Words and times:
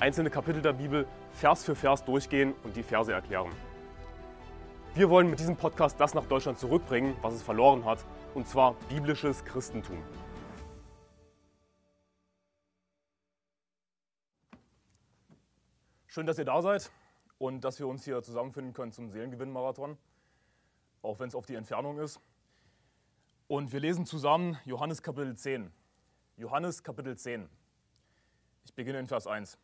einzelne 0.00 0.30
Kapitel 0.30 0.62
der 0.62 0.72
Bibel 0.72 1.06
Vers 1.32 1.62
für 1.62 1.76
Vers 1.76 2.04
durchgehen 2.04 2.54
und 2.64 2.74
die 2.74 2.82
Verse 2.82 3.12
erklären. 3.12 3.50
Wir 4.94 5.10
wollen 5.10 5.28
mit 5.28 5.38
diesem 5.38 5.56
Podcast 5.56 6.00
das 6.00 6.14
nach 6.14 6.24
Deutschland 6.24 6.58
zurückbringen, 6.58 7.14
was 7.20 7.34
es 7.34 7.42
verloren 7.42 7.84
hat, 7.84 8.04
und 8.34 8.48
zwar 8.48 8.74
biblisches 8.88 9.44
Christentum. 9.44 10.02
Schön, 16.06 16.26
dass 16.26 16.38
ihr 16.38 16.44
da 16.44 16.60
seid 16.60 16.90
und 17.38 17.60
dass 17.62 17.78
wir 17.78 17.86
uns 17.86 18.04
hier 18.04 18.20
zusammenfinden 18.22 18.72
können 18.72 18.90
zum 18.90 19.10
Seelengewinn-Marathon, 19.10 19.96
auch 21.02 21.20
wenn 21.20 21.28
es 21.28 21.34
auf 21.34 21.46
die 21.46 21.54
Entfernung 21.54 21.98
ist. 21.98 22.20
Und 23.46 23.72
wir 23.72 23.80
lesen 23.80 24.06
zusammen 24.06 24.58
Johannes 24.64 25.02
Kapitel 25.02 25.36
10. 25.36 25.70
Johannes 26.36 26.82
Kapitel 26.82 27.16
10. 27.16 27.48
Ich 28.64 28.74
beginne 28.74 28.98
in 28.98 29.06
Vers 29.06 29.26
1. 29.26 29.58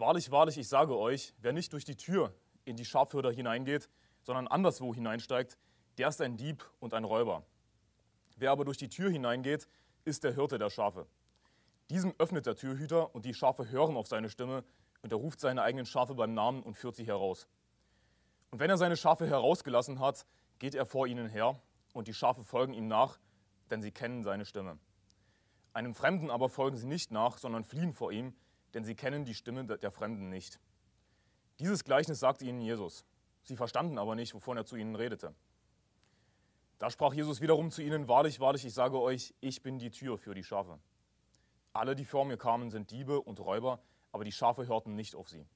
Wahrlich, 0.00 0.30
wahrlich, 0.30 0.56
ich 0.56 0.66
sage 0.66 0.96
euch, 0.96 1.34
wer 1.42 1.52
nicht 1.52 1.74
durch 1.74 1.84
die 1.84 1.94
Tür 1.94 2.32
in 2.64 2.74
die 2.74 2.86
Schafhörder 2.86 3.30
hineingeht, 3.30 3.90
sondern 4.22 4.48
anderswo 4.48 4.94
hineinsteigt, 4.94 5.58
der 5.98 6.08
ist 6.08 6.22
ein 6.22 6.38
Dieb 6.38 6.64
und 6.80 6.94
ein 6.94 7.04
Räuber. 7.04 7.44
Wer 8.36 8.50
aber 8.50 8.64
durch 8.64 8.78
die 8.78 8.88
Tür 8.88 9.10
hineingeht, 9.10 9.68
ist 10.06 10.24
der 10.24 10.32
Hirte 10.32 10.58
der 10.58 10.70
Schafe. 10.70 11.06
Diesem 11.90 12.14
öffnet 12.16 12.46
der 12.46 12.56
Türhüter 12.56 13.14
und 13.14 13.26
die 13.26 13.34
Schafe 13.34 13.68
hören 13.68 13.98
auf 13.98 14.06
seine 14.06 14.30
Stimme 14.30 14.64
und 15.02 15.12
er 15.12 15.18
ruft 15.18 15.38
seine 15.38 15.60
eigenen 15.60 15.84
Schafe 15.84 16.14
beim 16.14 16.32
Namen 16.32 16.62
und 16.62 16.78
führt 16.78 16.96
sie 16.96 17.06
heraus. 17.06 17.46
Und 18.50 18.58
wenn 18.58 18.70
er 18.70 18.78
seine 18.78 18.96
Schafe 18.96 19.26
herausgelassen 19.26 20.00
hat, 20.00 20.24
geht 20.60 20.74
er 20.74 20.86
vor 20.86 21.08
ihnen 21.08 21.28
her 21.28 21.60
und 21.92 22.08
die 22.08 22.14
Schafe 22.14 22.42
folgen 22.42 22.72
ihm 22.72 22.88
nach, 22.88 23.18
denn 23.68 23.82
sie 23.82 23.92
kennen 23.92 24.22
seine 24.22 24.46
Stimme. 24.46 24.78
Einem 25.74 25.94
Fremden 25.94 26.30
aber 26.30 26.48
folgen 26.48 26.78
sie 26.78 26.86
nicht 26.86 27.10
nach, 27.10 27.36
sondern 27.36 27.64
fliehen 27.64 27.92
vor 27.92 28.12
ihm, 28.12 28.32
denn 28.74 28.84
sie 28.84 28.94
kennen 28.94 29.24
die 29.24 29.34
Stimme 29.34 29.64
der 29.64 29.90
Fremden 29.90 30.28
nicht. 30.28 30.60
Dieses 31.58 31.84
Gleichnis 31.84 32.20
sagte 32.20 32.44
ihnen 32.44 32.60
Jesus. 32.60 33.04
Sie 33.42 33.56
verstanden 33.56 33.98
aber 33.98 34.14
nicht, 34.14 34.34
wovon 34.34 34.56
er 34.56 34.64
zu 34.64 34.76
ihnen 34.76 34.96
redete. 34.96 35.34
Da 36.78 36.90
sprach 36.90 37.12
Jesus 37.12 37.40
wiederum 37.40 37.70
zu 37.70 37.82
ihnen, 37.82 38.08
Wahrlich, 38.08 38.40
wahrlich, 38.40 38.64
ich 38.64 38.72
sage 38.72 38.98
euch, 38.98 39.34
ich 39.40 39.62
bin 39.62 39.78
die 39.78 39.90
Tür 39.90 40.16
für 40.16 40.34
die 40.34 40.44
Schafe. 40.44 40.78
Alle, 41.72 41.94
die 41.94 42.04
vor 42.04 42.24
mir 42.24 42.36
kamen, 42.36 42.70
sind 42.70 42.90
Diebe 42.90 43.20
und 43.20 43.38
Räuber, 43.40 43.80
aber 44.12 44.24
die 44.24 44.32
Schafe 44.32 44.66
hörten 44.66 44.94
nicht 44.94 45.14
auf 45.14 45.28
sie. 45.28 45.46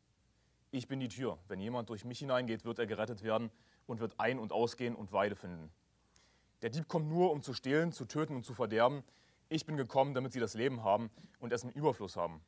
Ich 0.70 0.86
bin 0.86 1.00
die 1.00 1.08
Tür. 1.08 1.38
Wenn 1.48 1.60
jemand 1.60 1.88
durch 1.88 2.04
mich 2.04 2.18
hineingeht, 2.18 2.64
wird 2.64 2.78
er 2.78 2.86
gerettet 2.86 3.22
werden 3.22 3.50
und 3.86 4.00
wird 4.00 4.18
ein- 4.18 4.38
und 4.38 4.52
ausgehen 4.52 4.94
und 4.94 5.12
Weide 5.12 5.36
finden. 5.36 5.70
Der 6.62 6.70
Dieb 6.70 6.88
kommt 6.88 7.08
nur, 7.08 7.30
um 7.30 7.42
zu 7.42 7.54
stehlen, 7.54 7.92
zu 7.92 8.04
töten 8.04 8.36
und 8.36 8.44
zu 8.44 8.54
verderben. 8.54 9.02
Ich 9.48 9.66
bin 9.66 9.76
gekommen, 9.76 10.14
damit 10.14 10.32
sie 10.32 10.40
das 10.40 10.54
Leben 10.54 10.82
haben 10.82 11.10
und 11.38 11.52
es 11.52 11.64
im 11.64 11.70
Überfluss 11.70 12.16
haben. 12.16 12.40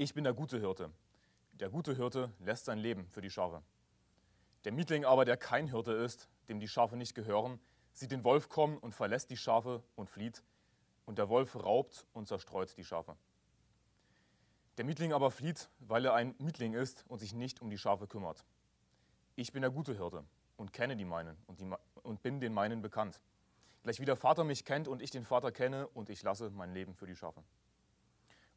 Ich 0.00 0.14
bin 0.14 0.22
der 0.22 0.32
gute 0.32 0.60
Hirte. 0.60 0.92
Der 1.54 1.70
gute 1.70 1.92
Hirte 1.92 2.30
lässt 2.38 2.66
sein 2.66 2.78
Leben 2.78 3.08
für 3.08 3.20
die 3.20 3.30
Schafe. 3.30 3.64
Der 4.64 4.70
Mietling 4.70 5.04
aber, 5.04 5.24
der 5.24 5.36
kein 5.36 5.66
Hirte 5.66 5.90
ist, 5.90 6.28
dem 6.48 6.60
die 6.60 6.68
Schafe 6.68 6.96
nicht 6.96 7.16
gehören, 7.16 7.58
sieht 7.94 8.12
den 8.12 8.22
Wolf 8.22 8.48
kommen 8.48 8.78
und 8.78 8.94
verlässt 8.94 9.28
die 9.28 9.36
Schafe 9.36 9.82
und 9.96 10.08
flieht, 10.08 10.44
und 11.04 11.18
der 11.18 11.28
Wolf 11.28 11.56
raubt 11.56 12.06
und 12.12 12.28
zerstreut 12.28 12.76
die 12.76 12.84
Schafe. 12.84 13.16
Der 14.76 14.84
Mietling 14.84 15.12
aber 15.12 15.32
flieht, 15.32 15.68
weil 15.80 16.04
er 16.04 16.14
ein 16.14 16.36
Mietling 16.38 16.74
ist 16.74 17.04
und 17.08 17.18
sich 17.18 17.34
nicht 17.34 17.60
um 17.60 17.68
die 17.68 17.76
Schafe 17.76 18.06
kümmert. 18.06 18.44
Ich 19.34 19.50
bin 19.50 19.62
der 19.62 19.72
gute 19.72 19.94
Hirte 19.94 20.22
und 20.56 20.72
kenne 20.72 20.94
die 20.94 21.06
meinen 21.06 21.36
und, 21.48 21.58
die, 21.58 21.68
und 22.04 22.22
bin 22.22 22.38
den 22.38 22.54
meinen 22.54 22.82
bekannt. 22.82 23.20
Gleich 23.82 23.98
wie 23.98 24.04
der 24.04 24.14
Vater 24.14 24.44
mich 24.44 24.64
kennt 24.64 24.86
und 24.86 25.02
ich 25.02 25.10
den 25.10 25.24
Vater 25.24 25.50
kenne 25.50 25.88
und 25.88 26.08
ich 26.08 26.22
lasse 26.22 26.50
mein 26.50 26.72
Leben 26.72 26.94
für 26.94 27.08
die 27.08 27.16
Schafe. 27.16 27.42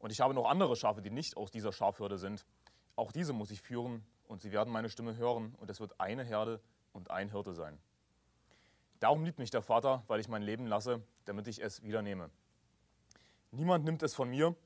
Und 0.02 0.10
ich 0.10 0.20
habe 0.20 0.34
noch 0.34 0.50
andere 0.50 0.74
Schafe, 0.74 1.00
die 1.00 1.10
nicht 1.10 1.36
aus 1.36 1.52
dieser 1.52 1.72
Schafherde 1.72 2.18
sind. 2.18 2.44
Auch 2.96 3.12
diese 3.12 3.32
muss 3.32 3.52
ich 3.52 3.62
führen 3.62 4.04
und 4.26 4.42
sie 4.42 4.50
werden 4.50 4.72
meine 4.72 4.90
Stimme 4.90 5.16
hören 5.16 5.54
und 5.60 5.70
es 5.70 5.78
wird 5.78 6.00
eine 6.00 6.24
Herde 6.24 6.60
und 6.92 7.12
ein 7.12 7.30
Hirte 7.30 7.54
sein. 7.54 7.78
Darum 8.98 9.24
liebt 9.24 9.38
mich 9.38 9.50
der 9.50 9.62
Vater, 9.62 10.02
weil 10.08 10.18
ich 10.18 10.26
mein 10.26 10.42
Leben 10.42 10.66
lasse, 10.66 11.00
damit 11.24 11.46
ich 11.46 11.62
es 11.62 11.84
wieder 11.84 12.02
nehme. 12.02 12.30
Niemand 13.52 13.84
nimmt 13.84 14.02
es 14.02 14.12
von 14.12 14.28
mir, 14.28 14.56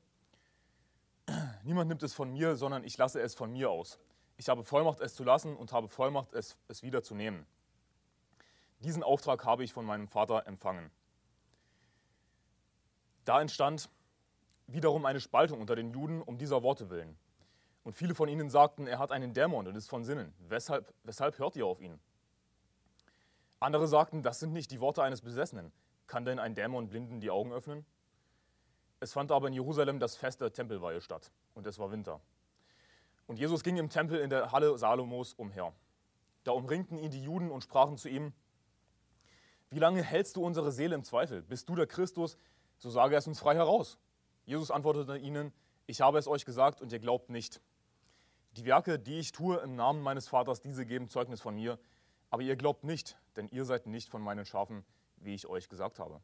niemand 1.63 1.87
nimmt 1.87 2.01
es 2.01 2.15
von 2.15 2.31
mir, 2.31 2.55
sondern 2.55 2.83
ich 2.83 2.97
lasse 2.97 3.21
es 3.21 3.35
von 3.35 3.51
mir 3.51 3.69
aus. 3.69 3.99
Ich 4.37 4.49
habe 4.49 4.63
Vollmacht, 4.63 5.01
es 5.01 5.13
zu 5.13 5.23
lassen 5.23 5.55
und 5.55 5.71
habe 5.71 5.87
Vollmacht, 5.87 6.33
es, 6.33 6.57
es 6.67 6.81
wieder 6.81 7.03
zu 7.03 7.13
nehmen. 7.13 7.45
Diesen 8.79 9.03
Auftrag 9.03 9.45
habe 9.45 9.63
ich 9.63 9.71
von 9.71 9.85
meinem 9.85 10.07
Vater 10.07 10.47
empfangen. 10.47 10.89
Da 13.23 13.39
entstand 13.39 13.87
wiederum 14.67 15.05
eine 15.05 15.19
Spaltung 15.19 15.61
unter 15.61 15.75
den 15.75 15.91
Juden 15.91 16.21
um 16.21 16.37
dieser 16.37 16.63
Worte 16.63 16.89
willen. 16.89 17.17
Und 17.83 17.93
viele 17.93 18.15
von 18.15 18.27
ihnen 18.27 18.49
sagten, 18.49 18.85
er 18.85 18.99
hat 18.99 19.11
einen 19.11 19.33
Dämon 19.33 19.65
und 19.67 19.75
ist 19.75 19.89
von 19.89 20.03
Sinnen. 20.03 20.33
Weshalb, 20.49 20.93
weshalb 21.03 21.39
hört 21.39 21.55
ihr 21.55 21.65
auf 21.65 21.79
ihn? 21.79 21.99
Andere 23.59 23.87
sagten, 23.87 24.23
das 24.23 24.39
sind 24.39 24.53
nicht 24.53 24.71
die 24.71 24.81
Worte 24.81 25.01
eines 25.03 25.21
Besessenen. 25.21 25.71
Kann 26.05 26.25
denn 26.25 26.37
ein 26.37 26.53
Dämon 26.53 26.89
Blinden 26.89 27.19
die 27.21 27.31
Augen 27.31 27.51
öffnen? 27.51 27.85
Es 28.99 29.13
fand 29.13 29.31
aber 29.31 29.47
in 29.47 29.53
Jerusalem 29.53 29.99
das 29.99 30.15
Fest 30.15 30.41
der 30.41 30.51
Tempelweihe 30.51 31.01
statt 31.01 31.31
und 31.53 31.65
es 31.67 31.79
war 31.79 31.91
Winter. 31.91 32.19
Und 33.27 33.39
Jesus 33.39 33.63
ging 33.63 33.77
im 33.77 33.89
Tempel 33.89 34.19
in 34.19 34.29
der 34.29 34.51
Halle 34.51 34.77
Salomos 34.77 35.33
umher. 35.33 35.73
Da 36.43 36.51
umringten 36.51 36.97
ihn 36.97 37.11
die 37.11 37.21
Juden 37.21 37.51
und 37.51 37.63
sprachen 37.63 37.97
zu 37.97 38.09
ihm, 38.09 38.33
wie 39.69 39.79
lange 39.79 40.01
hältst 40.01 40.37
du 40.37 40.45
unsere 40.45 40.71
Seele 40.71 40.95
im 40.95 41.03
Zweifel? 41.03 41.41
Bist 41.41 41.67
du 41.67 41.75
der 41.75 41.87
Christus? 41.87 42.37
So 42.77 42.89
sage 42.89 43.15
es 43.15 43.27
uns 43.27 43.39
frei 43.39 43.55
heraus. 43.55 43.97
Jesus 44.47 44.71
antwortete 44.71 45.17
ihnen, 45.17 45.51
ich 45.87 45.99
habe 45.99 46.17
es 46.17 46.25
euch 46.25 46.45
gesagt 46.45 46.81
und 46.81 46.93
ihr 46.93 46.99
glaubt 46.99 47.29
nicht. 47.29 47.61
Die 48.53 48.63
Werke, 48.63 48.97
die 48.97 49.19
ich 49.19 49.33
tue 49.33 49.57
im 49.57 49.75
Namen 49.75 50.01
meines 50.01 50.29
Vaters, 50.29 50.61
diese 50.61 50.85
geben 50.85 51.09
Zeugnis 51.09 51.41
von 51.41 51.53
mir, 51.53 51.77
aber 52.29 52.43
ihr 52.43 52.55
glaubt 52.55 52.85
nicht, 52.85 53.19
denn 53.35 53.49
ihr 53.49 53.65
seid 53.65 53.87
nicht 53.87 54.07
von 54.07 54.21
meinen 54.21 54.45
Schafen, 54.45 54.85
wie 55.17 55.33
ich 55.33 55.47
euch 55.47 55.67
gesagt 55.67 55.99
habe. 55.99 56.21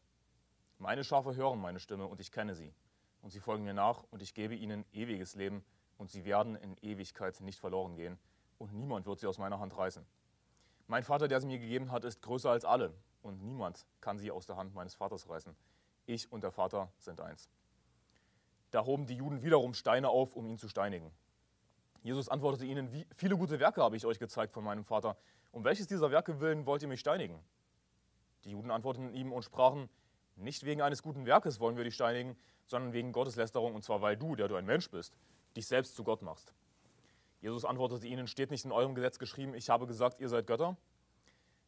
Meine 0.77 1.03
Schafe 1.03 1.35
hören 1.35 1.59
meine 1.59 1.81
Stimme 1.81 2.07
und 2.07 2.21
ich 2.21 2.31
kenne 2.31 2.55
sie, 2.55 2.73
und 3.21 3.31
sie 3.31 3.41
folgen 3.41 3.65
mir 3.65 3.73
nach 3.73 4.05
und 4.09 4.21
ich 4.21 4.33
gebe 4.33 4.55
ihnen 4.55 4.85
ewiges 4.93 5.35
Leben 5.35 5.61
und 5.97 6.09
sie 6.09 6.23
werden 6.23 6.55
in 6.55 6.77
Ewigkeit 6.77 7.41
nicht 7.41 7.59
verloren 7.59 7.97
gehen 7.97 8.17
und 8.57 8.73
niemand 8.73 9.05
wird 9.05 9.19
sie 9.19 9.27
aus 9.27 9.37
meiner 9.37 9.59
Hand 9.59 9.77
reißen. 9.77 10.05
Mein 10.87 11.03
Vater, 11.03 11.27
der 11.27 11.41
sie 11.41 11.47
mir 11.47 11.59
gegeben 11.59 11.91
hat, 11.91 12.05
ist 12.05 12.21
größer 12.21 12.51
als 12.51 12.63
alle 12.63 12.93
und 13.21 13.43
niemand 13.43 13.85
kann 13.99 14.17
sie 14.17 14.31
aus 14.31 14.45
der 14.45 14.55
Hand 14.55 14.73
meines 14.73 14.95
Vaters 14.95 15.27
reißen. 15.27 15.53
Ich 16.05 16.31
und 16.31 16.41
der 16.41 16.51
Vater 16.51 16.89
sind 16.99 17.19
eins. 17.19 17.49
Da 18.73 18.85
hoben 18.85 19.05
die 19.05 19.13
Juden 19.13 19.43
wiederum 19.43 19.75
Steine 19.75 20.09
auf, 20.09 20.35
um 20.35 20.47
ihn 20.47 20.57
zu 20.57 20.67
steinigen. 20.67 21.11
Jesus 22.01 22.27
antwortete 22.27 22.65
ihnen, 22.65 22.91
wie 22.91 23.05
viele 23.15 23.37
gute 23.37 23.59
Werke 23.59 23.83
habe 23.83 23.95
ich 23.95 24.03
euch 24.03 24.17
gezeigt 24.17 24.51
von 24.51 24.63
meinem 24.63 24.83
Vater. 24.83 25.15
Um 25.51 25.63
welches 25.63 25.85
dieser 25.85 26.09
Werke 26.09 26.39
willen 26.39 26.65
wollt 26.65 26.81
ihr 26.81 26.87
mich 26.87 26.99
steinigen? 26.99 27.39
Die 28.45 28.49
Juden 28.49 28.71
antworteten 28.71 29.13
ihm 29.13 29.31
und 29.31 29.43
sprachen, 29.43 29.89
nicht 30.37 30.65
wegen 30.65 30.81
eines 30.81 31.03
guten 31.03 31.27
Werkes 31.27 31.59
wollen 31.59 31.77
wir 31.77 31.83
dich 31.83 31.93
steinigen, 31.93 32.35
sondern 32.65 32.93
wegen 32.93 33.11
Gotteslästerung, 33.11 33.75
und 33.75 33.83
zwar 33.83 34.01
weil 34.01 34.17
du, 34.17 34.35
der 34.35 34.47
du 34.47 34.55
ein 34.55 34.65
Mensch 34.65 34.89
bist, 34.89 35.15
dich 35.55 35.67
selbst 35.67 35.95
zu 35.95 36.03
Gott 36.03 36.23
machst. 36.23 36.55
Jesus 37.41 37.65
antwortete 37.65 38.07
ihnen, 38.07 38.25
steht 38.25 38.49
nicht 38.49 38.65
in 38.65 38.71
eurem 38.71 38.95
Gesetz 38.95 39.19
geschrieben, 39.19 39.53
ich 39.53 39.69
habe 39.69 39.85
gesagt, 39.85 40.19
ihr 40.19 40.29
seid 40.29 40.47
Götter? 40.47 40.77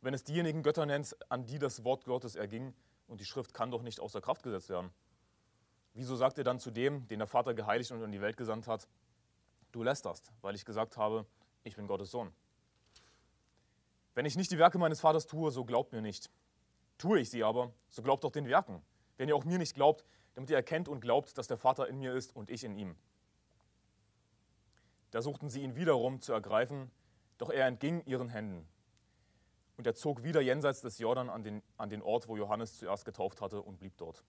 Wenn 0.02 0.16
es 0.16 0.24
diejenigen 0.24 0.64
Götter 0.64 0.88
nennt, 0.88 1.16
an 1.30 1.46
die 1.46 1.60
das 1.60 1.84
Wort 1.84 2.06
Gottes 2.06 2.36
erging, 2.36 2.74
und 3.08 3.22
die 3.22 3.26
Schrift 3.26 3.54
kann 3.54 3.70
doch 3.70 3.84
nicht 3.84 4.00
außer 4.00 4.22
Kraft 4.22 4.42
gesetzt 4.42 4.70
werden. 4.70 4.90
Wieso 5.96 6.18
sagt 6.18 6.38
ihr 6.38 6.44
dann 6.44 6.60
zu 6.60 6.72
dem, 6.72 7.08
den 7.08 7.20
der 7.20 7.28
Vater 7.28 7.54
geheiligt 7.54 7.90
und 7.92 8.04
in 8.04 8.12
die 8.12 8.20
Welt 8.20 8.36
gesandt 8.36 8.68
hat, 8.68 8.88
du 9.72 9.82
lästerst, 9.82 10.32
weil 10.42 10.54
ich 10.54 10.66
gesagt 10.66 10.98
habe, 10.98 11.26
ich 11.64 11.78
bin 11.78 11.88
Gottes 11.88 12.12
Sohn? 12.12 12.34
Wenn 14.14 14.26
ich 14.26 14.36
nicht 14.36 14.52
die 14.52 14.58
Werke 14.58 14.78
meines 14.78 15.00
Vaters 15.00 15.26
tue, 15.26 15.52
so 15.52 15.64
glaubt 15.64 15.94
mir 15.94 16.02
nicht. 16.02 16.30
Tue 16.98 17.22
ich 17.22 17.30
sie 17.30 17.46
aber, 17.46 17.74
so 17.88 18.02
glaubt 18.02 18.26
doch 18.26 18.32
den 18.32 18.48
Werken. 18.48 18.82
Wenn 19.16 19.30
ihr 19.30 19.38
auch 19.38 19.46
mir 19.46 19.58
nicht 19.58 19.74
glaubt, 19.74 20.06
damit 20.34 20.50
ihr 20.50 20.58
erkennt 20.58 20.90
und 20.90 21.00
glaubt, 21.00 21.38
dass 21.38 21.48
der 21.48 21.58
Vater 21.58 21.88
in 21.88 21.98
mir 21.98 22.14
ist 22.14 22.36
und 22.36 22.50
ich 22.50 22.66
in 22.66 22.76
ihm. 22.76 22.98
Da 25.12 25.22
suchten 25.22 25.50
sie 25.50 25.62
ihn 25.62 25.78
wiederum 25.78 26.20
zu 26.20 26.34
ergreifen, 26.34 26.92
doch 27.38 27.50
er 27.50 27.68
entging 27.68 28.04
ihren 28.06 28.28
Händen. 28.28 28.68
Und 29.78 29.88
er 29.88 29.96
zog 29.96 30.24
wieder 30.24 30.42
jenseits 30.42 30.82
des 30.82 30.98
Jordan 30.98 31.30
an 31.30 31.44
den, 31.44 31.64
an 31.78 31.90
den 31.90 32.02
Ort, 32.02 32.28
wo 32.28 32.36
Johannes 32.36 32.78
zuerst 32.78 33.06
getauft 33.06 33.40
hatte, 33.40 33.62
und 33.62 33.80
blieb 33.80 33.96
dort. 33.96 34.26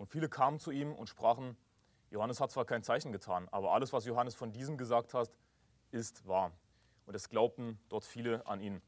Und 0.00 0.06
viele 0.06 0.30
kamen 0.30 0.58
zu 0.58 0.70
ihm 0.70 0.94
und 0.94 1.10
sprachen, 1.10 1.58
Johannes 2.10 2.40
hat 2.40 2.50
zwar 2.50 2.64
kein 2.64 2.82
Zeichen 2.82 3.12
getan, 3.12 3.46
aber 3.50 3.74
alles, 3.74 3.92
was 3.92 4.06
Johannes 4.06 4.34
von 4.34 4.50
diesem 4.50 4.78
gesagt 4.78 5.12
hat, 5.12 5.30
ist 5.90 6.26
wahr. 6.26 6.52
Und 7.04 7.14
es 7.14 7.28
glaubten 7.28 7.78
dort 7.90 8.06
viele 8.06 8.46
an 8.46 8.62
ihn. 8.62 8.80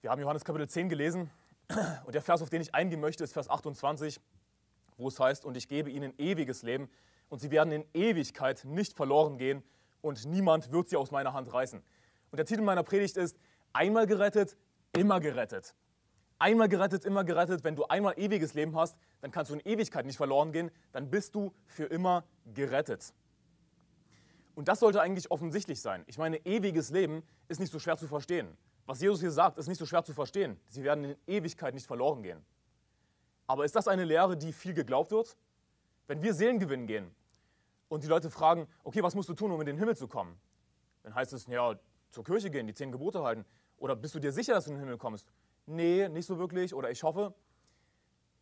Wir 0.00 0.10
haben 0.10 0.20
Johannes 0.20 0.44
Kapitel 0.44 0.68
10 0.68 0.88
gelesen 0.88 1.32
und 2.04 2.14
der 2.14 2.22
Vers, 2.22 2.42
auf 2.42 2.48
den 2.48 2.62
ich 2.62 2.76
eingehen 2.76 3.00
möchte, 3.00 3.24
ist 3.24 3.32
Vers 3.32 3.50
28, 3.50 4.20
wo 4.98 5.08
es 5.08 5.18
heißt, 5.18 5.44
und 5.44 5.56
ich 5.56 5.66
gebe 5.66 5.90
ihnen 5.90 6.16
ewiges 6.16 6.62
Leben 6.62 6.88
und 7.28 7.40
sie 7.40 7.50
werden 7.50 7.72
in 7.72 7.84
Ewigkeit 7.92 8.64
nicht 8.64 8.92
verloren 8.92 9.36
gehen 9.36 9.64
und 10.00 10.24
niemand 10.26 10.70
wird 10.70 10.90
sie 10.90 10.96
aus 10.96 11.10
meiner 11.10 11.32
Hand 11.32 11.52
reißen. 11.52 11.82
Und 12.30 12.36
der 12.36 12.46
Titel 12.46 12.62
meiner 12.62 12.84
Predigt 12.84 13.16
ist, 13.16 13.36
einmal 13.72 14.06
gerettet, 14.06 14.56
immer 14.92 15.18
gerettet. 15.18 15.74
Einmal 16.42 16.68
gerettet, 16.68 17.04
immer 17.04 17.22
gerettet. 17.22 17.62
Wenn 17.62 17.76
du 17.76 17.84
einmal 17.84 18.18
ewiges 18.18 18.52
Leben 18.54 18.74
hast, 18.74 18.96
dann 19.20 19.30
kannst 19.30 19.52
du 19.52 19.54
in 19.54 19.60
Ewigkeit 19.60 20.04
nicht 20.04 20.16
verloren 20.16 20.50
gehen, 20.50 20.72
dann 20.90 21.08
bist 21.08 21.36
du 21.36 21.54
für 21.66 21.84
immer 21.84 22.24
gerettet. 22.52 23.14
Und 24.56 24.66
das 24.66 24.80
sollte 24.80 25.00
eigentlich 25.00 25.30
offensichtlich 25.30 25.80
sein. 25.80 26.02
Ich 26.08 26.18
meine, 26.18 26.44
ewiges 26.44 26.90
Leben 26.90 27.22
ist 27.46 27.60
nicht 27.60 27.70
so 27.70 27.78
schwer 27.78 27.96
zu 27.96 28.08
verstehen. 28.08 28.56
Was 28.86 29.00
Jesus 29.00 29.20
hier 29.20 29.30
sagt, 29.30 29.56
ist 29.56 29.68
nicht 29.68 29.78
so 29.78 29.86
schwer 29.86 30.02
zu 30.02 30.14
verstehen. 30.14 30.58
Sie 30.66 30.82
werden 30.82 31.04
in 31.04 31.16
Ewigkeit 31.28 31.74
nicht 31.74 31.86
verloren 31.86 32.24
gehen. 32.24 32.44
Aber 33.46 33.64
ist 33.64 33.76
das 33.76 33.86
eine 33.86 34.02
Lehre, 34.02 34.36
die 34.36 34.52
viel 34.52 34.74
geglaubt 34.74 35.12
wird? 35.12 35.36
Wenn 36.08 36.24
wir 36.24 36.34
Seelengewinn 36.34 36.88
gehen 36.88 37.14
und 37.88 38.02
die 38.02 38.08
Leute 38.08 38.30
fragen, 38.30 38.66
okay, 38.82 39.00
was 39.00 39.14
musst 39.14 39.28
du 39.28 39.34
tun, 39.34 39.52
um 39.52 39.60
in 39.60 39.66
den 39.66 39.78
Himmel 39.78 39.96
zu 39.96 40.08
kommen? 40.08 40.36
Dann 41.04 41.14
heißt 41.14 41.34
es, 41.34 41.46
ja, 41.46 41.78
zur 42.10 42.24
Kirche 42.24 42.50
gehen, 42.50 42.66
die 42.66 42.74
zehn 42.74 42.90
Gebote 42.90 43.22
halten. 43.22 43.44
Oder 43.76 43.94
bist 43.94 44.16
du 44.16 44.18
dir 44.18 44.32
sicher, 44.32 44.54
dass 44.54 44.64
du 44.64 44.70
in 44.70 44.78
den 44.78 44.80
Himmel 44.80 44.98
kommst? 44.98 45.28
Nee, 45.66 46.08
nicht 46.08 46.26
so 46.26 46.38
wirklich. 46.38 46.74
Oder 46.74 46.90
ich 46.90 47.02
hoffe. 47.02 47.34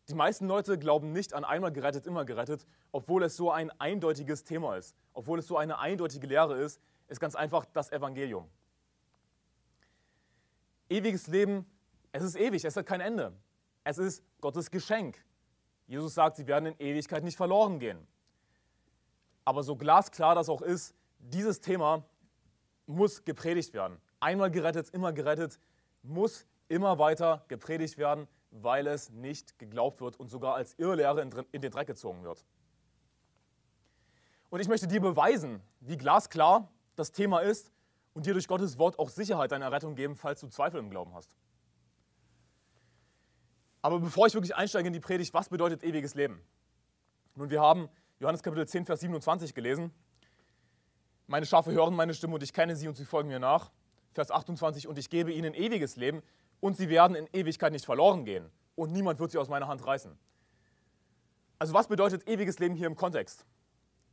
Die 0.09 0.15
meisten 0.15 0.47
Leute 0.47 0.77
glauben 0.77 1.11
nicht 1.11 1.33
an 1.33 1.45
einmal 1.45 1.71
gerettet, 1.71 2.07
immer 2.07 2.25
gerettet, 2.25 2.65
obwohl 2.91 3.23
es 3.23 3.37
so 3.37 3.51
ein 3.51 3.71
eindeutiges 3.79 4.43
Thema 4.43 4.75
ist. 4.75 4.95
Obwohl 5.13 5.39
es 5.39 5.47
so 5.47 5.57
eine 5.57 5.79
eindeutige 5.79 6.27
Lehre 6.27 6.57
ist, 6.57 6.81
ist 7.07 7.19
ganz 7.19 7.35
einfach 7.35 7.65
das 7.65 7.91
Evangelium. 7.91 8.49
Ewiges 10.89 11.27
Leben, 11.27 11.65
es 12.11 12.23
ist 12.23 12.35
ewig, 12.35 12.65
es 12.65 12.75
hat 12.75 12.85
kein 12.85 12.99
Ende. 12.99 13.33
Es 13.83 13.97
ist 13.97 14.23
Gottes 14.41 14.71
Geschenk. 14.71 15.23
Jesus 15.87 16.13
sagt, 16.13 16.35
sie 16.35 16.47
werden 16.47 16.65
in 16.67 16.75
Ewigkeit 16.79 17.23
nicht 17.23 17.37
verloren 17.37 17.79
gehen. 17.79 18.05
Aber 19.45 19.63
so 19.63 19.75
glasklar 19.75 20.35
das 20.35 20.49
auch 20.49 20.61
ist, 20.61 20.95
dieses 21.19 21.61
Thema 21.61 22.03
muss 22.85 23.23
gepredigt 23.23 23.73
werden. 23.73 23.99
Einmal 24.19 24.51
gerettet, 24.51 24.89
immer 24.89 25.13
gerettet, 25.13 25.59
muss 26.03 26.47
immer 26.71 26.97
weiter 26.97 27.43
gepredigt 27.49 27.97
werden, 27.97 28.27
weil 28.49 28.87
es 28.87 29.09
nicht 29.09 29.59
geglaubt 29.59 30.01
wird 30.01 30.19
und 30.19 30.29
sogar 30.29 30.55
als 30.55 30.73
Irrlehre 30.79 31.21
in 31.51 31.61
den 31.61 31.71
Dreck 31.71 31.87
gezogen 31.87 32.23
wird. 32.23 32.45
Und 34.49 34.59
ich 34.59 34.67
möchte 34.67 34.87
dir 34.87 35.01
beweisen, 35.01 35.61
wie 35.79 35.97
glasklar 35.97 36.69
das 36.95 37.11
Thema 37.11 37.39
ist 37.39 37.71
und 38.13 38.25
dir 38.25 38.33
durch 38.33 38.47
Gottes 38.47 38.77
Wort 38.77 38.99
auch 38.99 39.09
Sicherheit 39.09 39.51
deiner 39.51 39.71
Rettung 39.71 39.95
geben, 39.95 40.15
falls 40.15 40.41
du 40.41 40.47
Zweifel 40.47 40.79
im 40.79 40.89
Glauben 40.89 41.13
hast. 41.13 41.35
Aber 43.81 43.99
bevor 43.99 44.27
ich 44.27 44.33
wirklich 44.33 44.55
einsteige 44.55 44.87
in 44.87 44.93
die 44.93 44.99
Predigt, 44.99 45.33
was 45.33 45.49
bedeutet 45.49 45.83
ewiges 45.83 46.15
Leben? 46.15 46.41
Nun, 47.35 47.49
wir 47.49 47.61
haben 47.61 47.89
Johannes 48.19 48.43
Kapitel 48.43 48.67
10, 48.67 48.85
Vers 48.85 48.99
27 48.99 49.53
gelesen. 49.53 49.91
Meine 51.27 51.45
Schafe 51.45 51.71
hören 51.71 51.95
meine 51.95 52.13
Stimme 52.13 52.35
und 52.35 52.43
ich 52.43 52.53
kenne 52.53 52.75
sie 52.75 52.87
und 52.87 52.95
sie 52.95 53.05
folgen 53.05 53.29
mir 53.29 53.39
nach. 53.39 53.71
Vers 54.13 54.29
28, 54.29 54.87
und 54.87 54.99
ich 54.99 55.09
gebe 55.09 55.31
ihnen 55.31 55.53
ewiges 55.53 55.95
Leben 55.95 56.21
und 56.61 56.77
sie 56.77 56.87
werden 56.87 57.15
in 57.15 57.27
Ewigkeit 57.33 57.73
nicht 57.73 57.85
verloren 57.85 58.23
gehen 58.23 58.49
und 58.75 58.93
niemand 58.93 59.19
wird 59.19 59.31
sie 59.31 59.37
aus 59.37 59.49
meiner 59.49 59.67
Hand 59.67 59.85
reißen. 59.85 60.17
Also 61.59 61.73
was 61.73 61.87
bedeutet 61.87 62.27
ewiges 62.27 62.59
Leben 62.59 62.75
hier 62.75 62.87
im 62.87 62.95
Kontext? 62.95 63.45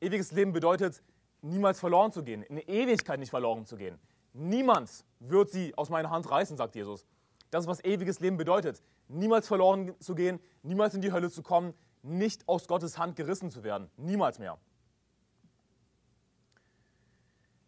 Ewiges 0.00 0.32
Leben 0.32 0.52
bedeutet, 0.52 1.02
niemals 1.40 1.78
verloren 1.78 2.10
zu 2.10 2.22
gehen, 2.22 2.42
in 2.42 2.58
Ewigkeit 2.58 3.20
nicht 3.20 3.30
verloren 3.30 3.64
zu 3.64 3.76
gehen. 3.76 3.98
Niemand 4.32 5.04
wird 5.20 5.50
sie 5.50 5.76
aus 5.76 5.88
meiner 5.88 6.10
Hand 6.10 6.30
reißen, 6.30 6.56
sagt 6.56 6.74
Jesus. 6.74 7.06
Das 7.50 7.64
ist, 7.64 7.68
was 7.68 7.82
ewiges 7.84 8.20
Leben 8.20 8.36
bedeutet. 8.36 8.82
Niemals 9.08 9.46
verloren 9.46 9.94
zu 10.00 10.14
gehen, 10.14 10.38
niemals 10.62 10.94
in 10.94 11.00
die 11.00 11.12
Hölle 11.12 11.30
zu 11.30 11.42
kommen, 11.42 11.72
nicht 12.02 12.46
aus 12.46 12.68
Gottes 12.68 12.98
Hand 12.98 13.16
gerissen 13.16 13.50
zu 13.50 13.64
werden. 13.64 13.90
Niemals 13.96 14.38
mehr. 14.38 14.58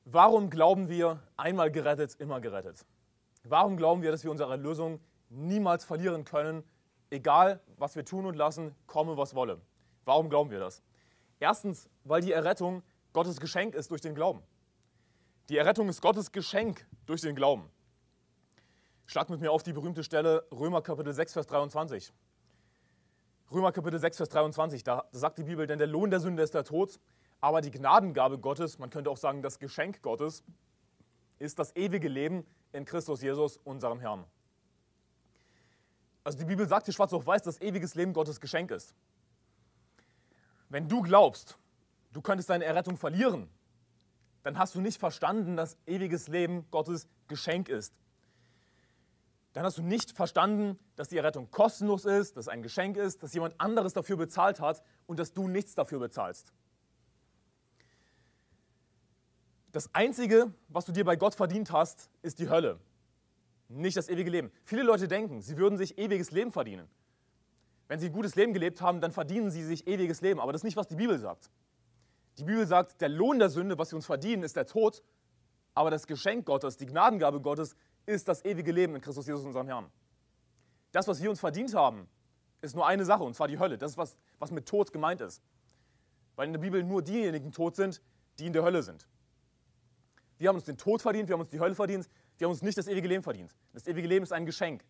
Warum 0.04 0.50
glauben 0.50 0.88
wir, 0.88 1.22
einmal 1.36 1.70
gerettet, 1.70 2.16
immer 2.18 2.40
gerettet? 2.40 2.84
Warum 3.44 3.76
glauben 3.76 4.02
wir, 4.02 4.10
dass 4.10 4.24
wir 4.24 4.30
unsere 4.30 4.52
Erlösung 4.52 5.00
niemals 5.28 5.84
verlieren 5.84 6.24
können, 6.24 6.64
egal 7.10 7.60
was 7.76 7.96
wir 7.96 8.04
tun 8.04 8.26
und 8.26 8.36
lassen, 8.36 8.74
komme 8.86 9.16
was 9.16 9.34
wolle? 9.34 9.60
Warum 10.04 10.28
glauben 10.28 10.50
wir 10.50 10.60
das? 10.60 10.82
Erstens, 11.38 11.88
weil 12.04 12.20
die 12.20 12.32
Errettung 12.32 12.82
Gottes 13.12 13.40
Geschenk 13.40 13.74
ist 13.74 13.90
durch 13.90 14.00
den 14.00 14.14
Glauben. 14.14 14.42
Die 15.48 15.56
Errettung 15.56 15.88
ist 15.88 16.00
Gottes 16.00 16.32
Geschenk 16.32 16.86
durch 17.06 17.22
den 17.22 17.34
Glauben. 17.34 17.70
Schlag 19.06 19.30
mit 19.30 19.40
mir 19.40 19.50
auf 19.50 19.62
die 19.62 19.72
berühmte 19.72 20.04
Stelle 20.04 20.46
Römer 20.52 20.82
Kapitel 20.82 21.12
6, 21.12 21.32
Vers 21.32 21.46
23. 21.48 22.12
Römer 23.50 23.72
Kapitel 23.72 23.98
6, 23.98 24.18
Vers 24.18 24.28
23, 24.28 24.84
da 24.84 25.08
sagt 25.10 25.38
die 25.38 25.42
Bibel, 25.42 25.66
denn 25.66 25.78
der 25.78 25.88
Lohn 25.88 26.10
der 26.10 26.20
Sünde 26.20 26.44
ist 26.44 26.54
der 26.54 26.62
Tod, 26.62 27.00
aber 27.40 27.62
die 27.62 27.72
Gnadengabe 27.72 28.38
Gottes, 28.38 28.78
man 28.78 28.90
könnte 28.90 29.10
auch 29.10 29.16
sagen 29.16 29.42
das 29.42 29.58
Geschenk 29.58 30.02
Gottes, 30.02 30.44
ist 31.40 31.58
das 31.58 31.74
ewige 31.74 32.08
Leben 32.08 32.46
in 32.72 32.84
Christus 32.84 33.22
Jesus, 33.22 33.56
unserem 33.64 33.98
Herrn. 33.98 34.24
Also 36.22 36.38
die 36.38 36.44
Bibel 36.44 36.68
sagt 36.68 36.84
hier 36.86 36.94
schwarz 36.94 37.12
auf 37.12 37.26
weiß, 37.26 37.42
dass 37.42 37.60
ewiges 37.60 37.96
Leben 37.96 38.12
Gottes 38.12 38.40
Geschenk 38.40 38.70
ist. 38.70 38.94
Wenn 40.68 40.86
du 40.86 41.02
glaubst, 41.02 41.58
du 42.12 42.20
könntest 42.20 42.50
deine 42.50 42.64
Errettung 42.64 42.96
verlieren, 42.96 43.48
dann 44.42 44.58
hast 44.58 44.74
du 44.74 44.80
nicht 44.80 45.00
verstanden, 45.00 45.56
dass 45.56 45.76
ewiges 45.86 46.28
Leben 46.28 46.70
Gottes 46.70 47.08
Geschenk 47.26 47.68
ist. 47.68 47.94
Dann 49.52 49.64
hast 49.64 49.78
du 49.78 49.82
nicht 49.82 50.12
verstanden, 50.12 50.78
dass 50.94 51.08
die 51.08 51.16
Errettung 51.16 51.50
kostenlos 51.50 52.04
ist, 52.04 52.36
dass 52.36 52.44
es 52.44 52.48
ein 52.48 52.62
Geschenk 52.62 52.96
ist, 52.96 53.22
dass 53.22 53.34
jemand 53.34 53.60
anderes 53.60 53.94
dafür 53.94 54.16
bezahlt 54.16 54.60
hat 54.60 54.82
und 55.06 55.18
dass 55.18 55.32
du 55.32 55.48
nichts 55.48 55.74
dafür 55.74 55.98
bezahlst. 55.98 56.52
Das 59.72 59.94
Einzige, 59.94 60.52
was 60.68 60.84
du 60.84 60.92
dir 60.92 61.04
bei 61.04 61.16
Gott 61.16 61.34
verdient 61.34 61.70
hast, 61.70 62.10
ist 62.22 62.38
die 62.40 62.48
Hölle, 62.48 62.80
nicht 63.68 63.96
das 63.96 64.08
ewige 64.08 64.30
Leben. 64.30 64.50
Viele 64.64 64.82
Leute 64.82 65.06
denken, 65.06 65.42
sie 65.42 65.56
würden 65.56 65.78
sich 65.78 65.96
ewiges 65.96 66.32
Leben 66.32 66.50
verdienen. 66.50 66.88
Wenn 67.86 68.00
sie 68.00 68.06
ein 68.06 68.12
gutes 68.12 68.34
Leben 68.34 68.52
gelebt 68.52 68.80
haben, 68.80 69.00
dann 69.00 69.12
verdienen 69.12 69.50
sie 69.50 69.64
sich 69.64 69.86
ewiges 69.86 70.20
Leben. 70.20 70.40
Aber 70.40 70.52
das 70.52 70.60
ist 70.60 70.64
nicht, 70.64 70.76
was 70.76 70.88
die 70.88 70.96
Bibel 70.96 71.18
sagt. 71.18 71.50
Die 72.38 72.44
Bibel 72.44 72.66
sagt, 72.66 73.00
der 73.00 73.08
Lohn 73.08 73.38
der 73.38 73.50
Sünde, 73.50 73.78
was 73.78 73.92
wir 73.92 73.96
uns 73.96 74.06
verdienen, 74.06 74.42
ist 74.42 74.56
der 74.56 74.66
Tod. 74.66 75.02
Aber 75.74 75.90
das 75.90 76.06
Geschenk 76.06 76.46
Gottes, 76.46 76.76
die 76.76 76.86
Gnadengabe 76.86 77.40
Gottes, 77.40 77.76
ist 78.06 78.28
das 78.28 78.44
ewige 78.44 78.72
Leben 78.72 78.94
in 78.94 79.00
Christus 79.00 79.26
Jesus, 79.26 79.44
unserem 79.44 79.66
Herrn. 79.66 79.86
Das, 80.92 81.06
was 81.06 81.22
wir 81.22 81.30
uns 81.30 81.40
verdient 81.40 81.74
haben, 81.74 82.08
ist 82.60 82.74
nur 82.74 82.86
eine 82.86 83.04
Sache, 83.04 83.22
und 83.22 83.34
zwar 83.34 83.48
die 83.48 83.58
Hölle. 83.58 83.78
Das 83.78 83.92
ist, 83.92 83.98
was, 83.98 84.16
was 84.38 84.50
mit 84.50 84.66
Tod 84.66 84.92
gemeint 84.92 85.20
ist. 85.20 85.42
Weil 86.36 86.46
in 86.46 86.52
der 86.52 86.60
Bibel 86.60 86.82
nur 86.82 87.02
diejenigen 87.02 87.52
tot 87.52 87.76
sind, 87.76 88.00
die 88.38 88.46
in 88.46 88.52
der 88.52 88.62
Hölle 88.62 88.82
sind. 88.82 89.06
Wir 90.40 90.48
haben 90.48 90.56
uns 90.56 90.64
den 90.64 90.78
Tod 90.78 91.02
verdient, 91.02 91.28
wir 91.28 91.34
haben 91.34 91.40
uns 91.40 91.50
die 91.50 91.60
Hölle 91.60 91.74
verdient, 91.74 92.08
wir 92.38 92.46
haben 92.46 92.52
uns 92.52 92.62
nicht 92.62 92.78
das 92.78 92.88
ewige 92.88 93.06
Leben 93.06 93.22
verdient. 93.22 93.54
Das 93.74 93.86
ewige 93.86 94.08
Leben 94.08 94.22
ist 94.22 94.32
ein 94.32 94.46
Geschenk. 94.46 94.82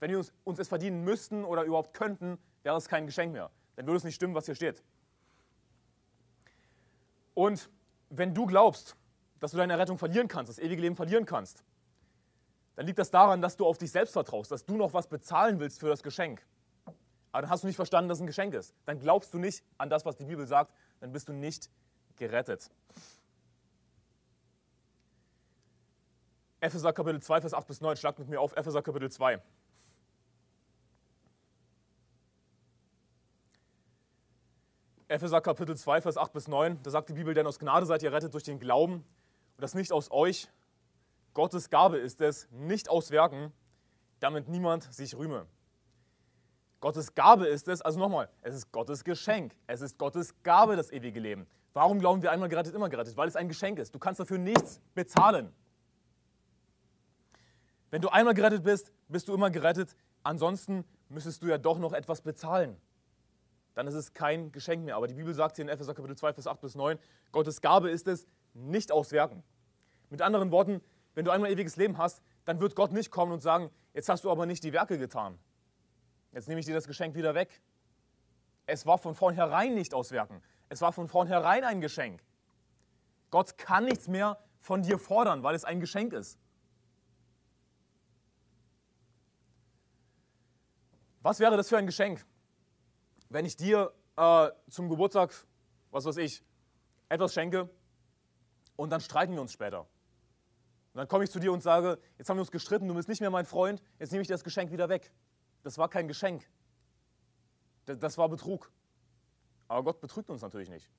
Wenn 0.00 0.10
wir 0.10 0.18
uns, 0.18 0.34
uns 0.44 0.58
es 0.58 0.68
verdienen 0.68 1.02
müssten 1.02 1.46
oder 1.46 1.64
überhaupt 1.64 1.94
könnten, 1.94 2.38
wäre 2.62 2.76
es 2.76 2.88
kein 2.88 3.06
Geschenk 3.06 3.32
mehr. 3.32 3.50
Dann 3.76 3.86
würde 3.86 3.96
es 3.96 4.04
nicht 4.04 4.16
stimmen, 4.16 4.34
was 4.34 4.44
hier 4.44 4.54
steht. 4.54 4.82
Und 7.32 7.70
wenn 8.10 8.34
du 8.34 8.44
glaubst, 8.44 8.94
dass 9.40 9.52
du 9.52 9.56
deine 9.56 9.78
Rettung 9.78 9.96
verlieren 9.96 10.28
kannst, 10.28 10.50
das 10.50 10.58
ewige 10.58 10.82
Leben 10.82 10.94
verlieren 10.94 11.24
kannst, 11.24 11.64
dann 12.76 12.84
liegt 12.84 12.98
das 12.98 13.10
daran, 13.10 13.40
dass 13.40 13.56
du 13.56 13.64
auf 13.64 13.78
dich 13.78 13.90
selbst 13.90 14.12
vertraust, 14.12 14.52
dass 14.52 14.66
du 14.66 14.76
noch 14.76 14.92
was 14.92 15.06
bezahlen 15.06 15.58
willst 15.58 15.80
für 15.80 15.88
das 15.88 16.02
Geschenk. 16.02 16.44
Aber 17.32 17.40
dann 17.40 17.50
hast 17.50 17.62
du 17.62 17.66
nicht 17.66 17.76
verstanden, 17.76 18.10
dass 18.10 18.18
es 18.18 18.22
ein 18.22 18.26
Geschenk 18.26 18.52
ist. 18.52 18.74
Dann 18.84 18.98
glaubst 18.98 19.32
du 19.32 19.38
nicht 19.38 19.64
an 19.78 19.88
das, 19.88 20.04
was 20.04 20.16
die 20.16 20.26
Bibel 20.26 20.46
sagt, 20.46 20.74
dann 21.00 21.12
bist 21.12 21.30
du 21.30 21.32
nicht 21.32 21.70
gerettet. 22.16 22.70
Epheser 26.62 26.92
Kapitel 26.92 27.20
2, 27.20 27.40
Vers 27.40 27.54
8 27.54 27.66
bis 27.66 27.80
9, 27.80 27.96
schlag 27.96 28.16
mit 28.20 28.28
mir 28.28 28.40
auf, 28.40 28.56
Epheser 28.56 28.82
Kapitel 28.82 29.10
2. 29.10 29.42
Epheser 35.08 35.40
Kapitel 35.40 35.76
2, 35.76 36.02
Vers 36.02 36.16
8 36.16 36.32
bis 36.32 36.46
9, 36.46 36.80
da 36.84 36.90
sagt 36.90 37.08
die 37.08 37.14
Bibel, 37.14 37.34
denn 37.34 37.48
aus 37.48 37.58
Gnade 37.58 37.84
seid 37.84 38.04
ihr 38.04 38.12
rettet 38.12 38.32
durch 38.32 38.44
den 38.44 38.60
Glauben 38.60 38.94
und 38.94 39.04
das 39.58 39.74
nicht 39.74 39.92
aus 39.92 40.12
euch. 40.12 40.48
Gottes 41.34 41.68
Gabe 41.68 41.98
ist 41.98 42.20
es, 42.20 42.48
nicht 42.52 42.88
aus 42.88 43.10
Werken, 43.10 43.52
damit 44.20 44.46
niemand 44.48 44.84
sich 44.94 45.16
rühme. 45.16 45.46
Gottes 46.78 47.16
Gabe 47.16 47.48
ist 47.48 47.66
es, 47.66 47.82
also 47.82 47.98
nochmal, 47.98 48.28
es 48.40 48.54
ist 48.54 48.70
Gottes 48.70 49.02
Geschenk. 49.02 49.56
Es 49.66 49.80
ist 49.80 49.98
Gottes 49.98 50.32
Gabe, 50.44 50.76
das 50.76 50.92
ewige 50.92 51.18
Leben. 51.18 51.48
Warum 51.72 51.98
glauben 51.98 52.22
wir 52.22 52.30
einmal 52.30 52.48
gerettet, 52.48 52.76
immer 52.76 52.88
gerettet? 52.88 53.16
Weil 53.16 53.26
es 53.26 53.34
ein 53.34 53.48
Geschenk 53.48 53.80
ist. 53.80 53.92
Du 53.92 53.98
kannst 53.98 54.20
dafür 54.20 54.38
nichts 54.38 54.80
bezahlen. 54.94 55.52
Wenn 57.92 58.02
du 58.02 58.08
einmal 58.08 58.34
gerettet 58.34 58.64
bist, 58.64 58.90
bist 59.06 59.28
du 59.28 59.34
immer 59.34 59.50
gerettet. 59.50 59.94
Ansonsten 60.24 60.84
müsstest 61.08 61.44
du 61.44 61.46
ja 61.46 61.58
doch 61.58 61.78
noch 61.78 61.92
etwas 61.92 62.22
bezahlen 62.22 62.76
dann 63.74 63.86
ist 63.86 63.94
es 63.94 64.12
kein 64.12 64.52
Geschenk 64.52 64.84
mehr. 64.84 64.96
Aber 64.96 65.06
die 65.06 65.14
Bibel 65.14 65.34
sagt 65.34 65.56
hier 65.56 65.64
in 65.64 65.68
Epheser 65.68 65.94
Kapitel 65.94 66.16
2, 66.16 66.34
Vers 66.34 66.46
8 66.46 66.60
bis 66.60 66.74
9, 66.74 66.98
Gottes 67.30 67.60
Gabe 67.60 67.90
ist 67.90 68.06
es, 68.06 68.26
nicht 68.54 68.92
aus 68.92 69.12
Werken. 69.12 69.42
Mit 70.10 70.20
anderen 70.20 70.50
Worten, 70.50 70.82
wenn 71.14 71.24
du 71.24 71.30
einmal 71.30 71.50
ewiges 71.50 71.76
Leben 71.76 71.98
hast, 71.98 72.22
dann 72.44 72.60
wird 72.60 72.74
Gott 72.74 72.92
nicht 72.92 73.10
kommen 73.10 73.32
und 73.32 73.40
sagen, 73.40 73.70
jetzt 73.94 74.08
hast 74.08 74.24
du 74.24 74.30
aber 74.30 74.46
nicht 74.46 74.62
die 74.64 74.72
Werke 74.72 74.98
getan. 74.98 75.38
Jetzt 76.32 76.48
nehme 76.48 76.60
ich 76.60 76.66
dir 76.66 76.74
das 76.74 76.86
Geschenk 76.86 77.14
wieder 77.14 77.34
weg. 77.34 77.62
Es 78.66 78.86
war 78.86 78.98
von 78.98 79.14
vornherein 79.14 79.74
nicht 79.74 79.94
aus 79.94 80.12
Werken. 80.12 80.42
Es 80.68 80.80
war 80.80 80.92
von 80.92 81.08
vornherein 81.08 81.64
ein 81.64 81.80
Geschenk. 81.80 82.22
Gott 83.30 83.56
kann 83.58 83.84
nichts 83.86 84.08
mehr 84.08 84.38
von 84.60 84.82
dir 84.82 84.98
fordern, 84.98 85.42
weil 85.42 85.54
es 85.54 85.64
ein 85.64 85.80
Geschenk 85.80 86.12
ist. 86.12 86.38
Was 91.22 91.38
wäre 91.38 91.56
das 91.56 91.68
für 91.68 91.78
ein 91.78 91.86
Geschenk, 91.86 92.26
wenn 93.28 93.44
ich 93.44 93.56
dir 93.56 93.92
äh, 94.16 94.50
zum 94.68 94.88
Geburtstag, 94.88 95.32
was 95.92 96.04
weiß 96.04 96.16
ich, 96.16 96.42
etwas 97.08 97.32
schenke 97.32 97.70
und 98.74 98.90
dann 98.90 99.00
streiten 99.00 99.32
wir 99.34 99.40
uns 99.40 99.52
später? 99.52 99.82
Und 99.82 100.98
dann 100.98 101.08
komme 101.08 101.22
ich 101.22 101.30
zu 101.30 101.38
dir 101.38 101.52
und 101.52 101.62
sage, 101.62 101.98
jetzt 102.18 102.28
haben 102.28 102.36
wir 102.36 102.42
uns 102.42 102.50
gestritten, 102.50 102.88
du 102.88 102.94
bist 102.94 103.08
nicht 103.08 103.20
mehr 103.20 103.30
mein 103.30 103.46
Freund, 103.46 103.80
jetzt 104.00 104.10
nehme 104.10 104.22
ich 104.22 104.28
dir 104.28 104.34
das 104.34 104.42
Geschenk 104.42 104.72
wieder 104.72 104.88
weg. 104.88 105.12
Das 105.62 105.78
war 105.78 105.88
kein 105.88 106.08
Geschenk. 106.08 106.46
Das 107.86 108.18
war 108.18 108.28
Betrug. 108.28 108.72
Aber 109.68 109.84
Gott 109.84 110.00
betrügt 110.00 110.28
uns 110.28 110.42
natürlich 110.42 110.68
nicht. 110.68 110.90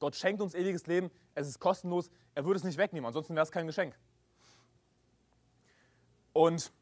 Gott 0.00 0.16
schenkt 0.16 0.42
uns 0.42 0.54
ewiges 0.54 0.86
Leben, 0.86 1.10
es 1.34 1.46
ist 1.46 1.60
kostenlos, 1.60 2.10
er 2.34 2.44
würde 2.44 2.58
es 2.58 2.64
nicht 2.64 2.78
wegnehmen, 2.78 3.06
ansonsten 3.06 3.34
wäre 3.36 3.44
es 3.44 3.52
kein 3.52 3.66
Geschenk. 3.66 3.96
Und 6.32 6.72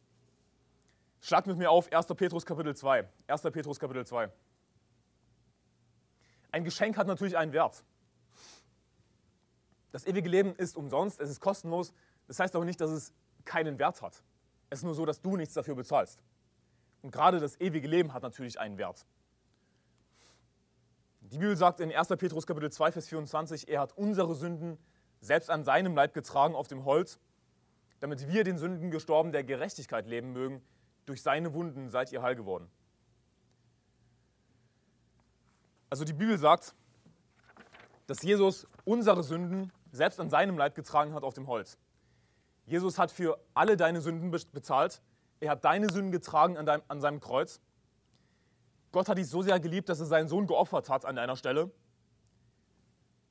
schlag 1.23 1.47
mit 1.47 1.57
mir 1.57 1.71
auf 1.71 1.91
1. 1.91 2.07
Petrus 2.09 2.45
Kapitel 2.45 2.77
2. 2.77 3.09
1. 3.29 3.43
Petrus 3.43 3.79
Kapitel 3.81 4.05
2. 4.05 4.31
Ein 6.51 6.65
Geschenk 6.65 6.99
hat 6.99 7.07
natürlich 7.07 7.39
einen 7.39 7.53
Wert. 7.53 7.83
Das 9.93 10.07
ewige 10.07 10.29
Leben 10.29 10.55
ist 10.57 10.77
umsonst, 10.77 11.21
es 11.21 11.31
ist 11.31 11.41
kostenlos. 11.41 11.95
Das 12.27 12.39
heißt 12.39 12.55
aber 12.55 12.65
nicht, 12.65 12.81
dass 12.81 12.91
es 12.91 13.15
keinen 13.45 13.79
Wert 13.79 14.03
hat. 14.03 14.23
Es 14.69 14.81
ist 14.81 14.85
nur 14.85 14.95
so, 14.95 15.07
dass 15.07 15.21
du 15.21 15.37
nichts 15.37 15.55
dafür 15.55 15.75
bezahlst. 15.75 16.21
Und 17.03 17.13
gerade 17.13 17.41
das 17.41 17.61
ewige 17.61 17.89
Leben 17.89 18.13
hat 18.13 18.23
natürlich 18.23 18.59
einen 18.59 18.79
Wert. 18.79 19.07
Die 21.21 21.39
Bibel 21.39 21.57
sagt 21.57 21.81
in 21.81 21.93
1. 21.93 22.09
Petrus 22.09 22.47
Kapitel 22.47 22.71
2, 22.71 22.93
Vers 22.93 23.09
24, 23.09 23.69
er 23.69 23.81
hat 23.81 23.97
unsere 23.97 24.35
Sünden 24.35 24.79
selbst 25.21 25.51
an 25.51 25.65
seinem 25.65 25.95
Leib 25.95 26.15
getragen 26.15 26.55
auf 26.55 26.69
dem 26.69 26.85
Holz, 26.85 27.21
damit 28.01 28.29
wir 28.29 28.45
den 28.45 28.59
Sünden 28.59 28.91
gestorben 28.91 29.31
der 29.31 29.45
Gerechtigkeit 29.45 30.07
leben 30.07 30.33
mögen. 30.33 30.63
Durch 31.07 31.23
seine 31.23 31.53
Wunden 31.53 31.91
seid 31.91 32.13
ihr 32.13 32.23
heil 32.23 32.37
geworden. 32.37 32.71
Also 35.91 36.05
die 36.05 36.13
Bibel 36.13 36.39
sagt, 36.39 36.75
dass 38.07 38.23
Jesus 38.23 38.67
unsere 38.85 39.23
Sünden 39.23 39.73
selbst 39.91 40.21
an 40.21 40.31
seinem 40.31 40.57
Leib 40.57 40.75
getragen 40.75 41.15
hat 41.15 41.23
auf 41.23 41.35
dem 41.35 41.47
Holz. 41.47 41.77
Jesus 42.67 42.99
hat 42.99 43.11
für 43.11 43.39
alle 43.55 43.77
deine 43.77 44.01
Sünden 44.01 44.31
bezahlt. 44.31 45.03
Er 45.41 45.51
hat 45.51 45.65
deine 45.65 45.91
Sünden 45.91 46.13
getragen 46.13 46.57
an, 46.57 46.67
deinem, 46.67 46.83
an 46.89 47.01
seinem 47.01 47.21
Kreuz. 47.21 47.61
Gott 48.93 49.09
hat 49.09 49.19
dich 49.19 49.29
so 49.29 49.43
sehr 49.43 49.59
geliebt, 49.59 49.89
dass 49.89 50.01
er 50.01 50.07
seinen 50.07 50.29
Sohn 50.29 50.47
geopfert 50.47 50.89
hat 50.89 51.05
an 51.05 51.17
deiner 51.17 51.37
Stelle. 51.37 51.71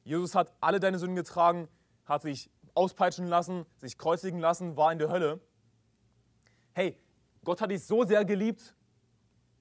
Jesus 0.03 0.35
hat 0.35 0.53
alle 0.59 0.79
deine 0.79 0.99
Sünden 0.99 1.15
getragen, 1.15 1.67
hat 2.05 2.23
sich 2.23 2.49
auspeitschen 2.73 3.27
lassen, 3.27 3.65
sich 3.77 3.97
kreuzigen 3.97 4.39
lassen, 4.39 4.75
war 4.75 4.91
in 4.91 4.99
der 4.99 5.09
Hölle. 5.09 5.39
Hey, 6.73 6.97
Gott 7.43 7.61
hat 7.61 7.71
dich 7.71 7.83
so 7.83 8.03
sehr 8.03 8.23
geliebt, 8.25 8.75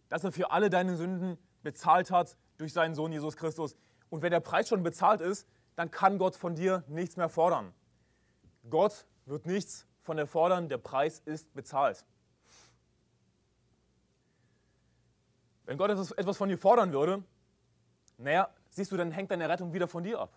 dass 0.09 0.25
er 0.25 0.33
für 0.33 0.51
alle 0.51 0.71
deine 0.71 0.97
Sünden 0.97 1.39
bezahlt 1.63 2.11
hat 2.11 2.37
durch 2.59 2.73
seinen 2.73 2.95
Sohn 2.95 3.13
Jesus 3.13 3.37
Christus. 3.37 3.77
Und 4.11 4.23
wenn 4.23 4.31
der 4.31 4.41
Preis 4.41 4.69
schon 4.69 4.83
bezahlt 4.83 5.21
ist, 5.21 5.47
dann 5.77 5.91
kann 5.91 6.19
Gott 6.19 6.37
von 6.37 6.55
dir 6.55 6.85
nichts 6.89 7.17
mehr 7.17 7.29
fordern. 7.29 7.73
Gott 8.69 9.07
wird 9.25 9.47
nichts 9.47 9.87
von 10.03 10.17
dir 10.17 10.27
fordern, 10.27 10.69
der 10.69 10.79
Preis 10.79 11.21
ist 11.25 11.55
bezahlt. 11.55 12.05
Wenn 15.65 15.79
Gott 15.79 15.91
etwas 15.91 16.37
von 16.37 16.49
dir 16.49 16.59
fordern 16.59 16.93
würde, 16.93 17.23
naja, 18.19 18.51
siehst 18.71 18.93
du, 18.93 18.97
dann 18.97 19.13
hängt 19.13 19.31
deine 19.31 19.49
Rettung 19.49 19.73
wieder 19.73 19.89
von 19.89 20.03
dir 20.03 20.19
ab. 20.19 20.37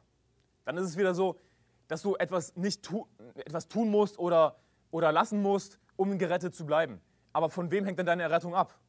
Dann 0.64 0.78
ist 0.78 0.86
es 0.86 0.98
wieder 0.98 1.14
so, 1.14 1.40
dass 1.88 2.02
du 2.02 2.16
etwas 2.16 2.56
nicht 2.56 2.84
tu, 2.84 3.08
etwas 3.36 3.68
tun 3.68 3.90
musst 3.90 4.18
oder, 4.20 4.56
oder 4.92 5.12
lassen 5.12 5.42
musst, 5.42 5.80
um 5.96 6.18
gerettet 6.18 6.56
zu 6.56 6.66
bleiben. 6.66 7.02
Aber 7.34 7.50
von 7.50 7.72
wem 7.72 7.86
hängt 7.86 8.00
denn 8.00 8.06
deine 8.06 8.24
Errettung 8.24 8.56
ab? 8.56 8.80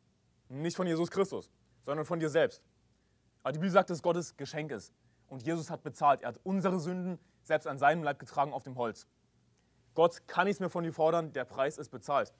Nicht 0.48 0.76
von 0.76 0.86
Jesus 0.86 1.10
Christus, 1.10 1.50
sondern 1.82 2.04
von 2.04 2.20
dir 2.20 2.28
selbst. 2.28 2.62
Aber 3.42 3.52
die 3.52 3.58
Bibel 3.58 3.70
sagt, 3.70 3.90
dass 3.90 4.02
Gottes 4.02 4.36
Geschenk 4.36 4.70
ist. 4.70 4.92
Und 5.28 5.42
Jesus 5.42 5.70
hat 5.70 5.82
bezahlt. 5.82 6.22
Er 6.22 6.28
hat 6.28 6.40
unsere 6.44 6.78
Sünden 6.78 7.18
selbst 7.42 7.66
an 7.66 7.78
seinem 7.78 8.02
Leib 8.02 8.18
getragen 8.18 8.52
auf 8.52 8.62
dem 8.62 8.76
Holz. 8.76 9.06
Gott 9.94 10.26
kann 10.26 10.46
nichts 10.46 10.60
mehr 10.60 10.70
von 10.70 10.84
dir 10.84 10.92
fordern, 10.92 11.32
der 11.32 11.44
Preis 11.44 11.78
ist 11.78 11.88
bezahlt. 11.88 12.32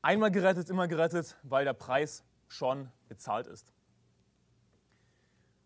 Einmal 0.00 0.30
gerettet, 0.30 0.68
immer 0.70 0.88
gerettet, 0.88 1.36
weil 1.42 1.64
der 1.64 1.74
Preis 1.74 2.24
schon 2.48 2.90
bezahlt 3.08 3.46
ist. 3.46 3.72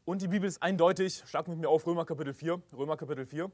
Und 0.05 0.23
die 0.23 0.29
Bibel 0.29 0.49
ist 0.49 0.63
eindeutig, 0.63 1.23
schlag 1.27 1.49
mit 1.49 1.59
mir 1.59 1.69
auf 1.69 1.87
Römer 1.87 2.05
Kapitel 2.05 2.35
4, 2.35 2.61
Römer 2.75 2.97
Kapitel 2.97 3.27
4. 3.27 3.51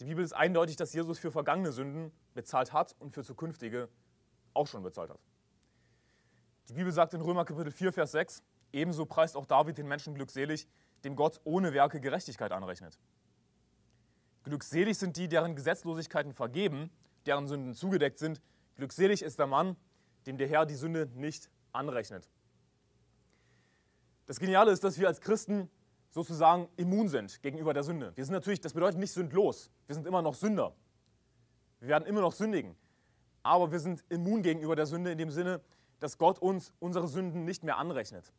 Die 0.00 0.04
Bibel 0.04 0.24
ist 0.24 0.32
eindeutig, 0.32 0.76
dass 0.76 0.92
Jesus 0.92 1.18
für 1.18 1.30
vergangene 1.30 1.72
Sünden 1.72 2.12
bezahlt 2.34 2.72
hat 2.72 2.96
und 2.98 3.12
für 3.12 3.22
zukünftige 3.22 3.88
auch 4.52 4.66
schon 4.66 4.82
bezahlt 4.82 5.10
hat. 5.10 5.20
Die 6.68 6.74
Bibel 6.74 6.92
sagt 6.92 7.14
in 7.14 7.20
Römer 7.20 7.44
Kapitel 7.44 7.70
4, 7.70 7.92
Vers 7.92 8.12
6, 8.12 8.42
ebenso 8.72 9.06
preist 9.06 9.36
auch 9.36 9.46
David 9.46 9.78
den 9.78 9.86
Menschen 9.86 10.14
glückselig, 10.14 10.66
dem 11.04 11.14
Gott 11.14 11.40
ohne 11.44 11.72
Werke 11.72 12.00
Gerechtigkeit 12.00 12.52
anrechnet. 12.52 12.98
Glückselig 14.44 14.98
sind 14.98 15.16
die, 15.16 15.28
deren 15.28 15.54
Gesetzlosigkeiten 15.56 16.32
vergeben, 16.32 16.90
deren 17.26 17.46
Sünden 17.46 17.74
zugedeckt 17.74 18.18
sind. 18.18 18.40
Glückselig 18.76 19.22
ist 19.22 19.38
der 19.38 19.46
Mann, 19.46 19.76
dem 20.26 20.38
der 20.38 20.48
Herr 20.48 20.66
die 20.66 20.74
Sünde 20.74 21.08
nicht 21.14 21.50
anrechnet. 21.72 22.28
Das 24.26 24.40
Geniale 24.40 24.70
ist, 24.70 24.82
dass 24.82 24.98
wir 24.98 25.08
als 25.08 25.20
Christen 25.20 25.70
sozusagen 26.14 26.68
immun 26.76 27.08
sind 27.08 27.42
gegenüber 27.42 27.74
der 27.74 27.82
Sünde. 27.82 28.12
Wir 28.14 28.24
sind 28.24 28.34
natürlich, 28.34 28.60
das 28.60 28.72
bedeutet 28.72 29.00
nicht 29.00 29.10
sündlos. 29.10 29.72
Wir 29.88 29.96
sind 29.96 30.06
immer 30.06 30.22
noch 30.22 30.34
Sünder. 30.34 30.72
Wir 31.80 31.88
werden 31.88 32.06
immer 32.06 32.20
noch 32.20 32.32
sündigen. 32.32 32.76
Aber 33.42 33.72
wir 33.72 33.80
sind 33.80 34.04
immun 34.10 34.42
gegenüber 34.42 34.76
der 34.76 34.86
Sünde 34.86 35.10
in 35.10 35.18
dem 35.18 35.32
Sinne, 35.32 35.60
dass 35.98 36.16
Gott 36.16 36.38
uns 36.38 36.72
unsere 36.78 37.08
Sünden 37.08 37.44
nicht 37.44 37.64
mehr 37.64 37.78
anrechnet. 37.78 38.32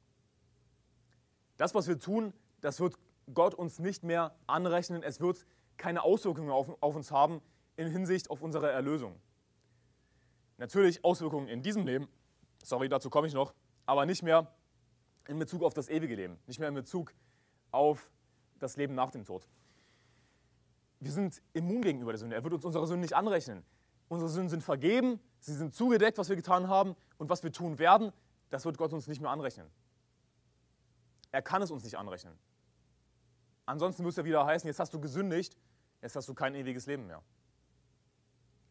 Das, 1.58 1.75
was 1.75 1.89
wir 1.89 2.00
tun, 2.00 2.32
das 2.62 2.79
wird 2.79 2.98
Gott 3.34 3.53
uns 3.53 3.77
nicht 3.79 4.03
mehr 4.03 4.34
anrechnen. 4.48 5.03
Es 5.03 5.20
wird 5.20 5.46
keine 5.75 6.03
Auswirkungen 6.03 6.51
auf, 6.51 6.82
auf 6.82 6.96
uns 6.96 7.12
haben 7.12 7.41
in 7.75 7.91
Hinsicht 7.91 8.29
auf 8.29 8.41
unsere 8.41 8.72
Erlösung. 8.72 9.20
Natürlich 10.58 11.03
Auswirkungen 11.03 11.50
in 11.50 11.62
diesem 11.62 11.86
Leben, 11.86 12.08
sorry, 12.63 12.88
dazu 12.88 13.10
komme 13.10 13.27
ich 13.27 13.34
noch, 13.34 13.53
aber 13.86 14.05
nicht 14.05 14.24
mehr 14.24 14.55
in 15.27 15.38
Bezug 15.38 15.62
auf 15.62 15.74
das 15.74 15.89
ewige 15.89 16.15
Leben, 16.15 16.38
nicht 16.48 16.60
mehr 16.60 16.70
in 16.70 16.75
Bezug 16.75 17.13
auf 17.72 18.10
das 18.60 18.77
Leben 18.77 18.95
nach 18.95 19.12
dem 19.12 19.25
Tod. 19.25 19.48
Wir 21.00 21.12
sind 21.12 21.41
immun 21.53 21.81
gegenüber 21.81 22.12
der 22.12 22.19
Sünde. 22.19 22.36
Er 22.36 22.43
wird 22.43 22.53
uns 22.53 22.65
unsere 22.65 22.88
Sünden 22.88 23.01
nicht 23.01 23.15
anrechnen. 23.15 23.63
Unsere 24.07 24.29
Sünden 24.29 24.50
sind 24.50 24.63
vergeben, 24.63 25.19
sie 25.39 25.53
sind 25.53 25.74
zugedeckt, 25.74 26.17
was 26.17 26.29
wir 26.29 26.36
getan 26.36 26.67
haben 26.67 26.95
und 27.17 27.29
was 27.29 27.43
wir 27.43 27.51
tun 27.51 27.79
werden, 27.79 28.12
das 28.50 28.63
wird 28.65 28.77
Gott 28.77 28.93
uns 28.93 29.07
nicht 29.07 29.19
mehr 29.19 29.31
anrechnen. 29.31 29.67
Er 31.31 31.41
kann 31.41 31.62
es 31.62 31.72
uns 31.72 31.84
nicht 31.84 31.98
anrechnen. 31.98 32.38
Ansonsten 33.65 34.03
müsste 34.03 34.22
er 34.22 34.25
wieder 34.25 34.45
heißen, 34.45 34.67
jetzt 34.67 34.79
hast 34.79 34.93
du 34.93 35.01
gesündigt, 35.01 35.57
jetzt 36.01 36.15
hast 36.15 36.29
du 36.29 36.36
kein 36.36 36.53
ewiges 36.53 36.86
Leben 36.86 37.07
mehr. 37.07 37.24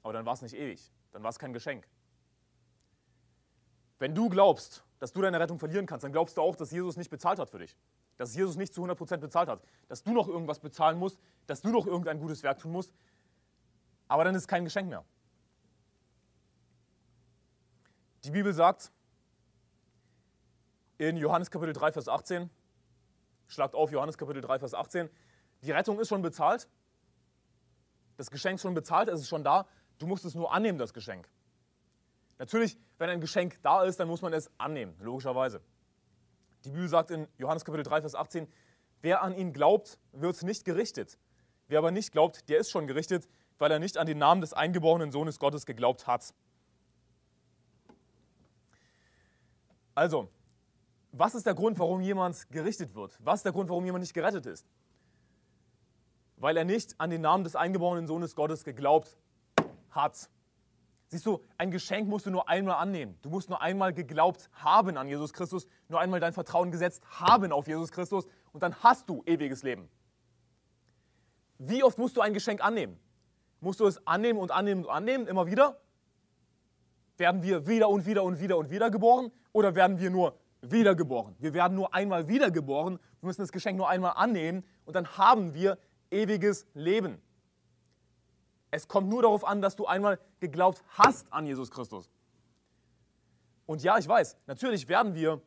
Aber 0.02 0.12
dann 0.12 0.24
war 0.24 0.34
es 0.34 0.42
nicht 0.42 0.54
ewig, 0.54 0.92
dann 1.12 1.22
war 1.22 1.30
es 1.30 1.38
kein 1.38 1.52
Geschenk. 1.52 1.88
Wenn 3.98 4.14
du 4.14 4.28
glaubst, 4.28 4.84
dass 5.00 5.12
du 5.12 5.20
deine 5.20 5.40
Rettung 5.40 5.58
verlieren 5.58 5.86
kannst, 5.86 6.04
dann 6.04 6.12
glaubst 6.12 6.36
du 6.36 6.42
auch, 6.42 6.54
dass 6.56 6.70
Jesus 6.70 6.96
nicht 6.96 7.10
bezahlt 7.10 7.38
hat 7.38 7.50
für 7.50 7.58
dich. 7.58 7.76
Dass 8.16 8.34
Jesus 8.34 8.56
nicht 8.56 8.72
zu 8.72 8.84
100% 8.84 9.18
bezahlt 9.18 9.48
hat. 9.48 9.62
Dass 9.88 10.02
du 10.02 10.12
noch 10.12 10.28
irgendwas 10.28 10.60
bezahlen 10.60 10.98
musst, 10.98 11.18
dass 11.46 11.62
du 11.62 11.70
noch 11.70 11.86
irgendein 11.86 12.18
gutes 12.18 12.42
Werk 12.42 12.58
tun 12.58 12.72
musst. 12.72 12.92
Aber 14.08 14.24
dann 14.24 14.34
ist 14.34 14.42
es 14.42 14.48
kein 14.48 14.64
Geschenk 14.64 14.88
mehr. 14.88 15.04
Die 18.24 18.30
Bibel 18.30 18.54
sagt 18.54 18.90
in 20.96 21.16
Johannes 21.16 21.50
Kapitel 21.50 21.74
3, 21.74 21.92
Vers 21.92 22.08
18, 22.08 22.48
schlagt 23.48 23.74
auf 23.74 23.90
Johannes 23.90 24.16
Kapitel 24.16 24.40
3, 24.40 24.60
Vers 24.60 24.74
18, 24.74 25.10
die 25.62 25.72
Rettung 25.72 25.98
ist 26.00 26.08
schon 26.08 26.22
bezahlt, 26.22 26.68
das 28.16 28.30
Geschenk 28.30 28.56
ist 28.56 28.62
schon 28.62 28.74
bezahlt, 28.74 29.08
es 29.08 29.20
ist 29.20 29.28
schon 29.28 29.44
da, 29.44 29.66
du 29.98 30.06
musst 30.06 30.24
es 30.24 30.34
nur 30.34 30.52
annehmen, 30.52 30.78
das 30.78 30.94
Geschenk. 30.94 31.28
Natürlich, 32.38 32.78
wenn 32.98 33.10
ein 33.10 33.20
Geschenk 33.20 33.60
da 33.62 33.84
ist, 33.84 34.00
dann 34.00 34.08
muss 34.08 34.22
man 34.22 34.32
es 34.32 34.50
annehmen, 34.58 34.94
logischerweise. 35.00 35.60
Die 36.64 36.70
Bibel 36.70 36.88
sagt 36.88 37.10
in 37.10 37.28
Johannes 37.38 37.64
Kapitel 37.64 37.84
3, 37.84 38.00
Vers 38.00 38.14
18, 38.14 38.48
wer 39.02 39.22
an 39.22 39.34
ihn 39.34 39.52
glaubt, 39.52 39.98
wird 40.12 40.42
nicht 40.42 40.64
gerichtet. 40.64 41.18
Wer 41.68 41.78
aber 41.78 41.90
nicht 41.90 42.12
glaubt, 42.12 42.48
der 42.48 42.58
ist 42.58 42.70
schon 42.70 42.86
gerichtet, 42.86 43.28
weil 43.58 43.70
er 43.70 43.78
nicht 43.78 43.96
an 43.96 44.06
den 44.06 44.18
Namen 44.18 44.40
des 44.40 44.52
eingeborenen 44.52 45.12
Sohnes 45.12 45.38
Gottes 45.38 45.66
geglaubt 45.66 46.06
hat. 46.06 46.34
Also, 49.94 50.28
was 51.12 51.34
ist 51.34 51.46
der 51.46 51.54
Grund, 51.54 51.78
warum 51.78 52.00
jemand 52.00 52.50
gerichtet 52.50 52.94
wird? 52.94 53.16
Was 53.20 53.40
ist 53.40 53.44
der 53.44 53.52
Grund, 53.52 53.70
warum 53.70 53.84
jemand 53.84 54.02
nicht 54.02 54.14
gerettet 54.14 54.46
ist? 54.46 54.66
weil 56.36 56.56
er 56.56 56.64
nicht 56.64 57.00
an 57.00 57.10
den 57.10 57.20
Namen 57.20 57.44
des 57.44 57.56
eingeborenen 57.56 58.06
Sohnes 58.06 58.34
Gottes 58.34 58.64
geglaubt 58.64 59.16
hat. 59.90 60.28
Siehst 61.14 61.26
du, 61.26 61.40
ein 61.58 61.70
Geschenk 61.70 62.08
musst 62.08 62.26
du 62.26 62.30
nur 62.32 62.48
einmal 62.48 62.74
annehmen. 62.74 63.16
Du 63.22 63.30
musst 63.30 63.48
nur 63.48 63.62
einmal 63.62 63.92
geglaubt 63.94 64.50
haben 64.52 64.96
an 64.96 65.06
Jesus 65.06 65.32
Christus, 65.32 65.68
nur 65.86 66.00
einmal 66.00 66.18
dein 66.18 66.32
Vertrauen 66.32 66.72
gesetzt 66.72 67.04
haben 67.08 67.52
auf 67.52 67.68
Jesus 67.68 67.92
Christus 67.92 68.26
und 68.50 68.64
dann 68.64 68.74
hast 68.82 69.08
du 69.08 69.22
ewiges 69.24 69.62
Leben. 69.62 69.88
Wie 71.58 71.84
oft 71.84 71.98
musst 71.98 72.16
du 72.16 72.20
ein 72.20 72.34
Geschenk 72.34 72.64
annehmen? 72.64 72.98
Musst 73.60 73.78
du 73.78 73.86
es 73.86 74.04
annehmen 74.08 74.40
und 74.40 74.50
annehmen 74.50 74.82
und 74.82 74.90
annehmen, 74.90 75.28
immer 75.28 75.46
wieder? 75.46 75.80
Werden 77.16 77.44
wir 77.44 77.68
wieder 77.68 77.88
und 77.90 78.06
wieder 78.06 78.24
und 78.24 78.40
wieder 78.40 78.58
und 78.58 78.70
wieder 78.70 78.90
geboren 78.90 79.30
oder 79.52 79.76
werden 79.76 80.00
wir 80.00 80.10
nur 80.10 80.36
wiedergeboren? 80.62 81.36
Wir 81.38 81.54
werden 81.54 81.76
nur 81.76 81.94
einmal 81.94 82.26
wiedergeboren, 82.26 82.98
wir 83.20 83.26
müssen 83.28 83.42
das 83.42 83.52
Geschenk 83.52 83.76
nur 83.76 83.88
einmal 83.88 84.14
annehmen 84.16 84.64
und 84.84 84.96
dann 84.96 85.06
haben 85.16 85.54
wir 85.54 85.78
ewiges 86.10 86.66
Leben. 86.74 87.22
Es 88.74 88.88
kommt 88.88 89.08
nur 89.08 89.22
darauf 89.22 89.44
an, 89.44 89.62
dass 89.62 89.76
du 89.76 89.86
einmal 89.86 90.18
geglaubt 90.40 90.82
hast 90.88 91.32
an 91.32 91.46
Jesus 91.46 91.70
Christus. 91.70 92.10
Und 93.66 93.84
ja, 93.84 93.96
ich 93.98 94.08
weiß, 94.08 94.36
natürlich 94.48 94.88
werden 94.88 95.14
wir 95.14 95.40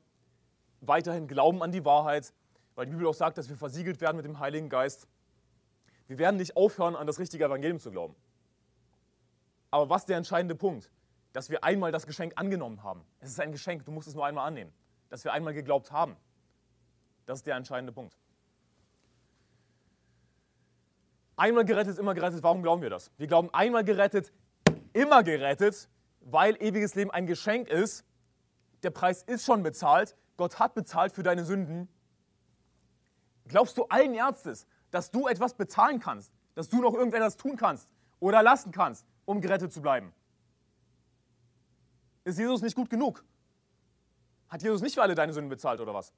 weiterhin 0.79 1.27
glauben 1.27 1.61
an 1.61 1.73
die 1.73 1.83
Wahrheit, 1.83 2.33
weil 2.75 2.85
die 2.85 2.93
Bibel 2.93 3.05
auch 3.05 3.13
sagt, 3.13 3.37
dass 3.37 3.49
wir 3.49 3.57
versiegelt 3.57 3.99
werden 3.99 4.15
mit 4.15 4.23
dem 4.23 4.39
Heiligen 4.39 4.69
Geist. 4.69 5.09
Wir 6.07 6.17
werden 6.19 6.37
nicht 6.37 6.55
aufhören, 6.55 6.95
an 6.95 7.05
das 7.05 7.19
richtige 7.19 7.43
Evangelium 7.43 7.81
zu 7.81 7.91
glauben. 7.91 8.15
Aber 9.71 9.89
was 9.89 10.03
ist 10.03 10.07
der 10.07 10.15
entscheidende 10.15 10.55
Punkt? 10.55 10.89
Dass 11.33 11.49
wir 11.49 11.65
einmal 11.65 11.91
das 11.91 12.07
Geschenk 12.07 12.31
angenommen 12.37 12.81
haben. 12.81 13.03
Es 13.19 13.29
ist 13.29 13.41
ein 13.41 13.51
Geschenk, 13.51 13.83
du 13.83 13.91
musst 13.91 14.07
es 14.07 14.15
nur 14.15 14.25
einmal 14.25 14.47
annehmen. 14.47 14.71
Dass 15.09 15.25
wir 15.25 15.33
einmal 15.33 15.53
geglaubt 15.53 15.91
haben. 15.91 16.15
Das 17.25 17.39
ist 17.39 17.45
der 17.45 17.57
entscheidende 17.57 17.91
Punkt. 17.91 18.17
Einmal 21.37 21.65
gerettet, 21.65 21.99
immer 21.99 22.15
gerettet. 22.15 22.41
Warum 22.41 22.63
glauben 22.63 22.81
wir 22.81 22.89
das? 22.89 23.11
Wir 23.17 23.27
glauben 23.27 23.49
einmal 23.53 23.83
gerettet, 23.83 24.33
immer 24.93 25.23
gerettet, 25.23 25.87
weil 26.21 26.61
ewiges 26.61 26.95
Leben 26.95 27.11
ein 27.11 27.27
Geschenk 27.27 27.69
ist. 27.69 28.03
Der 28.81 28.89
Preis 28.89 29.21
ist 29.23 29.45
schon 29.45 29.61
bezahlt. 29.61 30.17
Gott 30.35 30.59
hat 30.59 30.73
bezahlt 30.73 31.13
für 31.13 31.23
deine 31.23 31.45
Sünden. 31.45 31.87
Glaubst 33.47 33.77
du 33.77 33.85
allen 33.85 34.15
Ernstes, 34.15 34.65
dass 34.89 35.11
du 35.11 35.27
etwas 35.27 35.53
bezahlen 35.53 35.99
kannst, 35.99 36.33
dass 36.55 36.69
du 36.69 36.81
noch 36.81 36.95
irgendetwas 36.95 37.37
tun 37.37 37.55
kannst 37.55 37.87
oder 38.19 38.41
lassen 38.41 38.71
kannst, 38.71 39.05
um 39.25 39.39
gerettet 39.39 39.71
zu 39.71 39.81
bleiben? 39.81 40.13
Ist 42.23 42.39
Jesus 42.39 42.63
nicht 42.63 42.75
gut 42.75 42.89
genug? 42.89 43.23
Hat 44.49 44.63
Jesus 44.63 44.81
nicht 44.81 44.95
für 44.95 45.03
alle 45.03 45.13
deine 45.13 45.33
Sünden 45.33 45.49
bezahlt 45.49 45.79
oder 45.79 45.93
was? 45.93 46.11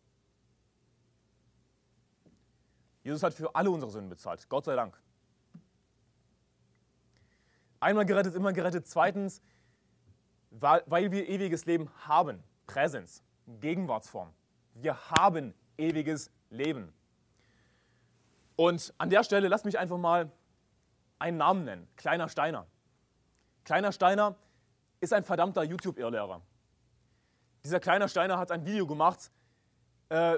Jesus 3.03 3.21
hat 3.21 3.33
für 3.33 3.53
alle 3.53 3.69
unsere 3.69 3.91
Sünden 3.91 4.09
bezahlt, 4.09 4.47
Gott 4.47 4.65
sei 4.65 4.75
Dank. 4.75 4.99
Einmal 7.79 8.05
gerettet, 8.05 8.35
immer 8.35 8.53
gerettet. 8.53 8.87
Zweitens, 8.87 9.41
weil 10.51 11.11
wir 11.11 11.27
ewiges 11.27 11.65
Leben 11.65 11.89
haben. 12.07 12.43
Präsenz, 12.67 13.23
Gegenwartsform. 13.61 14.31
Wir 14.75 15.11
haben 15.11 15.53
ewiges 15.77 16.31
Leben. 16.49 16.93
Und 18.55 18.93
an 18.97 19.09
der 19.09 19.23
Stelle 19.23 19.47
lasst 19.47 19.65
mich 19.65 19.79
einfach 19.79 19.97
mal 19.97 20.31
einen 21.17 21.37
Namen 21.37 21.63
nennen. 21.63 21.87
Kleiner 21.95 22.29
Steiner. 22.29 22.67
Kleiner 23.63 23.91
Steiner 23.91 24.35
ist 24.99 25.13
ein 25.13 25.23
verdammter 25.23 25.63
YouTube-Irrlehrer. 25.63 26.41
Dieser 27.63 27.79
Kleiner 27.79 28.07
Steiner 28.07 28.37
hat 28.37 28.51
ein 28.51 28.65
Video 28.65 28.85
gemacht 28.85 29.31
äh, 30.09 30.37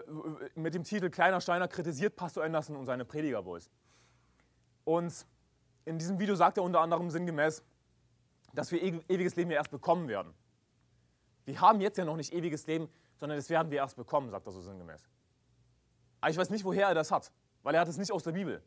mit 0.56 0.74
dem 0.74 0.84
Titel 0.84 1.10
Kleiner 1.10 1.40
Steiner 1.40 1.68
kritisiert 1.68 2.16
Pastor 2.16 2.44
Anderson 2.44 2.76
und 2.76 2.86
seine 2.86 3.06
Predigerboys. 3.06 3.70
Und 4.84 5.26
in 5.86 5.98
diesem 5.98 6.20
Video 6.20 6.36
sagt 6.36 6.58
er 6.58 6.64
unter 6.64 6.82
anderem 6.82 7.10
sinngemäß, 7.10 7.64
dass 8.54 8.72
wir 8.72 8.82
ewiges 8.82 9.36
Leben 9.36 9.52
ja 9.52 9.58
erst 9.58 9.72
bekommen 9.72 10.08
werden. 10.08 10.34
Wir 11.46 11.60
haben 11.60 11.82
jetzt 11.82 11.98
ja 11.98 12.06
noch 12.06 12.18
nicht 12.18 12.34
ewiges 12.34 12.68
Leben, 12.68 12.90
sondern 13.18 13.38
das 13.38 13.50
werden 13.50 13.72
wir 13.72 13.78
erst 13.78 13.96
bekommen, 13.96 14.30
sagt 14.30 14.46
er 14.46 14.52
so 14.52 14.62
sinngemäß. 14.62 15.04
Aber 16.20 16.32
ich 16.32 16.38
weiß 16.38 16.50
nicht, 16.50 16.64
woher 16.64 16.88
er 16.88 16.94
das 16.94 17.12
hat 17.12 17.32
weil 17.64 17.76
er 17.76 17.82
hat 17.82 17.88
es 17.88 17.98
nicht 17.98 18.12
aus 18.12 18.24
der 18.24 18.32
Bibel. 18.32 18.62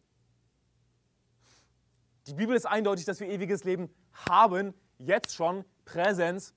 Die 2.26 2.34
Bibel 2.34 2.56
ist 2.56 2.66
eindeutig, 2.66 3.04
dass 3.04 3.20
wir 3.20 3.28
ewiges 3.28 3.64
Leben 3.64 3.90
haben, 4.26 4.74
jetzt 4.98 5.34
schon, 5.34 5.64
Präsenz, 5.84 6.54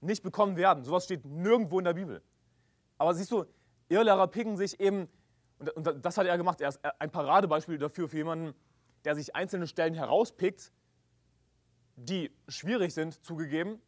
nicht 0.00 0.22
bekommen 0.22 0.56
werden. 0.56 0.84
Sowas 0.84 1.04
steht 1.04 1.24
nirgendwo 1.24 1.78
in 1.78 1.86
der 1.86 1.94
Bibel. 1.94 2.22
Aber 2.98 3.14
siehst 3.14 3.30
du, 3.30 3.46
Irrlehrer 3.88 4.26
picken 4.26 4.56
sich 4.56 4.78
eben, 4.80 5.08
und 5.74 6.04
das 6.04 6.18
hat 6.18 6.26
er 6.26 6.36
gemacht, 6.36 6.60
er 6.60 6.68
ist 6.68 6.80
ein 6.98 7.10
Paradebeispiel 7.10 7.78
dafür 7.78 8.08
für 8.08 8.18
jemanden, 8.18 8.54
der 9.06 9.14
sich 9.14 9.36
einzelne 9.36 9.68
Stellen 9.68 9.94
herauspickt, 9.94 10.72
die 11.94 12.30
schwierig 12.48 12.92
sind, 12.92 13.24
zugegeben, 13.24 13.80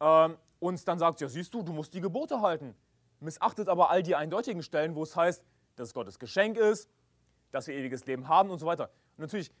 ähm, 0.00 0.38
und 0.60 0.88
dann 0.88 0.98
sagt, 0.98 1.20
ja 1.20 1.28
siehst 1.28 1.52
du, 1.52 1.62
du 1.62 1.74
musst 1.74 1.92
die 1.92 2.00
Gebote 2.00 2.40
halten. 2.40 2.74
Missachtet 3.20 3.68
aber 3.68 3.90
all 3.90 4.02
die 4.02 4.16
eindeutigen 4.16 4.62
Stellen, 4.62 4.94
wo 4.94 5.02
es 5.02 5.14
heißt, 5.14 5.44
dass 5.76 5.88
es 5.88 5.94
Gottes 5.94 6.18
Geschenk 6.18 6.56
ist, 6.56 6.90
dass 7.50 7.66
wir 7.66 7.74
ewiges 7.74 8.06
Leben 8.06 8.28
haben 8.28 8.48
und 8.48 8.58
so 8.58 8.66
weiter. 8.66 8.90
Und 9.18 9.24
natürlich, 9.24 9.52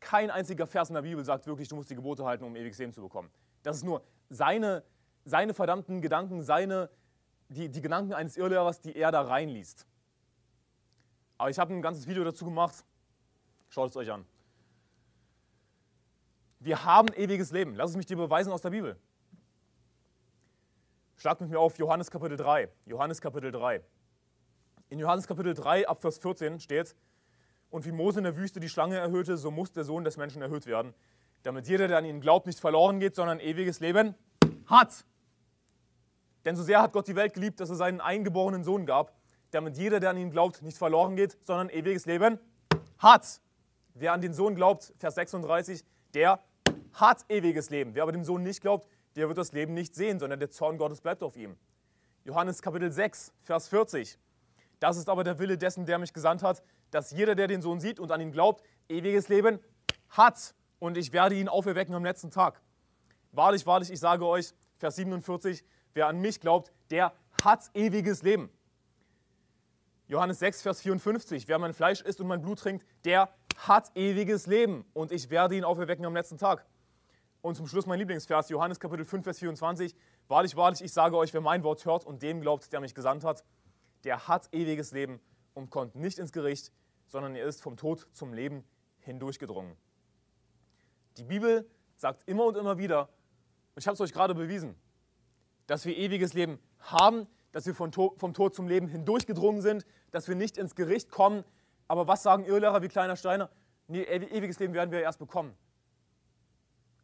kein 0.00 0.30
einziger 0.30 0.66
Vers 0.66 0.88
in 0.88 0.94
der 0.94 1.02
Bibel 1.02 1.22
sagt 1.22 1.46
wirklich, 1.46 1.68
du 1.68 1.76
musst 1.76 1.90
die 1.90 1.96
Gebote 1.96 2.24
halten, 2.24 2.44
um 2.44 2.56
ewiges 2.56 2.78
Leben 2.78 2.94
zu 2.94 3.02
bekommen. 3.02 3.30
Das 3.62 3.76
ist 3.76 3.82
nur 3.82 4.02
seine, 4.30 4.82
seine 5.26 5.52
verdammten 5.52 6.00
Gedanken, 6.00 6.42
seine, 6.42 6.88
die, 7.50 7.68
die 7.68 7.82
Gedanken 7.82 8.14
eines 8.14 8.38
Irrlehrers, 8.38 8.80
die 8.80 8.96
er 8.96 9.12
da 9.12 9.20
reinliest. 9.20 9.86
Aber 11.36 11.50
ich 11.50 11.58
habe 11.58 11.74
ein 11.74 11.82
ganzes 11.82 12.06
Video 12.06 12.24
dazu 12.24 12.46
gemacht. 12.46 12.82
Schaut 13.70 13.90
es 13.90 13.96
euch 13.96 14.10
an. 14.10 14.26
Wir 16.58 16.84
haben 16.84 17.08
ewiges 17.14 17.52
Leben. 17.52 17.74
Lass 17.74 17.90
es 17.90 17.96
mich 17.96 18.06
dir 18.06 18.16
beweisen 18.16 18.52
aus 18.52 18.62
der 18.62 18.70
Bibel. 18.70 18.96
Schlag 21.16 21.40
mit 21.40 21.50
mir 21.50 21.60
auf 21.60 21.78
Johannes 21.78 22.10
Kapitel 22.10 22.36
3. 22.36 22.68
Johannes 22.86 23.20
Kapitel 23.20 23.52
3. 23.52 23.80
In 24.88 24.98
Johannes 24.98 25.26
Kapitel 25.26 25.54
3 25.54 25.88
ab 25.88 26.00
Vers 26.00 26.18
14 26.18 26.58
steht, 26.60 26.96
und 27.70 27.86
wie 27.86 27.92
Mose 27.92 28.18
in 28.18 28.24
der 28.24 28.36
Wüste 28.36 28.58
die 28.58 28.68
Schlange 28.68 28.96
erhöhte, 28.96 29.36
so 29.36 29.52
muss 29.52 29.70
der 29.70 29.84
Sohn 29.84 30.02
des 30.02 30.16
Menschen 30.16 30.42
erhöht 30.42 30.66
werden, 30.66 30.92
damit 31.44 31.68
jeder, 31.68 31.86
der 31.86 31.98
an 31.98 32.04
ihn 32.04 32.20
glaubt, 32.20 32.46
nicht 32.46 32.58
verloren 32.58 32.98
geht, 32.98 33.14
sondern 33.14 33.38
ewiges 33.38 33.78
Leben 33.78 34.16
hat. 34.66 35.04
Denn 36.44 36.56
so 36.56 36.64
sehr 36.64 36.82
hat 36.82 36.92
Gott 36.92 37.06
die 37.06 37.14
Welt 37.14 37.34
geliebt, 37.34 37.60
dass 37.60 37.70
er 37.70 37.76
seinen 37.76 38.00
eingeborenen 38.00 38.64
Sohn 38.64 38.84
gab, 38.84 39.14
damit 39.52 39.76
jeder, 39.76 40.00
der 40.00 40.10
an 40.10 40.16
ihn 40.16 40.32
glaubt, 40.32 40.62
nicht 40.62 40.78
verloren 40.78 41.14
geht, 41.14 41.38
sondern 41.46 41.68
ewiges 41.70 42.06
Leben 42.06 42.38
hat. 42.98 43.40
Wer 43.94 44.12
an 44.12 44.20
den 44.20 44.32
Sohn 44.32 44.54
glaubt, 44.54 44.92
Vers 44.98 45.14
36, 45.16 45.84
der 46.14 46.40
hat 46.92 47.24
ewiges 47.28 47.70
Leben. 47.70 47.94
Wer 47.94 48.02
aber 48.02 48.12
dem 48.12 48.24
Sohn 48.24 48.42
nicht 48.42 48.60
glaubt, 48.60 48.88
der 49.16 49.28
wird 49.28 49.38
das 49.38 49.52
Leben 49.52 49.74
nicht 49.74 49.94
sehen, 49.94 50.18
sondern 50.18 50.38
der 50.38 50.50
Zorn 50.50 50.78
Gottes 50.78 51.00
bleibt 51.00 51.22
auf 51.22 51.36
ihm. 51.36 51.56
Johannes 52.24 52.62
Kapitel 52.62 52.90
6, 52.92 53.32
Vers 53.42 53.68
40. 53.68 54.18
Das 54.78 54.96
ist 54.96 55.08
aber 55.08 55.24
der 55.24 55.38
Wille 55.38 55.58
dessen, 55.58 55.86
der 55.86 55.98
mich 55.98 56.12
gesandt 56.12 56.42
hat, 56.42 56.62
dass 56.90 57.10
jeder, 57.10 57.34
der 57.34 57.46
den 57.46 57.62
Sohn 57.62 57.80
sieht 57.80 58.00
und 58.00 58.10
an 58.12 58.20
ihn 58.20 58.32
glaubt, 58.32 58.62
ewiges 58.88 59.28
Leben 59.28 59.58
hat. 60.08 60.54
Und 60.78 60.96
ich 60.96 61.12
werde 61.12 61.34
ihn 61.34 61.48
auferwecken 61.48 61.94
am 61.94 62.04
letzten 62.04 62.30
Tag. 62.30 62.60
Wahrlich, 63.32 63.66
wahrlich, 63.66 63.90
ich 63.90 64.00
sage 64.00 64.26
euch, 64.26 64.54
Vers 64.78 64.96
47, 64.96 65.64
wer 65.94 66.06
an 66.06 66.20
mich 66.20 66.40
glaubt, 66.40 66.72
der 66.90 67.12
hat 67.42 67.70
ewiges 67.74 68.22
Leben. 68.22 68.50
Johannes 70.08 70.40
6, 70.40 70.62
Vers 70.62 70.80
54, 70.80 71.46
wer 71.46 71.58
mein 71.58 71.74
Fleisch 71.74 72.00
isst 72.00 72.20
und 72.20 72.26
mein 72.26 72.42
Blut 72.42 72.58
trinkt, 72.58 72.84
der 73.04 73.28
hat 73.56 73.94
ewiges 73.96 74.46
Leben. 74.46 74.84
Und 74.92 75.12
ich 75.12 75.30
werde 75.30 75.56
ihn 75.56 75.64
auferwecken 75.64 76.04
am 76.04 76.14
letzten 76.14 76.38
Tag. 76.38 76.66
Und 77.42 77.54
zum 77.54 77.66
Schluss 77.66 77.86
mein 77.86 77.98
Lieblingsvers, 77.98 78.48
Johannes 78.50 78.78
Kapitel 78.78 79.04
5, 79.04 79.24
Vers 79.24 79.38
24. 79.38 79.94
Wahrlich, 80.28 80.56
wahrlich, 80.56 80.82
ich 80.82 80.92
sage 80.92 81.16
euch, 81.16 81.32
wer 81.32 81.40
mein 81.40 81.62
Wort 81.64 81.84
hört 81.84 82.04
und 82.04 82.22
dem 82.22 82.40
glaubt, 82.40 82.72
der 82.72 82.80
mich 82.80 82.94
gesandt 82.94 83.24
hat, 83.24 83.44
der 84.04 84.28
hat 84.28 84.52
ewiges 84.52 84.92
Leben 84.92 85.20
und 85.54 85.70
kommt 85.70 85.94
nicht 85.94 86.18
ins 86.18 86.32
Gericht, 86.32 86.72
sondern 87.06 87.34
er 87.34 87.46
ist 87.46 87.62
vom 87.62 87.76
Tod 87.76 88.06
zum 88.12 88.32
Leben 88.32 88.64
hindurchgedrungen. 89.00 89.76
Die 91.16 91.24
Bibel 91.24 91.68
sagt 91.96 92.28
immer 92.28 92.44
und 92.44 92.56
immer 92.56 92.78
wieder, 92.78 93.08
und 93.74 93.80
ich 93.80 93.86
habe 93.86 93.94
es 93.94 94.00
euch 94.00 94.12
gerade 94.12 94.34
bewiesen, 94.34 94.74
dass 95.66 95.84
wir 95.86 95.96
ewiges 95.96 96.34
Leben 96.34 96.58
haben, 96.78 97.26
dass 97.52 97.66
wir 97.66 97.74
vom 97.74 97.90
Tod 97.92 98.54
zum 98.54 98.68
Leben 98.68 98.86
hindurchgedrungen 98.88 99.62
sind, 99.62 99.84
dass 100.10 100.28
wir 100.28 100.34
nicht 100.34 100.56
ins 100.56 100.74
Gericht 100.74 101.10
kommen. 101.10 101.44
Aber 101.90 102.06
was 102.06 102.22
sagen 102.22 102.44
Irrlehrer 102.44 102.82
wie 102.82 102.88
kleiner 102.88 103.16
Steiner? 103.16 103.50
Nee, 103.88 104.04
ewiges 104.04 104.60
Leben 104.60 104.74
werden 104.74 104.92
wir 104.92 105.00
erst 105.00 105.18
bekommen. 105.18 105.56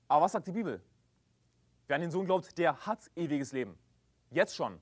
Aber 0.06 0.26
was 0.26 0.30
sagt 0.30 0.46
die 0.46 0.52
Bibel? 0.52 0.80
Wer 1.88 1.96
an 1.96 2.02
den 2.02 2.12
Sohn 2.12 2.24
glaubt, 2.24 2.56
der 2.56 2.86
hat 2.86 3.10
ewiges 3.16 3.50
Leben. 3.50 3.76
Jetzt 4.30 4.54
schon. 4.54 4.80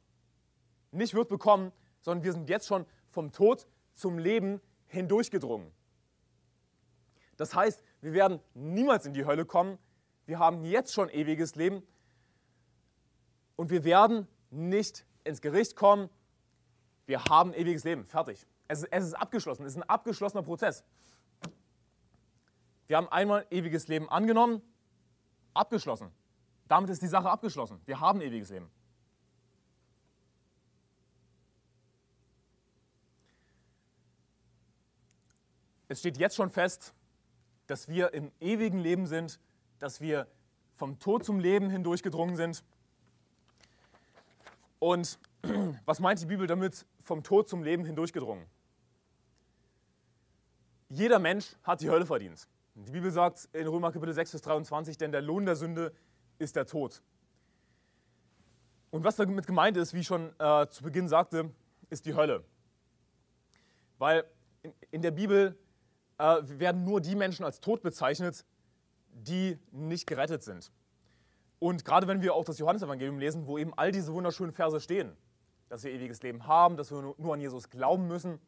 Nicht 0.90 1.14
wird 1.14 1.30
bekommen, 1.30 1.72
sondern 2.02 2.22
wir 2.22 2.32
sind 2.34 2.50
jetzt 2.50 2.66
schon 2.66 2.84
vom 3.08 3.32
Tod 3.32 3.66
zum 3.94 4.18
Leben 4.18 4.60
hindurchgedrungen. 4.88 5.72
Das 7.38 7.54
heißt, 7.54 7.82
wir 8.02 8.12
werden 8.12 8.40
niemals 8.52 9.06
in 9.06 9.14
die 9.14 9.24
Hölle 9.24 9.46
kommen. 9.46 9.78
Wir 10.26 10.38
haben 10.38 10.64
jetzt 10.64 10.92
schon 10.92 11.08
ewiges 11.08 11.54
Leben 11.54 11.82
und 13.56 13.70
wir 13.70 13.84
werden 13.84 14.28
nicht 14.50 15.06
ins 15.24 15.40
Gericht 15.40 15.76
kommen. 15.76 16.10
Wir 17.06 17.24
haben 17.24 17.54
ewiges 17.54 17.84
Leben. 17.84 18.04
Fertig. 18.04 18.46
Es, 18.68 18.84
es 18.84 19.04
ist 19.04 19.14
abgeschlossen, 19.14 19.64
es 19.64 19.72
ist 19.72 19.82
ein 19.82 19.88
abgeschlossener 19.88 20.42
Prozess. 20.42 20.84
Wir 22.86 22.96
haben 22.96 23.08
einmal 23.08 23.46
ewiges 23.50 23.88
Leben 23.88 24.08
angenommen, 24.08 24.62
abgeschlossen. 25.54 26.10
Damit 26.68 26.90
ist 26.90 27.02
die 27.02 27.08
Sache 27.08 27.30
abgeschlossen. 27.30 27.80
Wir 27.86 28.00
haben 28.00 28.20
ewiges 28.20 28.50
Leben. 28.50 28.70
Es 35.88 36.00
steht 36.00 36.16
jetzt 36.18 36.36
schon 36.36 36.50
fest, 36.50 36.94
dass 37.66 37.88
wir 37.88 38.12
im 38.14 38.32
ewigen 38.40 38.78
Leben 38.78 39.06
sind, 39.06 39.38
dass 39.78 40.00
wir 40.00 40.26
vom 40.74 40.98
Tod 40.98 41.24
zum 41.24 41.38
Leben 41.38 41.70
hindurchgedrungen 41.70 42.36
sind. 42.36 42.64
Und 44.78 45.18
was 45.84 46.00
meint 46.00 46.20
die 46.20 46.26
Bibel 46.26 46.46
damit, 46.46 46.86
vom 47.00 47.22
Tod 47.22 47.48
zum 47.48 47.62
Leben 47.62 47.84
hindurchgedrungen? 47.84 48.46
Jeder 50.94 51.18
Mensch 51.18 51.56
hat 51.64 51.80
die 51.80 51.90
Hölle 51.90 52.06
verdient. 52.06 52.46
Die 52.76 52.92
Bibel 52.92 53.10
sagt 53.10 53.48
in 53.52 53.66
Römer 53.66 53.90
Kapitel 53.90 54.14
6, 54.14 54.30
Vers 54.30 54.42
23, 54.42 54.96
denn 54.96 55.10
der 55.10 55.22
Lohn 55.22 55.44
der 55.44 55.56
Sünde 55.56 55.92
ist 56.38 56.54
der 56.54 56.66
Tod. 56.66 57.02
Und 58.90 59.02
was 59.02 59.16
damit 59.16 59.44
gemeint 59.44 59.76
ist, 59.76 59.92
wie 59.92 60.00
ich 60.00 60.06
schon 60.06 60.32
äh, 60.38 60.68
zu 60.68 60.84
Beginn 60.84 61.08
sagte, 61.08 61.50
ist 61.90 62.06
die 62.06 62.14
Hölle. 62.14 62.44
Weil 63.98 64.24
in, 64.62 64.72
in 64.92 65.02
der 65.02 65.10
Bibel 65.10 65.58
äh, 66.18 66.36
werden 66.44 66.84
nur 66.84 67.00
die 67.00 67.16
Menschen 67.16 67.44
als 67.44 67.58
tot 67.58 67.82
bezeichnet, 67.82 68.44
die 69.08 69.58
nicht 69.72 70.06
gerettet 70.06 70.44
sind. 70.44 70.70
Und 71.58 71.84
gerade 71.84 72.06
wenn 72.06 72.22
wir 72.22 72.34
auch 72.34 72.44
das 72.44 72.58
Johannesevangelium 72.60 73.18
lesen, 73.18 73.48
wo 73.48 73.58
eben 73.58 73.74
all 73.74 73.90
diese 73.90 74.12
wunderschönen 74.12 74.52
Verse 74.52 74.78
stehen, 74.80 75.16
dass 75.68 75.82
wir 75.82 75.90
ewiges 75.90 76.22
Leben 76.22 76.46
haben, 76.46 76.76
dass 76.76 76.92
wir 76.92 77.16
nur 77.18 77.34
an 77.34 77.40
Jesus 77.40 77.68
glauben 77.68 78.06
müssen, 78.06 78.38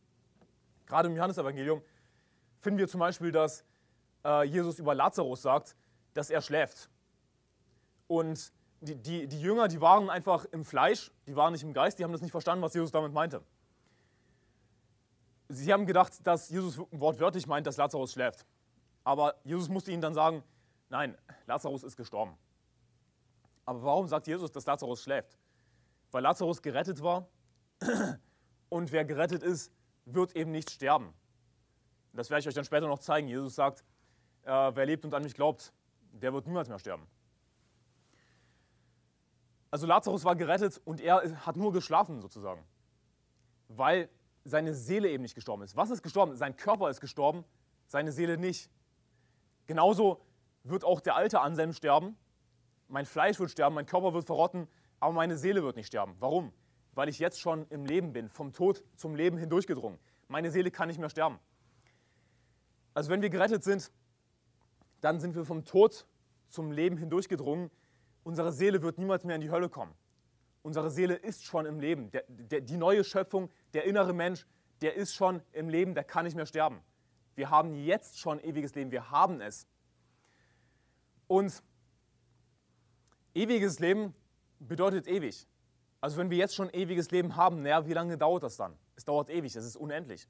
gerade 0.86 1.08
im 1.08 1.16
Johannesevangelium 1.16 1.82
finden 2.60 2.78
wir 2.78 2.88
zum 2.88 3.00
Beispiel, 3.00 3.32
dass 3.32 3.64
äh, 4.24 4.44
Jesus 4.44 4.78
über 4.78 4.94
Lazarus 4.94 5.42
sagt, 5.42 5.76
dass 6.14 6.30
er 6.30 6.42
schläft. 6.42 6.90
Und 8.08 8.52
die, 8.80 8.94
die, 8.94 9.26
die 9.26 9.40
Jünger, 9.40 9.68
die 9.68 9.80
waren 9.80 10.10
einfach 10.10 10.44
im 10.46 10.64
Fleisch, 10.64 11.10
die 11.26 11.36
waren 11.36 11.52
nicht 11.52 11.62
im 11.62 11.72
Geist, 11.72 11.98
die 11.98 12.04
haben 12.04 12.12
das 12.12 12.20
nicht 12.20 12.30
verstanden, 12.30 12.62
was 12.62 12.74
Jesus 12.74 12.90
damit 12.90 13.12
meinte. 13.12 13.42
Sie 15.48 15.72
haben 15.72 15.86
gedacht, 15.86 16.26
dass 16.26 16.48
Jesus 16.48 16.78
wortwörtlich 16.90 17.46
meint, 17.46 17.66
dass 17.66 17.76
Lazarus 17.76 18.12
schläft. 18.12 18.44
Aber 19.04 19.36
Jesus 19.44 19.68
musste 19.68 19.92
ihnen 19.92 20.02
dann 20.02 20.14
sagen, 20.14 20.42
nein, 20.88 21.16
Lazarus 21.46 21.84
ist 21.84 21.96
gestorben. 21.96 22.36
Aber 23.64 23.82
warum 23.82 24.08
sagt 24.08 24.26
Jesus, 24.26 24.50
dass 24.50 24.66
Lazarus 24.66 25.02
schläft? 25.02 25.38
Weil 26.10 26.22
Lazarus 26.22 26.62
gerettet 26.62 27.02
war 27.02 27.28
und 28.68 28.92
wer 28.92 29.04
gerettet 29.04 29.42
ist, 29.42 29.72
wird 30.04 30.34
eben 30.34 30.50
nicht 30.50 30.70
sterben. 30.70 31.12
Das 32.16 32.30
werde 32.30 32.40
ich 32.40 32.48
euch 32.48 32.54
dann 32.54 32.64
später 32.64 32.88
noch 32.88 32.98
zeigen. 32.98 33.28
Jesus 33.28 33.54
sagt, 33.54 33.84
äh, 34.44 34.50
wer 34.50 34.86
lebt 34.86 35.04
und 35.04 35.12
an 35.14 35.22
mich 35.22 35.34
glaubt, 35.34 35.72
der 36.12 36.32
wird 36.32 36.46
niemals 36.46 36.68
mehr 36.68 36.78
sterben. 36.78 37.06
Also 39.70 39.86
Lazarus 39.86 40.24
war 40.24 40.36
gerettet 40.36 40.80
und 40.84 41.00
er 41.00 41.44
hat 41.44 41.56
nur 41.56 41.72
geschlafen 41.72 42.20
sozusagen, 42.20 42.64
weil 43.68 44.08
seine 44.44 44.74
Seele 44.74 45.10
eben 45.10 45.22
nicht 45.22 45.34
gestorben 45.34 45.62
ist. 45.62 45.76
Was 45.76 45.90
ist 45.90 46.02
gestorben? 46.02 46.36
Sein 46.36 46.56
Körper 46.56 46.88
ist 46.88 47.00
gestorben, 47.00 47.44
seine 47.86 48.12
Seele 48.12 48.38
nicht. 48.38 48.70
Genauso 49.66 50.22
wird 50.62 50.84
auch 50.84 51.00
der 51.00 51.16
alte 51.16 51.40
Anselm 51.40 51.72
sterben. 51.72 52.16
Mein 52.88 53.04
Fleisch 53.04 53.38
wird 53.40 53.50
sterben, 53.50 53.74
mein 53.74 53.86
Körper 53.86 54.14
wird 54.14 54.24
verrotten, 54.24 54.68
aber 55.00 55.12
meine 55.12 55.36
Seele 55.36 55.62
wird 55.62 55.76
nicht 55.76 55.88
sterben. 55.88 56.16
Warum? 56.20 56.52
Weil 56.94 57.08
ich 57.08 57.18
jetzt 57.18 57.40
schon 57.40 57.66
im 57.68 57.84
Leben 57.84 58.12
bin, 58.12 58.30
vom 58.30 58.52
Tod 58.52 58.84
zum 58.94 59.16
Leben 59.16 59.36
hindurchgedrungen. 59.36 59.98
Meine 60.28 60.50
Seele 60.50 60.70
kann 60.70 60.88
nicht 60.88 60.98
mehr 60.98 61.10
sterben. 61.10 61.38
Also 62.96 63.10
wenn 63.10 63.20
wir 63.20 63.28
gerettet 63.28 63.62
sind, 63.62 63.92
dann 65.02 65.20
sind 65.20 65.34
wir 65.34 65.44
vom 65.44 65.66
Tod 65.66 66.06
zum 66.48 66.72
Leben 66.72 66.96
hindurchgedrungen. 66.96 67.70
Unsere 68.24 68.52
Seele 68.52 68.80
wird 68.80 68.96
niemals 68.96 69.22
mehr 69.22 69.34
in 69.34 69.42
die 69.42 69.50
Hölle 69.50 69.68
kommen. 69.68 69.92
Unsere 70.62 70.90
Seele 70.90 71.14
ist 71.14 71.44
schon 71.44 71.66
im 71.66 71.78
Leben. 71.78 72.10
Der, 72.12 72.24
der, 72.26 72.62
die 72.62 72.78
neue 72.78 73.04
Schöpfung, 73.04 73.50
der 73.74 73.84
innere 73.84 74.14
Mensch, 74.14 74.46
der 74.80 74.94
ist 74.94 75.14
schon 75.14 75.42
im 75.52 75.68
Leben, 75.68 75.94
der 75.94 76.04
kann 76.04 76.24
nicht 76.24 76.36
mehr 76.36 76.46
sterben. 76.46 76.80
Wir 77.34 77.50
haben 77.50 77.74
jetzt 77.74 78.18
schon 78.18 78.40
ewiges 78.40 78.74
Leben, 78.74 78.90
wir 78.90 79.10
haben 79.10 79.42
es. 79.42 79.66
Und 81.26 81.62
ewiges 83.34 83.78
Leben 83.78 84.14
bedeutet 84.58 85.06
ewig. 85.06 85.46
Also 86.00 86.16
wenn 86.16 86.30
wir 86.30 86.38
jetzt 86.38 86.54
schon 86.54 86.70
ewiges 86.70 87.10
Leben 87.10 87.36
haben, 87.36 87.60
naja, 87.60 87.86
wie 87.86 87.92
lange 87.92 88.16
dauert 88.16 88.42
das 88.42 88.56
dann? 88.56 88.74
Es 88.94 89.04
dauert 89.04 89.28
ewig, 89.28 89.54
es 89.54 89.66
ist 89.66 89.76
unendlich. 89.76 90.26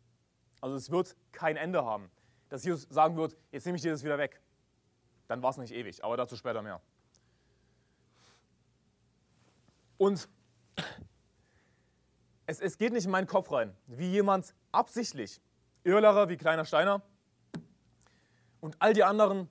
Also 0.60 0.74
es 0.74 0.90
wird 0.90 1.16
kein 1.30 1.56
Ende 1.56 1.84
haben. 1.84 2.10
Dass 2.48 2.64
Jesus 2.64 2.86
sagen 2.90 3.16
wird, 3.16 3.36
jetzt 3.50 3.66
nehme 3.66 3.76
ich 3.76 3.82
dir 3.82 3.90
das 3.90 4.04
wieder 4.04 4.18
weg. 4.18 4.40
Dann 5.28 5.42
war 5.42 5.50
es 5.50 5.56
nicht 5.56 5.72
ewig, 5.72 6.04
aber 6.04 6.16
dazu 6.16 6.36
später 6.36 6.62
mehr. 6.62 6.80
Und 9.98 10.28
es, 12.46 12.60
es 12.60 12.78
geht 12.78 12.92
nicht 12.92 13.06
in 13.06 13.10
meinen 13.10 13.26
Kopf 13.26 13.50
rein, 13.50 13.74
wie 13.86 14.10
jemand 14.10 14.54
absichtlich, 14.72 15.40
Irrlerer 15.84 16.28
wie 16.28 16.36
Kleiner 16.36 16.64
Steiner 16.64 17.02
und 18.60 18.76
all 18.78 18.92
die 18.92 19.04
anderen, 19.04 19.48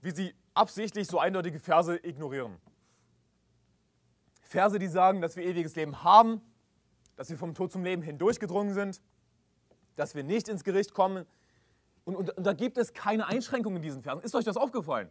wie 0.00 0.10
sie 0.10 0.34
absichtlich 0.54 1.06
so 1.06 1.18
eindeutige 1.18 1.58
Verse 1.58 1.96
ignorieren. 2.04 2.56
Verse, 4.42 4.78
die 4.78 4.88
sagen, 4.88 5.20
dass 5.20 5.36
wir 5.36 5.44
ewiges 5.44 5.74
Leben 5.76 6.02
haben, 6.02 6.40
dass 7.16 7.30
wir 7.30 7.38
vom 7.38 7.54
Tod 7.54 7.72
zum 7.72 7.84
Leben 7.84 8.02
hindurchgedrungen 8.02 8.74
sind, 8.74 9.00
dass 9.96 10.14
wir 10.14 10.24
nicht 10.24 10.48
ins 10.48 10.64
Gericht 10.64 10.94
kommen. 10.94 11.26
Und, 12.04 12.16
und, 12.16 12.30
und 12.36 12.44
da 12.44 12.52
gibt 12.52 12.78
es 12.78 12.92
keine 12.92 13.26
Einschränkungen 13.26 13.76
in 13.76 13.82
diesen 13.82 14.02
Versen. 14.02 14.22
Ist 14.22 14.34
euch 14.34 14.44
das 14.44 14.56
aufgefallen? 14.56 15.08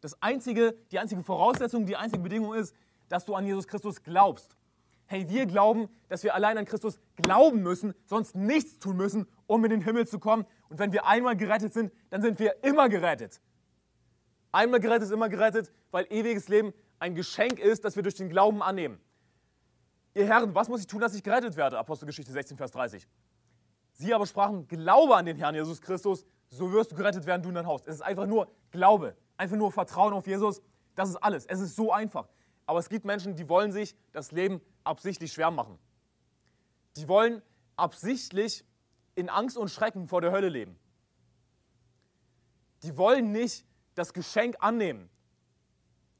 Das 0.00 0.20
einzige, 0.20 0.76
die 0.90 0.98
einzige 0.98 1.22
Voraussetzung, 1.22 1.86
die 1.86 1.96
einzige 1.96 2.22
Bedingung 2.22 2.54
ist, 2.54 2.74
dass 3.08 3.24
du 3.24 3.34
an 3.34 3.46
Jesus 3.46 3.66
Christus 3.66 4.02
glaubst. 4.02 4.56
Hey, 5.06 5.28
wir 5.28 5.46
glauben, 5.46 5.88
dass 6.08 6.22
wir 6.22 6.34
allein 6.34 6.58
an 6.58 6.64
Christus 6.64 6.98
glauben 7.16 7.62
müssen, 7.62 7.94
sonst 8.06 8.34
nichts 8.34 8.78
tun 8.78 8.96
müssen, 8.96 9.26
um 9.46 9.64
in 9.64 9.70
den 9.70 9.82
Himmel 9.82 10.06
zu 10.06 10.18
kommen. 10.18 10.46
Und 10.68 10.78
wenn 10.78 10.92
wir 10.92 11.06
einmal 11.06 11.36
gerettet 11.36 11.72
sind, 11.72 11.92
dann 12.10 12.22
sind 12.22 12.38
wir 12.38 12.64
immer 12.64 12.88
gerettet. 12.88 13.40
Einmal 14.50 14.80
gerettet 14.80 15.04
ist 15.04 15.10
immer 15.12 15.28
gerettet, 15.28 15.72
weil 15.90 16.06
ewiges 16.10 16.48
Leben 16.48 16.72
ein 16.98 17.14
Geschenk 17.14 17.58
ist, 17.58 17.84
das 17.84 17.96
wir 17.96 18.02
durch 18.02 18.14
den 18.14 18.28
Glauben 18.28 18.62
annehmen. 18.62 19.00
Ihr 20.14 20.26
Herren, 20.26 20.54
was 20.54 20.68
muss 20.68 20.80
ich 20.80 20.86
tun, 20.86 21.00
dass 21.00 21.14
ich 21.14 21.22
gerettet 21.22 21.56
werde? 21.56 21.78
Apostelgeschichte 21.78 22.32
16, 22.32 22.56
Vers 22.56 22.70
30. 22.72 23.06
Sie 24.02 24.12
aber 24.12 24.26
sprachen, 24.26 24.66
glaube 24.66 25.14
an 25.14 25.26
den 25.26 25.36
Herrn 25.36 25.54
Jesus 25.54 25.80
Christus, 25.80 26.26
so 26.50 26.72
wirst 26.72 26.90
du 26.90 26.96
gerettet 26.96 27.24
werden, 27.24 27.40
du 27.40 27.50
und 27.50 27.54
dein 27.54 27.66
Haus. 27.66 27.82
Es 27.86 27.94
ist 27.94 28.02
einfach 28.02 28.26
nur 28.26 28.48
Glaube, 28.72 29.16
einfach 29.36 29.56
nur 29.56 29.70
Vertrauen 29.70 30.12
auf 30.12 30.26
Jesus. 30.26 30.60
Das 30.96 31.08
ist 31.08 31.16
alles. 31.16 31.46
Es 31.46 31.60
ist 31.60 31.76
so 31.76 31.92
einfach. 31.92 32.28
Aber 32.66 32.80
es 32.80 32.88
gibt 32.88 33.04
Menschen, 33.04 33.36
die 33.36 33.48
wollen 33.48 33.70
sich 33.70 33.94
das 34.10 34.32
Leben 34.32 34.60
absichtlich 34.82 35.32
schwer 35.32 35.52
machen. 35.52 35.78
Die 36.96 37.06
wollen 37.06 37.42
absichtlich 37.76 38.64
in 39.14 39.28
Angst 39.28 39.56
und 39.56 39.68
Schrecken 39.68 40.08
vor 40.08 40.20
der 40.20 40.32
Hölle 40.32 40.48
leben. 40.48 40.76
Die 42.82 42.96
wollen 42.96 43.30
nicht 43.30 43.64
das 43.94 44.12
Geschenk 44.12 44.56
annehmen. 44.58 45.08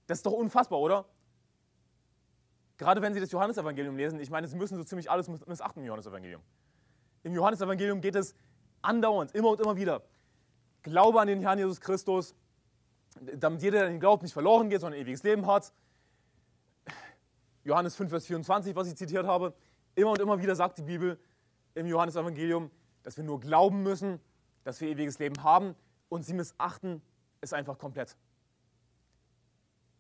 Das 0.07 0.19
ist 0.19 0.27
doch 0.27 0.33
unfassbar, 0.33 0.79
oder? 0.79 1.07
Gerade 2.77 3.03
wenn 3.03 3.13
Sie 3.13 3.19
das 3.19 3.33
Johannesevangelium 3.33 3.97
lesen, 3.97 4.21
ich 4.21 4.31
meine, 4.31 4.47
Sie 4.47 4.57
müssen 4.57 4.77
so 4.77 4.85
ziemlich 4.85 5.11
alles 5.11 5.29
missachten 5.29 5.81
im 5.81 5.87
Johannesevangelium. 5.87 6.43
Im 7.23 7.35
Johannesevangelium 7.35 8.01
geht 8.01 8.17
es 8.17 8.35
andauernd, 8.83 9.35
immer 9.35 9.51
und 9.51 9.61
immer 9.61 9.77
wieder. 9.77 10.03
Glaube 10.83 11.21
an 11.21 11.29
den 11.29 11.41
Herrn 11.41 11.59
Jesus 11.59 11.81
Christus, 11.81 12.35
damit 13.21 13.63
jeder, 13.63 13.81
der 13.81 13.91
ihn 13.91 14.01
glaubt, 14.01 14.23
nicht 14.23 14.33
verloren 14.33 14.69
geht, 14.69 14.81
sondern 14.81 14.99
ein 14.99 15.05
ewiges 15.05 15.23
Leben 15.23 15.47
hat. 15.47 15.73
Johannes 17.65 17.95
5, 17.95 18.11
Vers 18.11 18.27
24, 18.27 18.75
was 18.75 18.89
ich 18.89 18.97
zitiert 18.97 19.27
habe. 19.27 19.55
Immer 19.95 20.11
und 20.11 20.21
immer 20.21 20.41
wieder 20.41 20.57
sagt 20.57 20.79
die 20.79 20.83
Bibel 20.83 21.19
im 21.75 21.87
Johannesevangelium, 21.87 22.71
dass 23.03 23.17
wir 23.17 23.25
nur 23.25 23.41
glauben 23.41 23.83
müssen, 23.83 24.21
dass 24.65 24.81
wir 24.81 24.89
ewiges 24.89 25.19
Leben 25.19 25.43
haben 25.43 25.75
und 26.09 26.25
sie 26.25 26.35
missachten 26.35 27.03
es 27.41 27.53
einfach 27.53 27.79
komplett. 27.79 28.17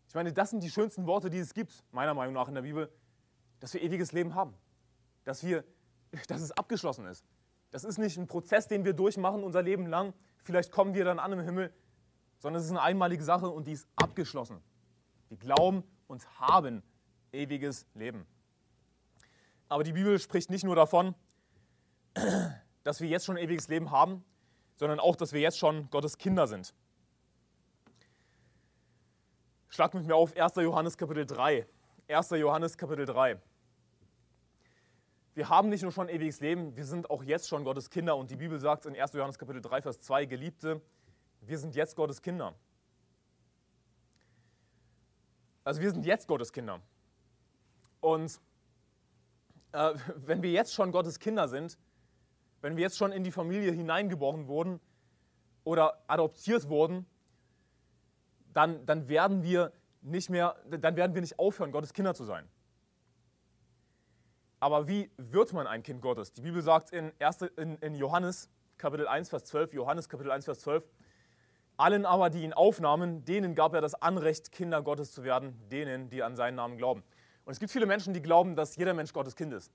Ich 0.08 0.14
meine, 0.14 0.32
das 0.32 0.50
sind 0.50 0.62
die 0.62 0.70
schönsten 0.70 1.06
Worte, 1.06 1.30
die 1.30 1.38
es 1.38 1.54
gibt, 1.54 1.85
meiner 1.90 2.14
Meinung 2.14 2.35
nach 2.35 2.48
in 2.48 2.54
der 2.54 2.62
Bibel, 2.62 2.92
dass 3.61 3.72
wir 3.74 3.82
ewiges 3.82 4.12
Leben 4.12 4.35
haben. 4.35 4.54
Dass, 5.24 5.42
wir, 5.44 5.64
dass 6.29 6.40
es 6.40 6.53
abgeschlossen 6.53 7.07
ist. 7.07 7.25
Das 7.70 7.85
ist 7.85 7.98
nicht 7.98 8.18
ein 8.18 8.27
Prozess, 8.27 8.68
den 8.68 8.85
wir 8.85 8.92
durchmachen 8.92 9.42
unser 9.42 9.62
Leben 9.62 9.87
lang. 9.87 10.12
Vielleicht 10.38 10.70
kommen 10.70 10.94
wir 10.94 11.05
dann 11.05 11.18
an 11.18 11.33
im 11.33 11.40
Himmel, 11.40 11.72
sondern 12.38 12.61
es 12.61 12.66
ist 12.66 12.72
eine 12.72 12.83
einmalige 12.83 13.25
Sache 13.25 13.48
und 13.48 13.66
die 13.66 13.72
ist 13.72 13.88
abgeschlossen. 13.96 14.61
Wir 15.29 15.38
glauben 15.38 15.83
und 16.07 16.29
haben 16.38 16.83
ewiges 17.33 17.87
Leben. 17.94 18.27
Aber 19.68 19.85
die 19.85 19.92
Bibel 19.92 20.18
spricht 20.18 20.51
nicht 20.51 20.64
nur 20.64 20.77
davon, 20.77 21.14
dass 22.85 23.01
wir 23.01 23.09
jetzt 23.09 23.25
schon 23.25 23.38
ewiges 23.38 23.68
Leben 23.68 23.90
haben, 23.90 24.22
sondern 24.77 25.01
auch, 25.01 25.16
dass 25.16 25.33
wir 25.33 25.40
jetzt 25.40 25.59
schon 25.59 25.88
Gottes 25.90 26.18
Kinder 26.18 26.46
sind. 26.46 26.75
Schlag 29.68 29.94
mit 29.94 30.05
mir 30.05 30.14
auf 30.14 30.37
1. 30.37 30.57
Johannes 30.57 30.98
Kapitel 30.98 31.25
3. 31.25 31.66
1. 32.09 32.31
Johannes 32.31 32.77
Kapitel 32.77 33.07
3. 33.07 33.40
wir 35.35 35.49
haben 35.49 35.68
nicht 35.71 35.83
nur 35.83 35.92
schon 35.92 36.09
ewiges 36.09 36.40
Leben, 36.40 36.77
wir 36.77 36.85
sind 36.85 37.09
auch 37.11 37.23
jetzt 37.23 37.49
schon 37.49 37.64
Gottes 37.64 37.88
Kinder. 37.88 38.16
Und 38.16 38.31
die 38.31 38.37
Bibel 38.37 38.59
sagt 38.59 38.85
in 38.87 38.95
1. 38.95 39.12
Johannes 39.14 39.38
Kapitel 39.38 39.62
3, 39.62 39.83
Vers 39.83 40.01
2, 40.01 40.27
Geliebte, 40.27 40.83
wir 41.40 41.59
sind 41.59 41.75
jetzt 41.75 41.97
Gottes 41.97 42.21
Kinder. 42.21 42.55
Also 45.64 45.81
wir 45.81 45.90
sind 45.90 46.05
jetzt 46.05 46.29
Gottes 46.29 46.53
Kinder. 46.53 46.81
Und 48.01 48.40
äh, 49.73 49.95
wenn 50.16 50.42
wir 50.42 50.51
jetzt 50.51 50.75
schon 50.75 50.92
Gottes 50.92 51.18
Kinder 51.18 51.49
sind, 51.49 51.79
wenn 52.61 52.77
wir 52.77 52.83
jetzt 52.83 52.99
schon 52.99 53.11
in 53.11 53.25
die 53.25 53.33
Familie 53.33 53.73
hineingeboren 53.73 54.47
wurden 54.49 54.81
oder 55.64 56.03
adoptiert 56.07 56.68
wurden, 56.68 57.07
dann, 58.53 58.85
dann 58.87 59.09
werden 59.09 59.42
wir 59.42 59.73
nicht 60.03 60.29
mehr, 60.29 60.57
dann 60.68 60.97
werden 60.97 61.14
wir 61.14 61.23
nicht 61.23 61.38
aufhören, 61.38 61.73
Gottes 61.73 61.92
Kinder 61.92 62.14
zu 62.14 62.25
sein. 62.25 62.49
Aber 64.62 64.87
wie 64.87 65.11
wird 65.16 65.53
man 65.53 65.66
ein 65.66 65.83
Kind 65.83 66.01
Gottes? 66.01 66.35
Die 66.35 66.40
Bibel 66.40 66.62
sagt 66.62 66.92
in, 66.92 67.11
1, 67.18 67.42
in, 67.57 67.79
in 67.79 67.96
Johannes 67.96 68.48
Kapitel 68.79 69.09
1, 69.09 69.29
Vers 69.29 69.42
12, 69.46 69.72
Johannes 69.72 70.09
Kapitel 70.09 70.31
1, 70.31 70.44
Vers 70.44 70.61
12, 70.61 70.88
allen 71.77 72.07
aber, 72.07 72.31
die 72.31 72.44
ihn 72.44 72.53
aufnahmen, 72.53 73.25
denen 73.25 73.57
gab 73.57 73.75
er 73.75 73.81
das 73.81 73.94
Anrecht, 73.94 74.53
Kinder 74.53 74.81
Gottes 74.81 75.11
zu 75.11 75.25
werden, 75.25 75.61
denen, 75.68 76.11
die 76.11 76.22
an 76.22 76.37
seinen 76.37 76.55
Namen 76.55 76.79
glauben. 76.79 77.03
Und 77.44 77.53
es 77.55 77.59
gibt 77.59 77.72
viele 77.72 77.87
Menschen, 77.87 78.14
die 78.14 78.22
glauben, 78.22 78.55
dass 78.55 78.77
jeder 78.77 78.94
Mensch 78.94 79.12
Gottes 79.12 79.35
Kind 79.35 79.53
ist. 79.53 79.72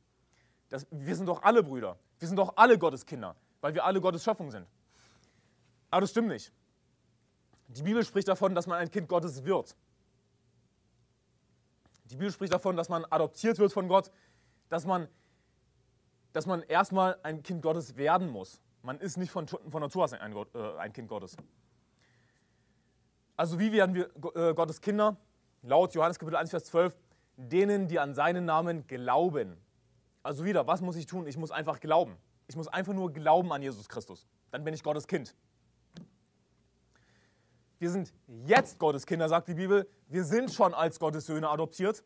Das, 0.70 0.88
wir 0.90 1.18
sind 1.18 1.26
doch 1.26 1.44
alle 1.44 1.64
Brüder. 1.64 1.98
Wir 2.20 2.30
sind 2.30 2.38
doch 2.38 2.54
alle 2.56 2.78
Gottes 2.78 3.06
Kinder, 3.06 3.36
weil 3.60 3.74
wir 3.74 3.84
alle 3.84 4.00
Gottes 4.00 4.24
Schöpfung 4.24 4.52
sind. 4.52 4.68
Aber 5.92 6.00
das 6.00 6.12
stimmt 6.12 6.30
nicht. 6.30 6.54
Die 7.68 7.84
Bibel 7.84 8.06
spricht 8.06 8.30
davon, 8.30 8.56
dass 8.56 8.68
man 8.68 8.80
ein 8.80 8.90
Kind 8.90 9.10
Gottes 9.10 9.44
wird. 9.44 9.76
Die 12.06 12.16
Bibel 12.16 12.32
spricht 12.32 12.54
davon, 12.54 12.78
dass 12.78 12.88
man 12.88 13.04
adoptiert 13.10 13.60
wird 13.60 13.74
von 13.74 13.90
Gott, 13.90 14.12
dass 14.70 14.86
man, 14.86 15.08
dass 16.34 16.46
man 16.46 16.64
erstmal 16.64 17.18
ein 17.24 17.44
Kind 17.44 17.62
Gottes 17.62 17.96
werden 17.96 18.30
muss. 18.30 18.62
Man 18.82 19.00
ist 19.00 19.18
nicht 19.18 19.32
von, 19.32 19.48
von 19.48 19.82
Natur 19.82 20.04
aus 20.04 20.14
ein, 20.14 20.34
äh, 20.34 20.78
ein 20.78 20.94
Kind 20.94 21.08
Gottes. 21.08 21.36
Also 23.36 23.60
wie 23.60 23.72
werden 23.72 23.96
wir 23.96 24.10
äh, 24.36 24.54
Gottes 24.54 24.82
Kinder? 24.82 25.18
Laut 25.62 25.94
Johannes 25.94 26.18
Kapitel 26.18 26.38
1, 26.38 26.50
Vers 26.50 26.66
12, 26.66 26.98
denen, 27.36 27.88
die 27.88 28.00
an 28.00 28.14
seinen 28.14 28.46
Namen 28.46 28.88
glauben. 28.88 29.58
Also 30.24 30.44
wieder, 30.44 30.68
was 30.68 30.82
muss 30.82 30.96
ich 30.96 31.06
tun? 31.06 31.28
Ich 31.28 31.38
muss 31.38 31.52
einfach 31.52 31.80
glauben. 31.80 32.18
Ich 32.48 32.56
muss 32.56 32.68
einfach 32.68 32.94
nur 32.94 33.12
glauben 33.12 33.52
an 33.52 33.62
Jesus 33.62 33.88
Christus. 33.88 34.28
Dann 34.52 34.64
bin 34.64 34.74
ich 34.74 34.84
Gottes 34.84 35.08
Kind. 35.08 35.36
Wir 37.80 37.92
sind 37.92 38.12
jetzt 38.46 38.80
Gottes 38.80 39.06
Kinder, 39.06 39.30
sagt 39.30 39.50
die 39.50 39.54
Bibel. 39.54 39.88
Wir 40.08 40.24
sind 40.24 40.52
schon 40.52 40.74
als 40.74 41.00
Gottes 41.00 41.28
Söhne 41.28 41.50
adoptiert. 41.50 42.04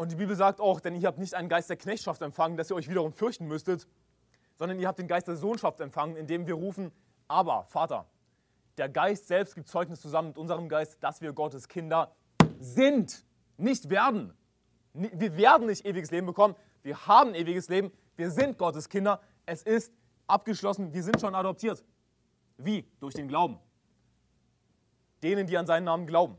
Und 0.00 0.10
die 0.10 0.16
Bibel 0.16 0.34
sagt 0.34 0.62
auch, 0.62 0.80
denn 0.80 0.94
ihr 0.94 1.06
habt 1.06 1.18
nicht 1.18 1.34
einen 1.34 1.50
Geist 1.50 1.68
der 1.68 1.76
Knechtschaft 1.76 2.22
empfangen, 2.22 2.56
dass 2.56 2.70
ihr 2.70 2.74
euch 2.74 2.88
wiederum 2.88 3.12
fürchten 3.12 3.46
müsstet, 3.46 3.86
sondern 4.56 4.80
ihr 4.80 4.88
habt 4.88 4.98
den 4.98 5.06
Geist 5.06 5.28
der 5.28 5.36
Sohnschaft 5.36 5.78
empfangen, 5.82 6.16
indem 6.16 6.46
wir 6.46 6.54
rufen, 6.54 6.90
aber 7.28 7.64
Vater. 7.64 8.06
Der 8.78 8.88
Geist 8.88 9.26
selbst 9.26 9.54
gibt 9.54 9.68
Zeugnis 9.68 10.00
zusammen 10.00 10.28
mit 10.28 10.38
unserem 10.38 10.70
Geist, 10.70 10.96
dass 11.04 11.20
wir 11.20 11.34
Gottes 11.34 11.68
Kinder 11.68 12.16
sind, 12.58 13.26
nicht 13.58 13.90
werden. 13.90 14.32
Wir 14.94 15.36
werden 15.36 15.66
nicht 15.66 15.84
ewiges 15.84 16.10
Leben 16.10 16.28
bekommen, 16.28 16.56
wir 16.82 17.06
haben 17.06 17.34
ewiges 17.34 17.68
Leben, 17.68 17.92
wir 18.16 18.30
sind 18.30 18.56
Gottes 18.56 18.88
Kinder, 18.88 19.20
es 19.44 19.62
ist 19.64 19.92
abgeschlossen, 20.26 20.94
wir 20.94 21.02
sind 21.02 21.20
schon 21.20 21.34
adoptiert. 21.34 21.84
Wie? 22.56 22.90
Durch 23.00 23.12
den 23.12 23.28
Glauben 23.28 23.58
denen, 25.22 25.46
die 25.46 25.58
an 25.58 25.66
seinen 25.66 25.84
Namen 25.84 26.06
glauben. 26.06 26.38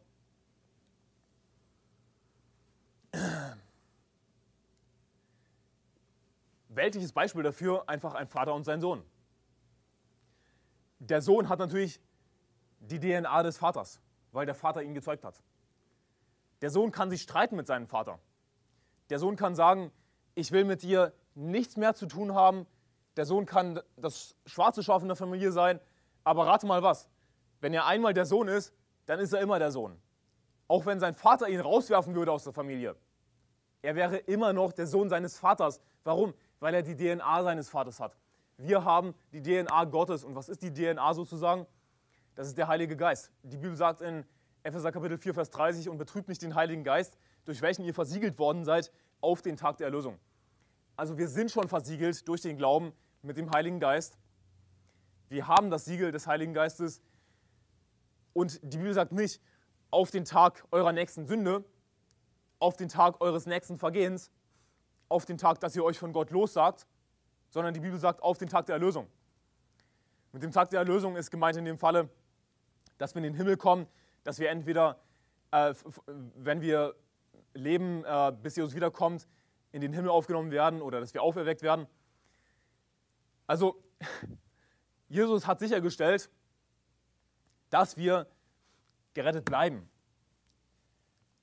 Weltliches 6.69 7.11
Beispiel 7.11 7.43
dafür 7.43 7.87
einfach 7.89 8.13
ein 8.13 8.27
Vater 8.27 8.53
und 8.53 8.63
sein 8.63 8.79
Sohn. 8.79 9.03
Der 10.99 11.21
Sohn 11.21 11.49
hat 11.49 11.59
natürlich 11.59 11.99
die 12.79 12.99
DNA 12.99 13.43
des 13.43 13.57
Vaters, 13.57 13.99
weil 14.31 14.45
der 14.45 14.55
Vater 14.55 14.81
ihn 14.81 14.93
gezeugt 14.93 15.25
hat. 15.25 15.41
Der 16.61 16.69
Sohn 16.69 16.91
kann 16.91 17.09
sich 17.09 17.21
streiten 17.21 17.55
mit 17.55 17.67
seinem 17.67 17.87
Vater. 17.87 18.19
Der 19.09 19.19
Sohn 19.19 19.35
kann 19.35 19.55
sagen, 19.55 19.91
ich 20.35 20.51
will 20.51 20.63
mit 20.63 20.83
dir 20.83 21.11
nichts 21.35 21.75
mehr 21.75 21.93
zu 21.93 22.05
tun 22.05 22.33
haben. 22.33 22.65
Der 23.17 23.25
Sohn 23.25 23.45
kann 23.45 23.81
das 23.97 24.35
schwarze 24.45 24.83
Schaf 24.83 25.01
in 25.01 25.09
der 25.09 25.17
Familie 25.17 25.51
sein. 25.51 25.79
Aber 26.23 26.45
rate 26.47 26.67
mal 26.67 26.83
was, 26.83 27.09
wenn 27.59 27.73
er 27.73 27.85
einmal 27.85 28.13
der 28.13 28.25
Sohn 28.25 28.47
ist, 28.47 28.73
dann 29.07 29.19
ist 29.19 29.33
er 29.33 29.41
immer 29.41 29.59
der 29.59 29.71
Sohn. 29.71 29.99
Auch 30.71 30.85
wenn 30.85 31.01
sein 31.01 31.13
Vater 31.13 31.49
ihn 31.49 31.59
rauswerfen 31.59 32.15
würde 32.15 32.31
aus 32.31 32.45
der 32.45 32.53
Familie. 32.53 32.95
Er 33.81 33.93
wäre 33.95 34.15
immer 34.15 34.53
noch 34.53 34.71
der 34.71 34.87
Sohn 34.87 35.09
seines 35.09 35.37
Vaters. 35.37 35.81
Warum? 36.05 36.33
Weil 36.61 36.73
er 36.73 36.81
die 36.81 36.95
DNA 36.95 37.43
seines 37.43 37.67
Vaters 37.67 37.99
hat. 37.99 38.15
Wir 38.55 38.85
haben 38.85 39.13
die 39.33 39.41
DNA 39.41 39.83
Gottes. 39.83 40.23
Und 40.23 40.33
was 40.33 40.47
ist 40.47 40.61
die 40.63 40.73
DNA 40.73 41.13
sozusagen? 41.13 41.67
Das 42.35 42.47
ist 42.47 42.57
der 42.57 42.69
Heilige 42.69 42.95
Geist. 42.95 43.31
Die 43.43 43.57
Bibel 43.57 43.75
sagt 43.75 44.01
in 44.01 44.23
Epheser 44.63 44.93
Kapitel 44.93 45.17
4, 45.17 45.33
Vers 45.33 45.49
30, 45.49 45.89
und 45.89 45.97
betrübt 45.97 46.29
nicht 46.29 46.41
den 46.41 46.55
Heiligen 46.55 46.85
Geist, 46.85 47.17
durch 47.43 47.61
welchen 47.61 47.83
ihr 47.83 47.93
versiegelt 47.93 48.39
worden 48.39 48.63
seid 48.63 48.93
auf 49.19 49.41
den 49.41 49.57
Tag 49.57 49.75
der 49.75 49.87
Erlösung. 49.87 50.19
Also 50.95 51.17
wir 51.17 51.27
sind 51.27 51.51
schon 51.51 51.67
versiegelt 51.67 52.25
durch 52.29 52.43
den 52.43 52.55
Glauben 52.55 52.93
mit 53.23 53.35
dem 53.35 53.51
Heiligen 53.51 53.81
Geist. 53.81 54.17
Wir 55.27 55.49
haben 55.49 55.69
das 55.69 55.83
Siegel 55.83 56.13
des 56.13 56.27
Heiligen 56.27 56.53
Geistes 56.53 57.01
und 58.31 58.61
die 58.63 58.77
Bibel 58.77 58.93
sagt 58.93 59.11
nicht, 59.11 59.41
auf 59.91 60.09
den 60.09 60.25
Tag 60.25 60.65
eurer 60.71 60.93
nächsten 60.93 61.27
Sünde, 61.27 61.63
auf 62.59 62.77
den 62.77 62.89
Tag 62.89 63.21
eures 63.21 63.45
nächsten 63.45 63.77
Vergehens, 63.77 64.31
auf 65.09 65.25
den 65.25 65.37
Tag, 65.37 65.59
dass 65.59 65.75
ihr 65.75 65.83
euch 65.83 65.99
von 65.99 66.13
Gott 66.13 66.31
lossagt, 66.31 66.87
sondern 67.49 67.73
die 67.73 67.81
Bibel 67.81 67.99
sagt 67.99 68.23
auf 68.23 68.37
den 68.37 68.47
Tag 68.47 68.65
der 68.65 68.75
Erlösung. 68.75 69.07
Mit 70.31 70.41
dem 70.41 70.51
Tag 70.51 70.69
der 70.69 70.79
Erlösung 70.79 71.17
ist 71.17 71.29
gemeint 71.29 71.57
in 71.57 71.65
dem 71.65 71.77
Falle, 71.77 72.09
dass 72.97 73.13
wir 73.13 73.19
in 73.19 73.23
den 73.23 73.35
Himmel 73.35 73.57
kommen, 73.57 73.85
dass 74.23 74.39
wir 74.39 74.49
entweder, 74.49 74.99
äh, 75.51 75.73
wenn 76.35 76.61
wir 76.61 76.95
leben, 77.53 78.05
äh, 78.05 78.31
bis 78.41 78.55
Jesus 78.55 78.73
wiederkommt, 78.73 79.27
in 79.73 79.81
den 79.81 79.91
Himmel 79.91 80.09
aufgenommen 80.09 80.51
werden 80.51 80.81
oder 80.81 81.01
dass 81.01 81.13
wir 81.13 81.21
auferweckt 81.21 81.61
werden. 81.61 81.87
Also, 83.47 83.83
Jesus 85.09 85.47
hat 85.47 85.59
sichergestellt, 85.59 86.29
dass 87.69 87.97
wir 87.97 88.27
gerettet 89.13 89.45
bleiben. 89.45 89.89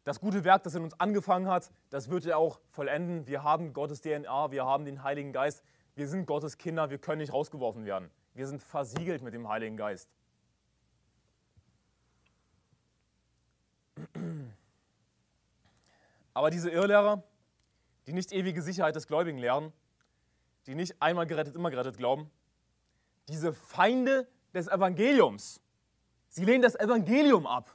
Das 0.04 0.20
gute 0.20 0.44
Werk, 0.44 0.62
das 0.62 0.74
in 0.74 0.82
uns 0.82 0.98
angefangen 0.98 1.48
hat, 1.48 1.70
das 1.90 2.08
wird 2.08 2.24
er 2.24 2.38
auch 2.38 2.60
vollenden. 2.70 3.26
Wir 3.26 3.42
haben 3.42 3.72
Gottes 3.74 4.00
DNA, 4.00 4.50
wir 4.50 4.64
haben 4.64 4.84
den 4.84 5.02
Heiligen 5.02 5.32
Geist, 5.32 5.62
wir 5.96 6.08
sind 6.08 6.26
Gottes 6.26 6.56
Kinder, 6.56 6.90
wir 6.90 6.98
können 6.98 7.20
nicht 7.20 7.32
rausgeworfen 7.32 7.84
werden. 7.84 8.10
Wir 8.32 8.46
sind 8.46 8.62
versiegelt 8.62 9.20
mit 9.22 9.34
dem 9.34 9.48
Heiligen 9.48 9.76
Geist. 9.76 10.08
Aber 16.32 16.50
diese 16.50 16.70
Irrlehrer, 16.70 17.22
die 18.06 18.12
nicht 18.12 18.32
ewige 18.32 18.62
Sicherheit 18.62 18.94
des 18.94 19.08
Gläubigen 19.08 19.38
lehren, 19.38 19.72
die 20.66 20.74
nicht 20.74 21.02
einmal 21.02 21.26
gerettet, 21.26 21.56
immer 21.56 21.70
gerettet 21.70 21.96
glauben, 21.96 22.30
diese 23.28 23.52
Feinde 23.52 24.28
des 24.54 24.68
Evangeliums, 24.68 25.60
Sie 26.28 26.44
lehnen 26.44 26.62
das 26.62 26.74
Evangelium 26.74 27.46
ab. 27.46 27.74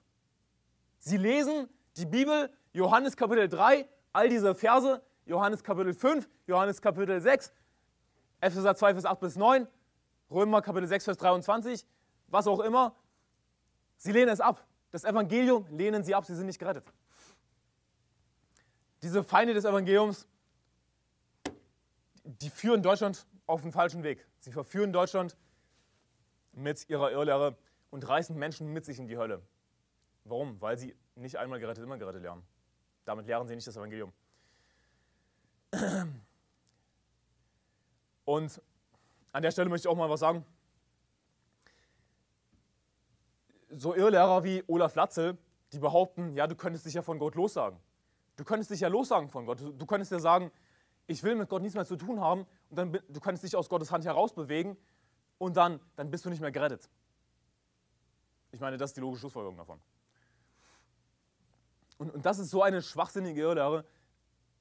Sie 0.99 1.17
lesen 1.17 1.67
die 1.97 2.05
Bibel, 2.05 2.49
Johannes 2.71 3.17
Kapitel 3.17 3.47
3, 3.47 3.87
all 4.13 4.29
diese 4.29 4.55
Verse, 4.55 5.01
Johannes 5.25 5.63
Kapitel 5.63 5.93
5, 5.93 6.29
Johannes 6.47 6.81
Kapitel 6.81 7.19
6, 7.19 7.51
Epheser 8.41 8.75
2, 8.75 8.93
Vers 8.93 9.05
8 9.05 9.19
bis 9.19 9.35
9, 9.35 9.67
Römer 10.29 10.61
Kapitel 10.61 10.87
6, 10.87 11.05
Vers 11.05 11.17
23, 11.17 11.85
was 12.27 12.47
auch 12.47 12.59
immer. 12.59 12.95
Sie 13.97 14.11
lehnen 14.11 14.29
es 14.29 14.41
ab. 14.41 14.65
Das 14.91 15.03
Evangelium 15.03 15.65
lehnen 15.71 16.03
sie 16.03 16.13
ab, 16.13 16.25
sie 16.25 16.35
sind 16.35 16.45
nicht 16.45 16.59
gerettet. 16.59 16.85
Diese 19.01 19.23
Feinde 19.23 19.53
des 19.53 19.65
Evangeliums, 19.65 20.27
die 22.23 22.49
führen 22.49 22.81
Deutschland 22.81 23.25
auf 23.47 23.61
den 23.61 23.71
falschen 23.71 24.03
Weg. 24.03 24.25
Sie 24.39 24.51
verführen 24.51 24.93
Deutschland 24.93 25.35
mit 26.53 26.89
ihrer 26.89 27.11
Irrlehre 27.11 27.57
und 27.93 28.07
reißen 28.07 28.35
Menschen 28.35 28.73
mit 28.73 28.85
sich 28.85 28.97
in 28.97 29.07
die 29.07 29.17
Hölle. 29.17 29.39
Warum? 30.23 30.59
Weil 30.59 30.79
sie 30.79 30.95
nicht 31.13 31.35
einmal 31.37 31.59
gerettet, 31.59 31.83
immer 31.83 31.99
gerettet 31.99 32.23
lernen. 32.23 32.41
Damit 33.05 33.27
lehren 33.27 33.47
sie 33.47 33.53
nicht 33.53 33.67
das 33.67 33.77
Evangelium. 33.77 34.11
Und 38.25 38.59
an 39.31 39.43
der 39.43 39.51
Stelle 39.51 39.69
möchte 39.69 39.87
ich 39.87 39.91
auch 39.91 39.95
mal 39.95 40.09
was 40.09 40.21
sagen. 40.21 40.43
So 43.69 43.93
Irrlehrer 43.93 44.43
wie 44.43 44.63
Olaf 44.65 44.95
Latzel, 44.95 45.37
die 45.71 45.77
behaupten, 45.77 46.35
ja, 46.35 46.47
du 46.47 46.55
könntest 46.55 46.87
dich 46.87 46.95
ja 46.95 47.03
von 47.03 47.19
Gott 47.19 47.35
lossagen. 47.35 47.79
Du 48.37 48.43
könntest 48.43 48.71
dich 48.71 48.79
ja 48.79 48.87
lossagen 48.87 49.29
von 49.29 49.45
Gott. 49.45 49.59
Du 49.61 49.85
könntest 49.85 50.11
ja 50.11 50.17
sagen, 50.17 50.51
ich 51.05 51.21
will 51.21 51.35
mit 51.35 51.47
Gott 51.47 51.61
nichts 51.61 51.75
mehr 51.75 51.85
zu 51.85 51.95
tun 51.95 52.19
haben 52.19 52.47
und 52.71 52.75
dann 52.75 52.91
du 52.91 53.19
könntest 53.19 53.43
dich 53.43 53.55
aus 53.55 53.69
Gottes 53.69 53.91
Hand 53.91 54.03
herausbewegen 54.03 54.77
und 55.37 55.57
dann, 55.57 55.79
dann 55.95 56.09
bist 56.09 56.25
du 56.25 56.31
nicht 56.31 56.41
mehr 56.41 56.51
gerettet. 56.51 56.89
Ich 58.53 58.59
meine, 58.59 58.77
das 58.77 58.91
ist 58.91 58.97
die 58.97 59.01
logische 59.01 59.21
Schlussfolgerung 59.21 59.57
davon. 59.57 59.81
Und, 61.97 62.11
und 62.11 62.25
das 62.25 62.37
ist 62.37 62.51
so 62.51 62.61
eine 62.61 62.81
schwachsinnige 62.81 63.41
Irrlehre. 63.41 63.83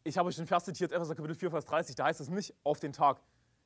ich 0.03 0.17
habe 0.17 0.29
euch 0.29 0.37
den 0.37 0.47
Vers 0.47 0.65
zitiert, 0.65 0.93
Epheser 0.93 1.15
Kapitel 1.15 1.37
4, 1.37 1.51
Vers 1.51 1.67
30, 1.67 1.95
da 1.95 2.07
heißt 2.07 2.21
es 2.21 2.31
nicht 2.31 2.55
auf 2.65 2.81
den 2.81 2.95
Tag, 2.95 3.21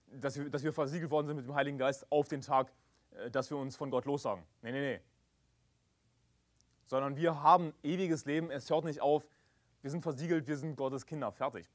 dass 0.09 0.37
wir, 0.37 0.51
dass 0.51 0.65
wir 0.65 0.73
versiegelt 0.73 1.13
worden 1.13 1.29
sind 1.29 1.37
mit 1.37 1.47
dem 1.47 1.55
Heiligen 1.55 1.79
Geist, 1.79 2.11
auf 2.11 2.27
den 2.27 2.41
Tag, 2.41 2.73
äh, 3.13 3.31
dass 3.31 3.51
wir 3.51 3.57
uns 3.57 3.77
von 3.77 3.91
Gott 3.91 4.05
lossagen. 4.05 4.45
Nee, 4.63 4.73
nee, 4.73 4.97
nee. 4.97 5.01
Sondern 6.87 7.17
wir 7.17 7.43
haben 7.43 7.73
ewiges 7.85 8.25
Leben, 8.25 8.51
es 8.51 8.69
hört 8.69 8.85
nicht 8.85 9.01
auf, 9.01 9.29
wir 9.83 9.91
sind 9.93 10.03
versiegelt, 10.03 10.49
wir 10.49 10.57
sind 10.57 10.75
Gottes 10.75 11.07
Kinder, 11.07 11.31
fertig. 11.31 11.71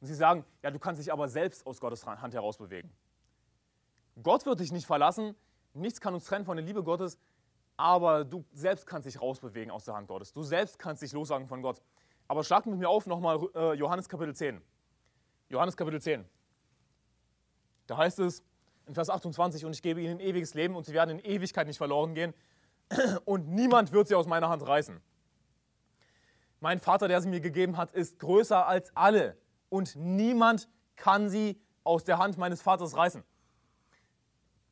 Und 0.00 0.08
sie 0.08 0.14
sagen, 0.14 0.44
ja, 0.62 0.72
du 0.72 0.80
kannst 0.80 1.00
dich 1.00 1.12
aber 1.12 1.28
selbst 1.28 1.64
aus 1.66 1.80
Gottes 1.80 2.04
Hand 2.04 2.34
heraus 2.34 2.58
bewegen. 2.58 2.92
Gott 4.20 4.44
wird 4.44 4.58
dich 4.58 4.72
nicht 4.72 4.86
verlassen, 4.86 5.36
nichts 5.72 6.00
kann 6.00 6.14
uns 6.14 6.24
trennen 6.24 6.44
von 6.44 6.56
der 6.56 6.66
Liebe 6.66 6.82
Gottes, 6.82 7.18
aber 7.76 8.24
du 8.24 8.44
selbst 8.52 8.86
kannst 8.86 9.06
dich 9.06 9.20
rausbewegen 9.20 9.70
aus 9.70 9.84
der 9.84 9.94
Hand 9.94 10.08
Gottes. 10.08 10.32
Du 10.32 10.42
selbst 10.42 10.78
kannst 10.78 11.02
dich 11.02 11.12
lossagen 11.12 11.46
von 11.46 11.62
Gott. 11.62 11.82
Aber 12.28 12.44
schlag 12.44 12.66
mit 12.66 12.78
mir 12.78 12.88
auf 12.88 13.06
nochmal 13.06 13.40
äh, 13.54 13.74
Johannes 13.74 14.08
Kapitel 14.08 14.34
10. 14.34 14.62
Johannes 15.48 15.76
Kapitel 15.76 16.00
10. 16.00 16.24
Da 17.86 17.96
heißt 17.96 18.18
es 18.20 18.42
in 18.86 18.94
Vers 18.94 19.10
28, 19.10 19.64
und 19.64 19.74
ich 19.74 19.82
gebe 19.82 20.00
ihnen 20.00 20.20
ewiges 20.20 20.54
Leben 20.54 20.76
und 20.76 20.84
sie 20.84 20.92
werden 20.92 21.18
in 21.18 21.24
Ewigkeit 21.24 21.66
nicht 21.66 21.78
verloren 21.78 22.14
gehen 22.14 22.34
und 23.24 23.48
niemand 23.48 23.92
wird 23.92 24.08
sie 24.08 24.14
aus 24.14 24.26
meiner 24.26 24.48
Hand 24.48 24.66
reißen. 24.66 25.00
Mein 26.60 26.80
Vater, 26.80 27.08
der 27.08 27.20
sie 27.20 27.28
mir 27.28 27.40
gegeben 27.40 27.76
hat, 27.76 27.92
ist 27.92 28.18
größer 28.18 28.66
als 28.66 28.94
alle 28.96 29.36
und 29.68 29.96
niemand 29.96 30.68
kann 30.96 31.28
sie 31.28 31.60
aus 31.82 32.04
der 32.04 32.18
Hand 32.18 32.38
meines 32.38 32.62
Vaters 32.62 32.96
reißen. 32.96 33.22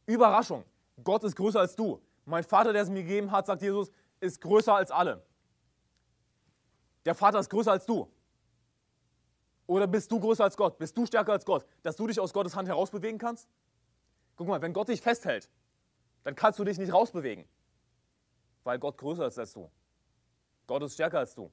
Überraschung, 0.07 0.65
Gott 1.03 1.25
ist 1.25 1.37
größer 1.37 1.61
als 1.61 1.77
du. 1.77 2.01
Mein 2.25 2.45
Vater, 2.45 2.73
der 2.73 2.83
es 2.83 2.89
mir 2.89 3.03
gegeben 3.03 3.31
hat, 3.31 3.47
sagt 3.47 3.63
Jesus, 3.63 3.91
ist 4.21 4.41
größer 4.41 4.75
als 4.75 4.91
alle. 4.91 5.25
Der 7.05 7.15
Vater 7.15 7.41
ist 7.41 7.51
größer 7.51 7.73
als 7.73 7.87
du. 7.87 8.09
Oder 9.67 9.87
bist 9.87 10.11
du 10.11 10.21
größer 10.21 10.45
als 10.45 10.57
Gott? 10.57 10.79
Bist 10.79 10.97
du 10.97 11.07
stärker 11.07 11.33
als 11.33 11.45
Gott, 11.45 11.67
dass 11.83 11.97
du 11.97 12.07
dich 12.07 12.21
aus 12.21 12.33
Gottes 12.33 12.55
Hand 12.55 12.69
herausbewegen 12.69 13.19
kannst? 13.19 13.49
Guck 14.37 14.47
mal, 14.47 14.61
wenn 14.63 14.73
Gott 14.73 14.89
dich 14.89 15.01
festhält, 15.01 15.51
dann 16.25 16.35
kannst 16.35 16.59
du 16.59 16.65
dich 16.65 16.79
nicht 16.79 16.93
rausbewegen, 16.93 17.45
weil 18.65 18.79
Gott 18.79 18.97
größer 18.99 19.27
ist 19.27 19.39
als 19.39 19.53
du. 19.53 19.71
Gott 20.67 20.83
ist 20.83 20.95
stärker 20.95 21.19
als 21.19 21.35
du. 21.35 21.51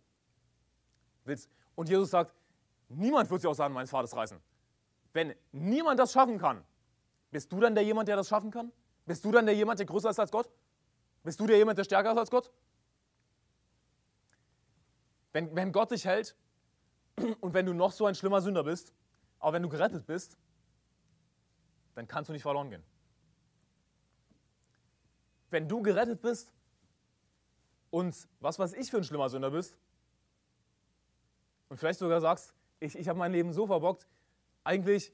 Und 1.75 1.89
Jesus 1.89 2.12
sagt, 2.12 2.34
niemand 2.88 3.29
wird 3.29 3.41
sie 3.41 3.47
aus 3.47 3.58
der 3.58 3.65
Hand 3.65 3.75
meines 3.75 3.89
Vaters 3.89 4.15
reißen. 4.15 4.39
Wenn 5.13 5.36
niemand 5.51 5.99
das 5.99 6.12
schaffen 6.12 6.38
kann, 6.38 6.63
bist 7.32 7.51
du 7.51 7.60
dann 7.60 7.73
der 7.75 7.84
jemand, 7.84 8.08
der 8.08 8.15
das 8.15 8.27
schaffen 8.27 8.51
kann? 8.51 8.71
Bist 9.10 9.26
du 9.26 9.32
dann 9.32 9.48
der 9.48 9.56
jemand, 9.56 9.80
der 9.80 9.88
größer 9.88 10.12
ist 10.12 10.19
als 10.19 10.30
Gott? 10.30 10.48
Bist 11.24 11.39
du 11.39 11.48
der 11.48 11.58
jemand, 11.58 11.80
der 11.80 11.84
stärker 11.84 12.12
ist 12.12 12.17
als 12.19 12.30
Gott? 12.30 12.52
Wenn, 15.34 15.56
wenn 15.56 15.72
Gott 15.72 15.89
dich 15.89 16.06
hält 16.06 16.36
und 17.41 17.56
wenn 17.56 17.65
du 17.65 17.74
noch 17.74 17.91
so 17.91 18.06
ein 18.06 18.13
schlimmer 18.13 18.39
Sünder 18.39 18.63
bist, 18.63 18.93
aber 19.39 19.54
wenn 19.54 19.63
du 19.63 19.69
gerettet 19.69 20.06
bist, 20.06 20.38
dann 21.95 22.08
kannst 22.08 22.30
du 22.30 22.34
nicht 22.34 22.43
verloren 22.43 22.69
gehen. 22.69 22.84
Wenn 25.50 25.67
du 25.67 25.82
gerettet 25.82 26.22
bist 26.22 26.54
und 27.89 28.28
was 28.39 28.60
weiß 28.60 28.74
ich 28.74 28.91
für 28.91 28.98
ein 28.98 29.04
schlimmer 29.04 29.28
Sünder 29.32 29.50
bist 29.50 29.76
und 31.69 31.78
vielleicht 31.78 31.98
sogar 31.98 32.22
sagst, 32.22 32.54
ich, 32.80 32.95
ich 32.95 33.10
habe 33.10 33.17
mein 33.17 33.32
Leben 33.32 33.54
so 33.54 33.65
verbockt, 33.65 34.08
eigentlich 34.63 35.12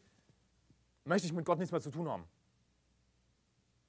möchte 1.05 1.27
ich 1.27 1.33
mit 1.33 1.45
Gott 1.45 1.59
nichts 1.59 1.71
mehr 1.71 1.79
zu 1.79 1.91
tun 1.91 2.09
haben. 2.09 2.27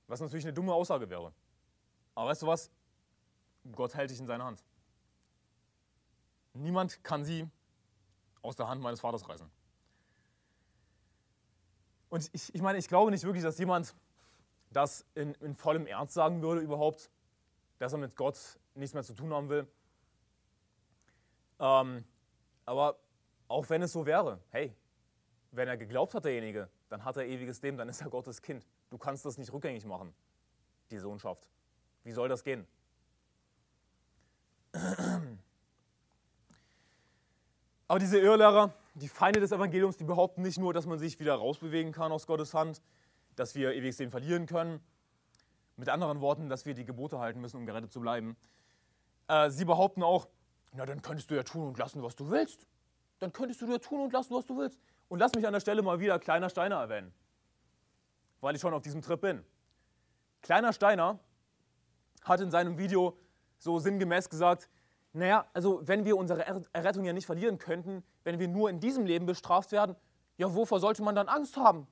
Was 0.07 0.21
natürlich 0.21 0.45
eine 0.45 0.53
dumme 0.53 0.73
Aussage 0.73 1.09
wäre. 1.11 1.33
Aber 2.15 2.31
weißt 2.31 2.43
du 2.43 2.47
was? 2.47 2.71
Gott 3.73 3.95
hält 3.95 4.11
dich 4.11 4.21
in 4.21 4.27
seiner 4.27 4.45
Hand. 4.45 4.63
Niemand 6.55 7.03
kann 7.03 7.25
sie 7.25 7.49
aus 8.43 8.57
der 8.57 8.69
Hand 8.69 8.81
meines 8.81 9.01
Vaters 9.01 9.29
reißen. 9.29 9.51
Und 12.09 12.31
ich, 12.33 12.55
ich 12.55 12.63
meine, 12.63 12.79
ich 12.79 12.89
glaube 12.89 13.11
nicht 13.11 13.25
wirklich, 13.25 13.43
dass 13.43 13.59
jemand 13.59 13.95
das 14.71 15.05
in, 15.15 15.35
in 15.35 15.55
vollem 15.55 15.87
Ernst 15.87 16.15
sagen 16.15 16.43
würde 16.43 16.61
überhaupt, 16.61 17.11
dass 17.79 17.93
er 17.93 17.99
mit 17.99 18.17
Gott 18.17 18.59
nichts 18.75 18.95
mehr 18.95 19.03
zu 19.03 19.15
tun 19.15 19.33
haben 19.33 19.49
will. 19.49 19.67
Ähm, 21.59 22.05
aber 22.65 22.99
auch 23.49 23.69
wenn 23.69 23.83
es 23.83 23.93
so 23.93 24.07
wäre, 24.07 24.41
hey, 24.51 24.75
wenn 25.51 25.69
er 25.69 25.77
geglaubt 25.77 26.15
hat, 26.15 26.25
derjenige, 26.25 26.69
dann 26.89 27.05
hat 27.05 27.17
er 27.17 27.27
ewiges 27.27 27.63
Leben, 27.63 27.77
dann 27.77 27.89
ist 27.89 28.01
er 28.01 28.09
Gottes 28.09 28.43
Kind. 28.43 28.67
Du 28.91 28.99
kannst 28.99 29.25
das 29.25 29.39
nicht 29.39 29.53
rückgängig 29.53 29.85
machen, 29.85 30.15
die 30.91 30.99
Sohnschaft. 30.99 31.49
Wie 32.05 32.13
soll 32.13 32.29
das 32.29 32.45
gehen? 32.45 32.67
Aber 37.89 37.99
diese 37.99 38.19
Irrlehrer, 38.19 38.75
die 38.95 39.09
Feinde 39.09 39.41
des 39.41 39.51
Evangeliums, 39.53 39.97
die 39.97 40.05
behaupten 40.05 40.43
nicht 40.43 40.59
nur, 40.59 40.73
dass 40.73 40.87
man 40.87 40.99
sich 40.99 41.19
wieder 41.19 41.35
rausbewegen 41.35 41.93
kann 41.93 42.13
aus 42.13 42.27
Gottes 42.27 42.55
Hand, 42.55 42.81
dass 43.35 43.55
wir 43.55 43.75
ewiges 43.75 43.99
Leben 43.99 44.11
verlieren 44.11 44.47
können. 44.47 44.81
Mit 45.77 45.89
anderen 45.89 46.21
Worten, 46.21 46.49
dass 46.49 46.65
wir 46.65 46.75
die 46.75 46.85
Gebote 46.85 47.19
halten 47.19 47.41
müssen, 47.41 47.57
um 47.59 47.67
gerettet 47.67 47.93
zu 47.93 48.01
bleiben. 48.01 48.37
Äh, 49.29 49.51
sie 49.51 49.65
behaupten 49.65 50.03
auch, 50.03 50.29
na 50.73 50.87
dann 50.87 51.03
könntest 51.03 51.31
du 51.31 51.35
ja 51.35 51.43
tun 51.43 51.69
und 51.69 51.77
lassen, 51.79 52.03
was 52.03 52.17
du 52.17 52.31
willst. 52.31 52.67
Dann 53.19 53.33
könntest 53.33 53.61
du 53.61 53.67
ja 53.67 53.79
tun 53.79 54.01
und 54.01 54.13
lassen, 54.13 54.35
was 54.35 54.47
du 54.47 54.57
willst. 54.57 54.81
Und 55.09 55.19
lass 55.19 55.35
mich 55.35 55.47
an 55.47 55.53
der 55.53 55.61
Stelle 55.61 55.83
mal 55.83 56.01
wieder 56.01 56.19
Kleiner 56.19 56.49
Steiner 56.51 56.77
erwähnen 56.77 57.13
weil 58.41 58.55
ich 58.55 58.61
schon 58.61 58.75
auf 58.75 58.83
diesem 58.83 59.03
Trip 59.03 59.21
bin. 59.21 59.45
Kleiner 60.43 60.73
Steiner 60.73 61.19
hat 62.23 62.41
in 62.41 62.51
seinem 62.51 62.79
Video 62.79 63.17
so 63.59 63.79
sinngemäß 63.79 64.29
gesagt, 64.29 64.69
naja, 65.13 65.47
also 65.55 65.81
wenn 65.83 66.05
wir 66.05 66.17
unsere 66.17 66.45
Errettung 66.73 67.05
ja 67.05 67.13
nicht 67.13 67.27
verlieren 67.27 67.59
könnten, 67.59 68.05
wenn 68.25 68.39
wir 68.39 68.49
nur 68.49 68.69
in 68.69 68.81
diesem 68.81 69.07
Leben 69.07 69.27
bestraft 69.27 69.73
werden, 69.73 69.97
ja, 70.37 70.55
wovor 70.55 70.81
sollte 70.81 71.03
man 71.03 71.15
dann 71.15 71.29
Angst 71.29 71.57
haben? 71.57 71.87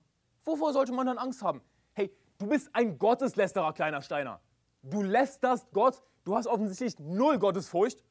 Wovor 0.45 0.73
sollte 0.75 0.93
man 0.93 1.07
dann 1.07 1.17
Angst 1.17 1.43
haben? 1.43 1.63
Hey, 1.95 2.15
du 2.39 2.47
bist 2.47 2.69
ein 2.75 2.99
Gotteslästerer, 2.99 3.73
kleiner 3.73 4.03
Steiner. 4.03 4.41
Du 4.83 5.03
lästerst 5.03 5.73
Gott, 5.73 6.03
du 6.25 6.37
hast 6.37 6.47
offensichtlich 6.47 6.99
null 6.99 7.39
Gottesfurcht. 7.39 8.05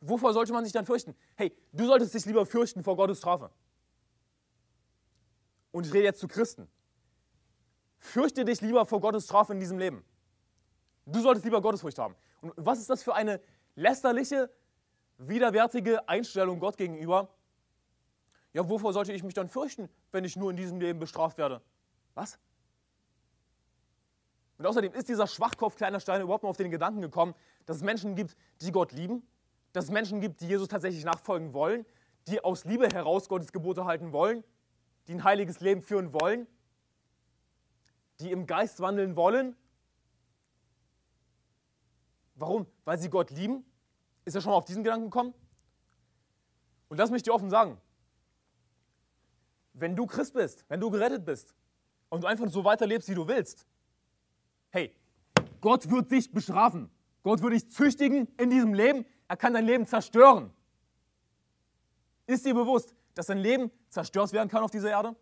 Wovor 0.00 0.32
sollte 0.32 0.52
man 0.52 0.62
sich 0.64 0.72
dann 0.72 0.86
fürchten? 0.86 1.16
Hey, 1.34 1.52
du 1.72 1.86
solltest 1.86 2.14
dich 2.14 2.24
lieber 2.26 2.46
fürchten 2.46 2.84
vor 2.84 2.96
Gottes 2.96 3.18
Strafe. 3.18 3.50
Und 5.72 5.86
ich 5.86 5.92
rede 5.92 6.04
jetzt 6.04 6.20
zu 6.20 6.28
Christen. 6.28 6.68
Fürchte 7.98 8.44
dich 8.44 8.60
lieber 8.60 8.86
vor 8.86 9.00
Gottes 9.00 9.24
Strafe 9.24 9.52
in 9.52 9.60
diesem 9.60 9.78
Leben. 9.78 10.04
Du 11.06 11.20
solltest 11.20 11.44
lieber 11.44 11.60
Gottesfurcht 11.60 11.98
haben. 11.98 12.16
Und 12.40 12.52
was 12.56 12.78
ist 12.78 12.88
das 12.88 13.02
für 13.02 13.14
eine 13.14 13.40
lästerliche, 13.74 14.50
widerwärtige 15.18 16.08
Einstellung 16.08 16.58
Gott 16.60 16.76
gegenüber? 16.76 17.28
Ja, 18.52 18.68
wovor 18.68 18.92
sollte 18.92 19.12
ich 19.12 19.22
mich 19.22 19.34
dann 19.34 19.48
fürchten, 19.48 19.88
wenn 20.12 20.24
ich 20.24 20.36
nur 20.36 20.50
in 20.50 20.56
diesem 20.56 20.80
Leben 20.80 20.98
bestraft 20.98 21.38
werde? 21.38 21.60
Was? 22.14 22.38
Und 24.58 24.66
außerdem 24.66 24.92
ist 24.92 25.08
dieser 25.08 25.26
Schwachkopf 25.26 25.76
kleiner 25.76 26.00
Stein 26.00 26.20
überhaupt 26.20 26.42
mal 26.42 26.50
auf 26.50 26.56
den 26.56 26.70
Gedanken 26.70 27.00
gekommen, 27.00 27.34
dass 27.66 27.76
es 27.76 27.82
Menschen 27.82 28.14
gibt, 28.14 28.36
die 28.60 28.72
Gott 28.72 28.92
lieben, 28.92 29.26
dass 29.72 29.84
es 29.84 29.90
Menschen 29.90 30.20
gibt, 30.20 30.40
die 30.40 30.48
Jesus 30.48 30.68
tatsächlich 30.68 31.04
nachfolgen 31.04 31.52
wollen, 31.52 31.86
die 32.28 32.42
aus 32.42 32.64
Liebe 32.64 32.88
heraus 32.88 33.28
Gottes 33.28 33.52
Gebote 33.52 33.84
halten 33.84 34.12
wollen 34.12 34.42
die 35.10 35.16
ein 35.16 35.24
heiliges 35.24 35.58
Leben 35.58 35.82
führen 35.82 36.12
wollen, 36.12 36.46
die 38.20 38.30
im 38.30 38.46
Geist 38.46 38.78
wandeln 38.78 39.16
wollen. 39.16 39.56
Warum? 42.36 42.68
Weil 42.84 42.96
sie 42.96 43.10
Gott 43.10 43.32
lieben? 43.32 43.64
Ist 44.24 44.36
er 44.36 44.40
schon 44.40 44.52
mal 44.52 44.58
auf 44.58 44.66
diesen 44.66 44.84
Gedanken 44.84 45.06
gekommen? 45.06 45.34
Und 46.88 46.98
lass 46.98 47.10
mich 47.10 47.24
dir 47.24 47.34
offen 47.34 47.50
sagen, 47.50 47.76
wenn 49.72 49.96
du 49.96 50.06
Christ 50.06 50.32
bist, 50.32 50.64
wenn 50.68 50.78
du 50.78 50.90
gerettet 50.90 51.24
bist 51.24 51.56
und 52.08 52.22
du 52.22 52.28
einfach 52.28 52.48
so 52.48 52.62
weiterlebst, 52.62 53.08
wie 53.08 53.16
du 53.16 53.26
willst, 53.26 53.66
hey, 54.68 54.94
Gott 55.60 55.90
wird 55.90 56.12
dich 56.12 56.30
bestrafen. 56.30 56.88
Gott 57.24 57.42
wird 57.42 57.54
dich 57.54 57.68
züchtigen 57.68 58.28
in 58.38 58.48
diesem 58.48 58.74
Leben. 58.74 59.04
Er 59.26 59.36
kann 59.36 59.54
dein 59.54 59.64
Leben 59.64 59.88
zerstören. 59.88 60.52
Ist 62.28 62.46
dir 62.46 62.54
bewusst, 62.54 62.94
dass 63.14 63.26
dein 63.26 63.38
Leben 63.38 63.70
zerstört 63.88 64.32
werden 64.32 64.48
kann 64.48 64.62
auf 64.62 64.70
dieser 64.70 64.90
Erde? 64.90 65.16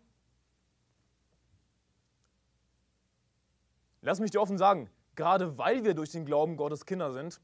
Lass 4.01 4.19
mich 4.19 4.31
dir 4.31 4.41
offen 4.41 4.57
sagen, 4.57 4.89
gerade 5.15 5.57
weil 5.57 5.83
wir 5.83 5.93
durch 5.93 6.11
den 6.11 6.25
Glauben 6.25 6.55
Gottes 6.55 6.85
Kinder 6.85 7.11
sind, 7.11 7.41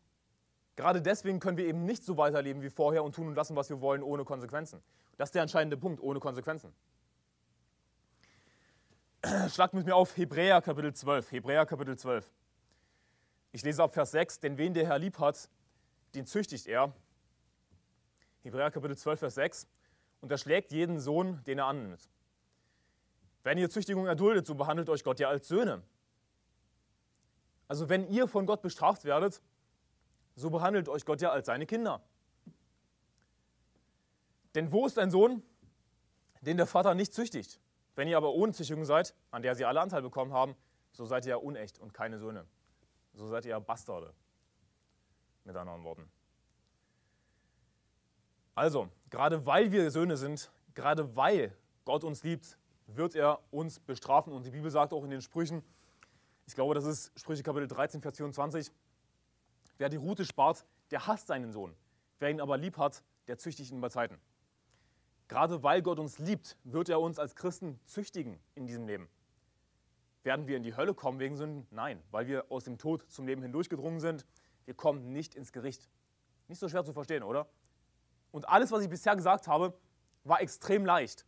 gerade 0.75 1.01
deswegen 1.01 1.39
können 1.39 1.57
wir 1.57 1.65
eben 1.65 1.85
nicht 1.85 2.03
so 2.03 2.17
weiterleben 2.17 2.61
wie 2.61 2.69
vorher 2.69 3.03
und 3.03 3.15
tun 3.15 3.27
und 3.27 3.35
lassen, 3.35 3.55
was 3.55 3.69
wir 3.69 3.81
wollen, 3.81 4.03
ohne 4.03 4.23
Konsequenzen. 4.23 4.81
Das 5.17 5.29
ist 5.29 5.35
der 5.35 5.41
entscheidende 5.41 5.77
Punkt, 5.77 6.01
ohne 6.01 6.19
Konsequenzen. 6.19 6.73
Schlagt 9.49 9.73
mit 9.73 9.85
mir 9.85 9.95
auf 9.95 10.15
Hebräer 10.15 10.61
Kapitel 10.61 10.93
12. 10.93 11.31
Hebräer 11.31 11.65
Kapitel 11.65 11.97
12. 11.97 12.31
Ich 13.51 13.63
lese 13.63 13.83
ab 13.83 13.93
Vers 13.93 14.11
6, 14.11 14.39
denn 14.39 14.57
wen 14.57 14.73
der 14.73 14.85
Herr 14.85 14.99
lieb 14.99 15.19
hat, 15.19 15.49
den 16.13 16.25
züchtigt 16.25 16.67
er. 16.67 16.93
Hebräer 18.43 18.71
Kapitel 18.71 18.97
12, 18.97 19.19
Vers 19.19 19.35
6 19.35 19.67
und 20.25 20.31
erschlägt 20.31 20.71
jeden 20.71 20.99
Sohn, 20.99 21.43
den 21.43 21.59
er 21.59 21.67
annimmt. 21.67 22.09
Wenn 23.43 23.59
ihr 23.59 23.69
Züchtigung 23.69 24.07
erduldet, 24.07 24.47
so 24.47 24.55
behandelt 24.55 24.89
euch 24.89 25.03
Gott 25.03 25.19
ja 25.19 25.29
als 25.29 25.47
Söhne. 25.47 25.83
Also 27.67 27.89
wenn 27.89 28.09
ihr 28.09 28.27
von 28.27 28.47
Gott 28.47 28.63
bestraft 28.63 29.05
werdet, 29.05 29.39
so 30.35 30.49
behandelt 30.49 30.89
euch 30.89 31.05
Gott 31.05 31.21
ja 31.21 31.29
als 31.29 31.45
seine 31.45 31.67
Kinder. 31.67 32.01
Denn 34.55 34.71
wo 34.71 34.87
ist 34.87 34.97
ein 34.97 35.11
Sohn, 35.11 35.43
den 36.41 36.57
der 36.57 36.65
Vater 36.65 36.95
nicht 36.95 37.13
züchtigt? 37.13 37.59
Wenn 37.93 38.07
ihr 38.07 38.17
aber 38.17 38.33
ohne 38.33 38.51
Züchtigung 38.51 38.83
seid, 38.83 39.13
an 39.29 39.43
der 39.43 39.53
sie 39.53 39.65
alle 39.65 39.79
Anteil 39.79 40.01
bekommen 40.01 40.33
haben, 40.33 40.55
so 40.91 41.05
seid 41.05 41.25
ihr 41.25 41.31
ja 41.31 41.35
unecht 41.35 41.77
und 41.77 41.93
keine 41.93 42.17
Söhne. 42.17 42.47
So 43.13 43.27
seid 43.27 43.45
ihr 43.45 43.51
ja 43.51 43.59
Bastarde. 43.59 44.11
Mit 45.43 45.55
anderen 45.55 45.83
Worten. 45.83 46.09
Also, 48.55 48.89
gerade 49.15 49.45
weil 49.45 49.71
wir 49.71 49.89
Söhne 49.91 50.17
sind, 50.17 50.51
gerade 50.73 51.15
weil 51.15 51.55
Gott 51.85 52.03
uns 52.03 52.25
liebt, 52.25 52.57
wird 52.87 53.15
er 53.15 53.39
uns 53.49 53.79
bestrafen. 53.79 54.33
Und 54.33 54.45
die 54.45 54.51
Bibel 54.51 54.69
sagt 54.69 54.91
auch 54.91 55.05
in 55.05 55.09
den 55.09 55.21
Sprüchen, 55.21 55.63
ich 56.45 56.53
glaube, 56.53 56.75
das 56.75 56.83
ist 56.83 57.17
Sprüche 57.17 57.41
Kapitel 57.41 57.69
13, 57.69 58.01
Vers 58.01 58.17
24, 58.17 58.73
wer 59.77 59.87
die 59.87 59.95
Rute 59.95 60.25
spart, 60.25 60.65
der 60.91 61.07
hasst 61.07 61.27
seinen 61.27 61.53
Sohn. 61.53 61.73
Wer 62.19 62.29
ihn 62.29 62.41
aber 62.41 62.57
lieb 62.57 62.77
hat, 62.77 63.03
der 63.27 63.37
züchtigt 63.37 63.71
ihn 63.71 63.79
bei 63.79 63.87
Zeiten. 63.87 64.19
Gerade 65.29 65.63
weil 65.63 65.81
Gott 65.81 65.97
uns 65.97 66.19
liebt, 66.19 66.57
wird 66.65 66.89
er 66.89 66.99
uns 66.99 67.17
als 67.17 67.37
Christen 67.37 67.79
züchtigen 67.85 68.37
in 68.53 68.67
diesem 68.67 68.85
Leben. 68.85 69.07
Werden 70.23 70.45
wir 70.45 70.57
in 70.57 70.63
die 70.63 70.75
Hölle 70.75 70.93
kommen 70.93 71.19
wegen 71.19 71.37
Sünden? 71.37 71.65
Nein, 71.71 72.03
weil 72.11 72.27
wir 72.27 72.51
aus 72.51 72.65
dem 72.65 72.77
Tod 72.77 73.09
zum 73.09 73.25
Leben 73.27 73.41
hindurchgedrungen 73.41 74.01
sind. 74.01 74.25
Wir 74.65 74.73
kommen 74.73 75.13
nicht 75.13 75.35
ins 75.35 75.53
Gericht. 75.53 75.87
Nicht 76.49 76.59
so 76.59 76.67
schwer 76.67 76.83
zu 76.83 76.91
verstehen, 76.91 77.23
oder? 77.23 77.47
Und 78.35 78.49
alles, 78.49 78.69
was 78.69 78.83
ich 78.83 78.89
bisher 78.89 79.15
gesagt 79.15 79.47
habe, 79.47 79.73
war 80.25 80.41
extrem 80.41 80.85
leicht. 80.85 81.25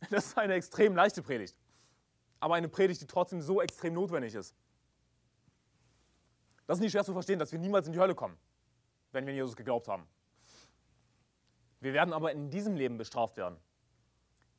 Das 0.10 0.28
ist 0.28 0.38
eine 0.38 0.54
extrem 0.54 0.96
leichte 0.96 1.22
Predigt. 1.22 1.54
Aber 2.40 2.54
eine 2.54 2.70
Predigt, 2.70 3.02
die 3.02 3.06
trotzdem 3.06 3.42
so 3.42 3.60
extrem 3.60 3.92
notwendig 3.92 4.34
ist. 4.34 4.54
Das 6.66 6.78
ist 6.78 6.80
nicht 6.80 6.92
schwer 6.92 7.04
zu 7.04 7.12
verstehen, 7.12 7.38
dass 7.38 7.52
wir 7.52 7.58
niemals 7.58 7.88
in 7.88 7.92
die 7.92 7.98
Hölle 7.98 8.14
kommen, 8.14 8.38
wenn 9.12 9.26
wir 9.26 9.32
an 9.32 9.36
Jesus 9.36 9.54
geglaubt 9.54 9.86
haben. 9.86 10.08
Wir 11.80 11.92
werden 11.92 12.14
aber 12.14 12.32
in 12.32 12.48
diesem 12.48 12.74
Leben 12.74 12.96
bestraft 12.96 13.36
werden. 13.36 13.58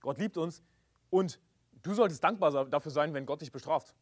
Gott 0.01 0.19
liebt 0.19 0.37
uns 0.37 0.61
und 1.09 1.39
du 1.81 1.95
solltest 1.95 2.23
dankbar 2.23 2.65
dafür 2.65 2.91
sein, 2.91 3.15
wenn 3.15 3.25
Gott 3.25 3.41
dich 3.41 3.51
bestraft. 3.51 3.95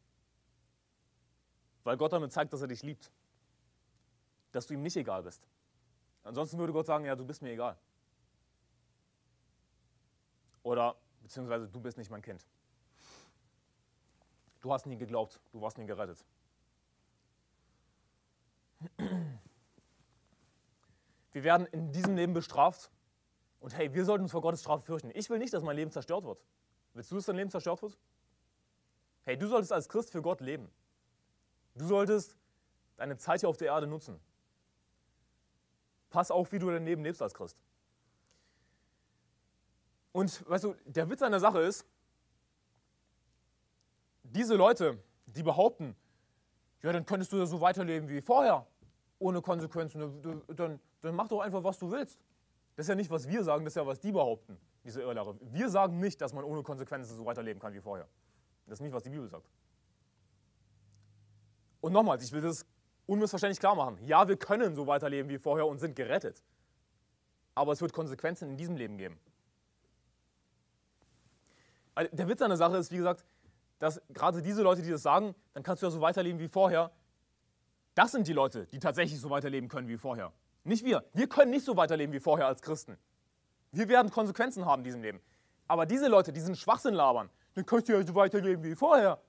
Weil 1.85 1.95
Gott 1.95 2.11
damit 2.11 2.33
zeigt, 2.33 2.51
dass 2.51 2.59
er 2.59 2.67
dich 2.67 2.83
liebt. 2.83 3.09
Dass 4.51 4.67
du 4.67 4.73
ihm 4.73 4.81
nicht 4.81 4.97
egal 4.97 5.23
bist. 5.23 5.47
Ansonsten 6.27 6.57
würde 6.57 6.73
Gott 6.73 6.85
sagen, 6.85 7.05
ja, 7.05 7.15
du 7.15 7.23
bist 7.23 7.41
mir 7.41 7.51
egal. 7.51 7.77
Oder 10.61 10.97
beziehungsweise 11.21 11.69
du 11.69 11.79
bist 11.79 11.97
nicht 11.97 12.11
mein 12.11 12.21
Kind. 12.21 12.45
Du 14.59 14.73
hast 14.73 14.85
nie 14.87 14.97
geglaubt, 14.97 15.39
du 15.53 15.61
warst 15.61 15.77
nie 15.77 15.85
gerettet. 15.85 16.25
Wir 21.31 21.43
werden 21.45 21.65
in 21.67 21.93
diesem 21.93 22.17
Leben 22.17 22.33
bestraft 22.33 22.91
und 23.61 23.73
hey, 23.77 23.93
wir 23.93 24.03
sollten 24.03 24.23
uns 24.23 24.31
vor 24.33 24.41
Gottes 24.41 24.59
Strafe 24.59 24.83
fürchten. 24.83 25.11
Ich 25.13 25.29
will 25.29 25.39
nicht, 25.39 25.53
dass 25.53 25.63
mein 25.63 25.77
Leben 25.77 25.91
zerstört 25.91 26.25
wird. 26.25 26.43
Willst 26.93 27.09
du, 27.09 27.15
dass 27.15 27.25
dein 27.27 27.37
Leben 27.37 27.49
zerstört 27.49 27.81
wird? 27.81 27.97
Hey, 29.23 29.37
du 29.37 29.47
solltest 29.47 29.71
als 29.71 29.87
Christ 29.87 30.11
für 30.11 30.21
Gott 30.21 30.41
leben. 30.41 30.69
Du 31.75 31.85
solltest 31.85 32.35
deine 32.97 33.17
Zeit 33.17 33.39
hier 33.39 33.49
auf 33.49 33.57
der 33.57 33.67
Erde 33.67 33.87
nutzen. 33.87 34.19
Pass 36.09 36.31
auf, 36.31 36.51
wie 36.51 36.59
du 36.59 36.69
dein 36.69 36.85
Leben 36.85 37.03
lebst 37.03 37.21
als 37.21 37.33
Christ. 37.33 37.57
Und 40.11 40.49
weißt 40.49 40.63
du, 40.63 40.75
der 40.85 41.09
Witz 41.09 41.21
an 41.21 41.31
der 41.31 41.39
Sache 41.39 41.59
ist, 41.61 41.85
diese 44.23 44.55
Leute, 44.55 44.97
die 45.25 45.43
behaupten, 45.43 45.95
ja, 46.81 46.91
dann 46.91 47.05
könntest 47.05 47.31
du 47.31 47.37
ja 47.37 47.45
so 47.45 47.61
weiterleben 47.61 48.09
wie 48.09 48.21
vorher, 48.21 48.65
ohne 49.19 49.41
Konsequenzen, 49.41 50.43
dann, 50.55 50.79
dann 51.01 51.15
mach 51.15 51.27
doch 51.27 51.41
einfach, 51.41 51.63
was 51.63 51.79
du 51.79 51.91
willst. 51.91 52.19
Das 52.75 52.85
ist 52.85 52.89
ja 52.89 52.95
nicht, 52.95 53.09
was 53.09 53.27
wir 53.27 53.43
sagen, 53.43 53.65
das 53.65 53.71
ist 53.71 53.77
ja, 53.77 53.87
was 53.87 53.99
die 53.99 54.11
behaupten, 54.11 54.57
diese 54.83 55.01
Irrlehrer. 55.01 55.35
Wir 55.41 55.69
sagen 55.69 55.99
nicht, 55.99 56.21
dass 56.21 56.33
man 56.33 56.43
ohne 56.43 56.61
Konsequenzen 56.61 57.15
so 57.15 57.25
weiterleben 57.25 57.59
kann 57.59 57.73
wie 57.73 57.81
vorher. 57.81 58.07
Das 58.67 58.79
ist 58.79 58.83
nicht, 58.83 58.93
was 58.93 59.03
die 59.03 59.09
Bibel 59.09 59.27
sagt. 59.27 59.49
Und 61.81 61.93
nochmals, 61.93 62.23
ich 62.23 62.31
will 62.31 62.41
das 62.41 62.65
unmissverständlich 63.07 63.59
klar 63.59 63.75
machen. 63.75 63.97
Ja, 64.05 64.27
wir 64.27 64.37
können 64.37 64.75
so 64.75 64.85
weiterleben 64.85 65.29
wie 65.29 65.39
vorher 65.39 65.65
und 65.65 65.79
sind 65.79 65.95
gerettet. 65.95 66.43
Aber 67.55 67.71
es 67.71 67.81
wird 67.81 67.93
Konsequenzen 67.93 68.51
in 68.51 68.57
diesem 68.57 68.75
Leben 68.75 68.97
geben. 68.97 69.19
Der 72.11 72.29
Witz 72.29 72.41
an 72.43 72.49
der 72.49 72.57
Sache 72.57 72.77
ist, 72.77 72.91
wie 72.91 72.97
gesagt, 72.97 73.25
dass 73.79 73.99
gerade 74.09 74.41
diese 74.43 74.61
Leute, 74.61 74.83
die 74.83 74.91
das 74.91 75.01
sagen, 75.01 75.33
dann 75.53 75.63
kannst 75.63 75.81
du 75.81 75.87
ja 75.87 75.91
so 75.91 76.01
weiterleben 76.01 76.39
wie 76.39 76.47
vorher. 76.47 76.91
Das 77.95 78.11
sind 78.11 78.27
die 78.27 78.33
Leute, 78.33 78.67
die 78.67 78.77
tatsächlich 78.77 79.19
so 79.19 79.31
weiterleben 79.31 79.69
können 79.69 79.87
wie 79.87 79.97
vorher. 79.97 80.31
Nicht 80.63 80.85
wir. 80.85 81.03
Wir 81.13 81.27
können 81.27 81.49
nicht 81.49 81.65
so 81.65 81.75
weiterleben 81.75 82.13
wie 82.13 82.19
vorher 82.19 82.45
als 82.45 82.61
Christen. 82.61 82.97
Wir 83.71 83.87
werden 83.89 84.11
Konsequenzen 84.11 84.65
haben 84.65 84.81
in 84.81 84.83
diesem 84.83 85.01
Leben. 85.01 85.21
Aber 85.67 85.85
diese 85.85 86.07
Leute, 86.07 86.31
die 86.31 86.39
diesen 86.39 86.55
Schwachsinn 86.55 86.93
labern, 86.93 87.29
dann 87.55 87.65
könnt 87.65 87.89
ihr 87.89 88.05
so 88.05 88.13
weiterleben 88.13 88.63
wie 88.63 88.75
vorher. 88.75 89.19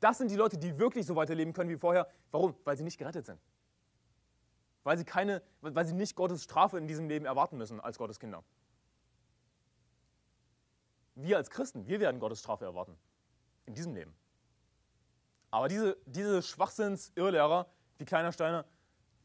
Das 0.00 0.18
sind 0.18 0.30
die 0.30 0.36
Leute, 0.36 0.58
die 0.58 0.78
wirklich 0.78 1.06
so 1.06 1.16
weiterleben 1.16 1.52
können 1.52 1.70
wie 1.70 1.76
vorher. 1.76 2.08
Warum? 2.30 2.54
Weil 2.64 2.76
sie 2.76 2.84
nicht 2.84 2.98
gerettet 2.98 3.26
sind. 3.26 3.40
Weil 4.84 4.96
sie, 4.96 5.04
keine, 5.04 5.42
weil 5.60 5.84
sie 5.84 5.92
nicht 5.92 6.14
Gottes 6.14 6.44
Strafe 6.44 6.78
in 6.78 6.86
diesem 6.86 7.08
Leben 7.08 7.26
erwarten 7.26 7.58
müssen 7.58 7.80
als 7.80 7.98
Gottes 7.98 8.18
Kinder. 8.20 8.44
Wir 11.14 11.36
als 11.36 11.50
Christen, 11.50 11.86
wir 11.86 11.98
werden 11.98 12.20
Gottes 12.20 12.38
Strafe 12.38 12.64
erwarten. 12.64 12.96
In 13.66 13.74
diesem 13.74 13.94
Leben. 13.94 14.14
Aber 15.50 15.68
diese, 15.68 15.96
diese 16.06 16.42
Schwachsinns-Irrlehrer, 16.42 17.66
die 17.98 18.04
kleiner 18.04 18.32
Steine, 18.32 18.64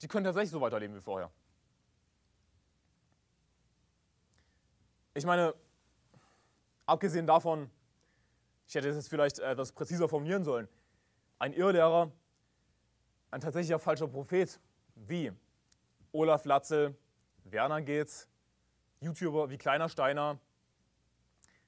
die 0.02 0.08
können 0.08 0.26
tatsächlich 0.26 0.52
so 0.52 0.60
weiterleben 0.60 0.96
wie 0.96 1.02
vorher. 1.02 1.32
Ich 5.14 5.26
meine, 5.26 5.54
abgesehen 6.86 7.28
davon, 7.28 7.70
ich 8.74 8.76
hätte 8.76 8.90
es 8.90 8.96
jetzt 8.96 9.10
vielleicht 9.10 9.38
etwas 9.38 9.72
präziser 9.72 10.10
formulieren 10.10 10.44
sollen, 10.44 10.68
ein 11.38 11.54
Irrlehrer, 11.54 12.12
ein 13.30 13.40
tatsächlicher 13.40 13.78
falscher 13.78 14.08
Prophet, 14.08 14.60
wie 14.96 15.32
Olaf 16.12 16.44
Latzel, 16.46 16.98
Werner 17.44 17.84
Geetz, 17.84 18.28
YouTuber 19.00 19.52
wie 19.52 19.60
Kleiner 19.60 19.90
Steiner, 19.90 20.40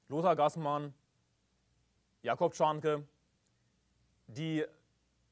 Lothar 0.08 0.36
Gassmann, 0.36 0.96
Jakob 2.24 2.56
Scharnke, 2.56 3.08
die, 4.26 4.66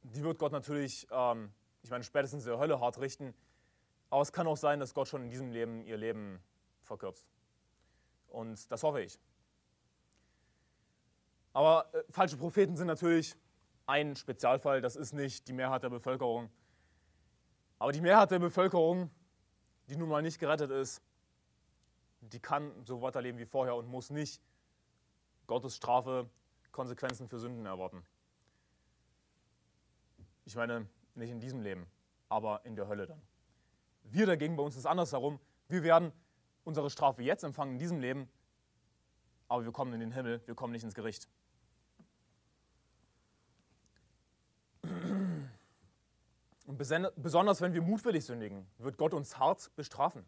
die 0.04 0.24
wird 0.24 0.38
Gott 0.38 0.52
natürlich 0.52 1.08
ähm, 1.10 1.52
ich 1.82 1.90
meine, 1.90 2.04
spätestens 2.04 2.46
der 2.46 2.60
Hölle 2.60 2.80
hart 2.80 3.00
richten. 3.00 3.34
Aber 4.12 4.22
es 4.22 4.32
kann 4.32 4.46
auch 4.46 4.58
sein, 4.58 4.80
dass 4.80 4.94
Gott 4.94 5.08
schon 5.08 5.24
in 5.24 5.30
diesem 5.30 5.52
Leben 5.52 5.84
ihr 5.86 5.98
Leben 5.98 6.40
verkürzt. 6.84 7.28
Und 8.28 8.72
das 8.72 8.84
hoffe 8.84 9.02
ich. 9.02 9.20
Aber 11.54 11.94
äh, 11.94 12.04
falsche 12.10 12.38
Propheten 12.38 12.76
sind 12.76 12.88
natürlich 12.88 13.36
ein 13.86 14.16
Spezialfall. 14.16 14.82
Das 14.82 14.96
ist 14.96 15.14
nicht 15.14 15.48
die 15.48 15.54
Mehrheit 15.54 15.84
der 15.84 15.90
Bevölkerung. 15.90 16.50
Aber 17.80 17.92
die 17.92 18.02
Mehrheit 18.02 18.32
der 18.32 18.40
Bevölkerung, 18.40 19.10
die 19.88 19.96
nun 19.96 20.10
mal 20.10 20.22
nicht 20.22 20.40
gerettet 20.40 20.72
ist, 20.72 21.02
die 22.22 22.40
kann 22.40 22.72
so 22.86 23.02
weiterleben 23.02 23.40
wie 23.40 23.46
vorher 23.46 23.76
und 23.76 23.88
muss 23.88 24.10
nicht 24.10 24.42
Gottes 25.48 25.76
Strafe, 25.76 26.30
Konsequenzen 26.72 27.28
für 27.28 27.40
Sünden 27.40 27.66
erwarten. 27.66 28.04
Ich 30.46 30.56
meine, 30.56 30.88
nicht 31.16 31.30
in 31.30 31.40
diesem 31.40 31.62
Leben, 31.62 31.86
aber 32.30 32.66
in 32.66 32.76
der 32.76 32.88
Hölle 32.88 33.06
dann. 33.06 33.22
Wir 34.04 34.26
dagegen, 34.26 34.56
bei 34.56 34.64
uns 34.64 34.76
ist 34.76 34.82
es 34.82 34.86
andersherum. 34.86 35.40
Wir 35.68 35.84
werden 35.84 36.12
unsere 36.64 36.90
Strafe 36.90 37.22
jetzt 37.22 37.44
empfangen 37.44 37.74
in 37.74 37.80
diesem 37.80 38.00
Leben, 38.00 38.30
aber 39.48 39.64
wir 39.66 39.72
kommen 39.72 39.94
in 39.94 40.00
den 40.00 40.12
Himmel, 40.12 40.42
wir 40.46 40.56
kommen 40.56 40.74
nicht 40.74 40.84
ins 40.84 40.96
Gericht. 40.96 41.28
Und 46.74 47.22
besonders 47.22 47.62
wenn 47.62 47.74
wir 47.74 47.82
mutwillig 47.82 48.26
sündigen, 48.26 48.66
wird 48.78 48.98
Gott 48.98 49.14
uns 49.14 49.38
hart 49.38 49.70
bestrafen. 49.76 50.26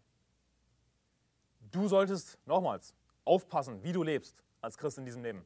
Du 1.71 1.87
solltest 1.87 2.37
nochmals 2.45 2.93
aufpassen, 3.23 3.83
wie 3.83 3.91
du 3.91 4.03
lebst 4.03 4.43
als 4.61 4.77
Christ 4.77 4.97
in 4.97 5.05
diesem 5.05 5.23
Leben. 5.23 5.43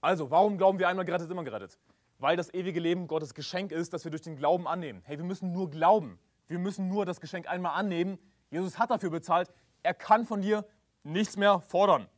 Also, 0.00 0.30
warum 0.30 0.56
glauben 0.56 0.78
wir 0.78 0.88
einmal 0.88 1.04
gerettet, 1.04 1.30
immer 1.30 1.44
gerettet? 1.44 1.78
weil 2.18 2.36
das 2.36 2.52
ewige 2.54 2.80
Leben 2.80 3.08
Gottes 3.08 3.34
Geschenk 3.34 3.72
ist, 3.72 3.92
das 3.92 4.04
wir 4.04 4.10
durch 4.10 4.22
den 4.22 4.36
Glauben 4.36 4.66
annehmen. 4.66 5.02
Hey, 5.04 5.18
wir 5.18 5.24
müssen 5.24 5.52
nur 5.52 5.70
glauben. 5.70 6.18
Wir 6.46 6.58
müssen 6.58 6.88
nur 6.88 7.04
das 7.04 7.20
Geschenk 7.20 7.48
einmal 7.48 7.74
annehmen. 7.74 8.18
Jesus 8.50 8.78
hat 8.78 8.90
dafür 8.90 9.10
bezahlt. 9.10 9.52
Er 9.82 9.94
kann 9.94 10.24
von 10.24 10.40
dir 10.40 10.64
nichts 11.02 11.36
mehr 11.36 11.60
fordern. 11.60 12.08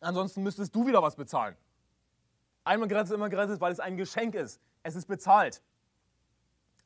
Ansonsten 0.00 0.42
müsstest 0.42 0.74
du 0.74 0.86
wieder 0.86 1.02
was 1.02 1.16
bezahlen. 1.16 1.56
Einmal 2.64 2.88
gerettet, 2.88 3.12
immer 3.12 3.28
gerettet, 3.28 3.60
weil 3.60 3.72
es 3.72 3.80
ein 3.80 3.96
Geschenk 3.96 4.34
ist. 4.34 4.60
Es 4.84 4.94
ist 4.94 5.06
bezahlt. 5.06 5.60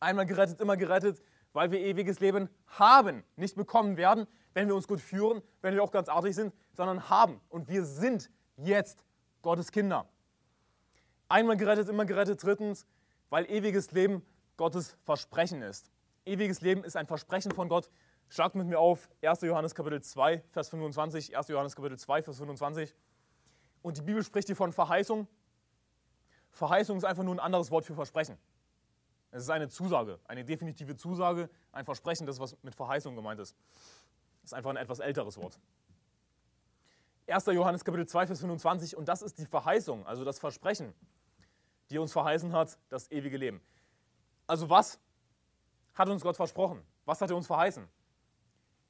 Einmal 0.00 0.24
gerettet, 0.24 0.62
immer 0.62 0.78
gerettet, 0.78 1.22
weil 1.52 1.70
wir 1.70 1.80
ewiges 1.80 2.20
Leben 2.20 2.48
haben. 2.66 3.22
Nicht 3.36 3.56
bekommen 3.56 3.98
werden, 3.98 4.26
wenn 4.54 4.66
wir 4.66 4.74
uns 4.74 4.88
gut 4.88 5.02
führen, 5.02 5.42
wenn 5.60 5.74
wir 5.74 5.82
auch 5.82 5.92
ganz 5.92 6.08
artig 6.08 6.34
sind, 6.34 6.54
sondern 6.72 7.10
haben. 7.10 7.38
Und 7.50 7.68
wir 7.68 7.84
sind 7.84 8.30
jetzt 8.56 9.04
Gottes 9.42 9.70
Kinder. 9.70 10.08
Einmal 11.28 11.58
gerettet, 11.58 11.90
immer 11.90 12.06
gerettet. 12.06 12.42
Drittens, 12.42 12.86
weil 13.28 13.44
ewiges 13.50 13.92
Leben 13.92 14.24
Gottes 14.56 14.96
Versprechen 15.04 15.60
ist. 15.60 15.90
Ewiges 16.24 16.62
Leben 16.62 16.84
ist 16.84 16.96
ein 16.96 17.06
Versprechen 17.06 17.52
von 17.52 17.68
Gott, 17.68 17.90
Schlagt 18.30 18.54
mit 18.56 18.66
mir 18.66 18.78
auf 18.78 19.08
1. 19.22 19.40
Johannes 19.40 19.74
Kapitel 19.74 20.02
2, 20.02 20.42
Vers 20.50 20.68
25. 20.68 21.34
1. 21.34 21.48
Johannes 21.48 21.74
Kapitel 21.74 21.98
2, 21.98 22.22
Vers 22.22 22.36
25. 22.36 22.94
Und 23.80 23.96
die 23.96 24.02
Bibel 24.02 24.22
spricht 24.22 24.48
hier 24.48 24.56
von 24.56 24.70
Verheißung. 24.70 25.26
Verheißung 26.58 26.98
ist 26.98 27.04
einfach 27.04 27.22
nur 27.22 27.34
ein 27.36 27.38
anderes 27.38 27.70
Wort 27.70 27.84
für 27.84 27.94
Versprechen. 27.94 28.36
Es 29.30 29.44
ist 29.44 29.50
eine 29.50 29.68
Zusage, 29.68 30.18
eine 30.24 30.44
definitive 30.44 30.96
Zusage, 30.96 31.48
ein 31.70 31.84
Versprechen, 31.84 32.26
das 32.26 32.40
was 32.40 32.60
mit 32.62 32.74
Verheißung 32.74 33.14
gemeint 33.14 33.38
ist. 33.38 33.56
Das 34.42 34.50
ist 34.50 34.54
einfach 34.54 34.70
ein 34.70 34.76
etwas 34.76 34.98
älteres 34.98 35.36
Wort. 35.36 35.60
1. 37.28 37.46
Johannes 37.46 37.84
Kapitel 37.84 38.08
2, 38.08 38.26
Vers 38.26 38.40
25. 38.40 38.96
Und 38.96 39.06
das 39.06 39.22
ist 39.22 39.38
die 39.38 39.46
Verheißung, 39.46 40.04
also 40.04 40.24
das 40.24 40.40
Versprechen, 40.40 40.94
die 41.90 41.98
uns 41.98 42.12
verheißen 42.12 42.52
hat, 42.52 42.76
das 42.88 43.08
ewige 43.12 43.36
Leben. 43.36 43.60
Also 44.48 44.68
was 44.68 44.98
hat 45.94 46.08
uns 46.08 46.22
Gott 46.22 46.36
versprochen? 46.36 46.82
Was 47.04 47.20
hat 47.20 47.30
er 47.30 47.36
uns 47.36 47.46
verheißen? 47.46 47.86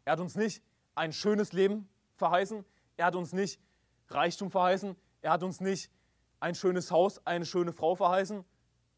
Er 0.06 0.12
hat 0.12 0.20
uns 0.20 0.36
nicht 0.36 0.62
ein 0.94 1.12
schönes 1.12 1.52
Leben 1.52 1.86
verheißen. 2.16 2.64
Er 2.96 3.06
hat 3.06 3.14
uns 3.14 3.34
nicht 3.34 3.60
Reichtum 4.08 4.50
verheißen. 4.50 4.96
Er 5.20 5.32
hat 5.32 5.42
uns 5.42 5.60
nicht 5.60 5.90
ein 6.41 6.55
schönes 6.55 6.91
Haus, 6.91 7.24
eine 7.26 7.45
schöne 7.45 7.72
Frau 7.72 7.95
verheißen. 7.95 8.45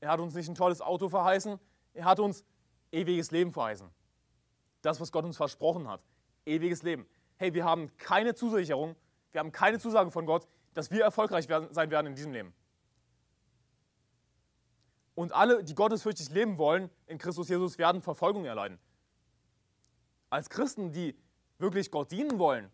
Er 0.01 0.11
hat 0.11 0.21
uns 0.21 0.35
nicht 0.35 0.49
ein 0.49 0.55
tolles 0.55 0.81
Auto 0.81 1.09
verheißen. 1.09 1.59
Er 1.95 2.05
hat 2.05 2.21
uns 2.21 2.45
ewiges 2.93 3.31
Leben 3.31 3.53
verheißen. 3.53 3.89
Das, 4.83 5.01
was 5.01 5.13
Gott 5.13 5.25
uns 5.25 5.37
versprochen 5.37 5.89
hat. 5.89 6.03
Ewiges 6.47 6.83
Leben. 6.83 7.07
Hey, 7.37 7.55
wir 7.55 7.65
haben 7.65 7.97
keine 7.97 8.35
Zusicherung, 8.35 8.97
wir 9.33 9.41
haben 9.41 9.53
keine 9.53 9.79
Zusage 9.79 10.11
von 10.11 10.27
Gott, 10.27 10.47
dass 10.75 10.91
wir 10.91 11.03
erfolgreich 11.03 11.47
sein 11.71 11.91
werden 11.91 12.09
in 12.09 12.15
diesem 12.15 12.33
Leben. 12.33 12.53
Und 15.15 15.33
alle, 15.33 15.63
die 15.65 15.75
gottesfürchtig 15.75 16.31
leben 16.31 16.59
wollen 16.59 16.91
in 17.07 17.19
Christus 17.19 17.49
Jesus, 17.49 17.79
werden 17.79 18.01
Verfolgung 18.01 18.45
erleiden. 18.45 18.79
Als 20.31 20.49
Christen, 20.49 20.93
die 20.93 21.19
wirklich 21.59 21.91
Gott 21.91 22.11
dienen 22.11 22.39
wollen, 22.39 22.71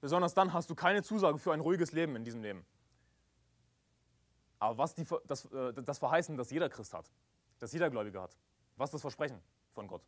besonders 0.00 0.34
dann 0.34 0.52
hast 0.52 0.70
du 0.70 0.74
keine 0.74 1.02
Zusage 1.02 1.38
für 1.38 1.52
ein 1.52 1.60
ruhiges 1.60 1.92
Leben 1.92 2.16
in 2.16 2.24
diesem 2.24 2.42
Leben. 2.42 2.64
Aber 4.58 4.78
was 4.78 4.94
die, 4.94 5.06
das, 5.26 5.44
äh, 5.46 5.72
das 5.74 5.98
Verheißen, 5.98 6.36
das 6.36 6.50
jeder 6.50 6.68
Christ 6.68 6.94
hat, 6.94 7.10
das 7.58 7.72
jeder 7.72 7.90
Gläubige 7.90 8.20
hat, 8.20 8.36
was 8.76 8.90
das 8.90 9.00
Versprechen 9.00 9.40
von 9.72 9.86
Gott? 9.86 10.02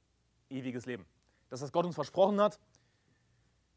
Ewiges 0.49 0.87
Leben. 0.87 1.07
Das, 1.49 1.63
was 1.63 1.73
Gott 1.73 1.87
uns 1.87 1.95
versprochen 1.95 2.41
hat, 2.41 2.59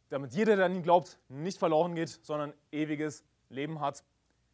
damit 0.09 0.33
jeder, 0.33 0.55
der 0.55 0.65
an 0.65 0.75
ihn 0.75 0.83
glaubt, 0.83 1.17
nicht 1.27 1.57
verloren 1.57 1.95
geht, 1.95 2.09
sondern 2.23 2.53
ewiges 2.71 3.23
Leben 3.49 3.79
hat. 3.79 4.03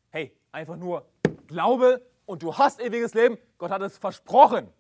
Hey, 0.10 0.36
einfach 0.52 0.78
nur 0.78 1.06
Glaube 1.48 2.06
und 2.26 2.44
du 2.44 2.58
hast 2.58 2.80
ewiges 2.80 3.14
Leben. 3.14 3.38
Gott 3.58 3.72
hat 3.72 3.82
es 3.82 3.98
versprochen. 3.98 4.72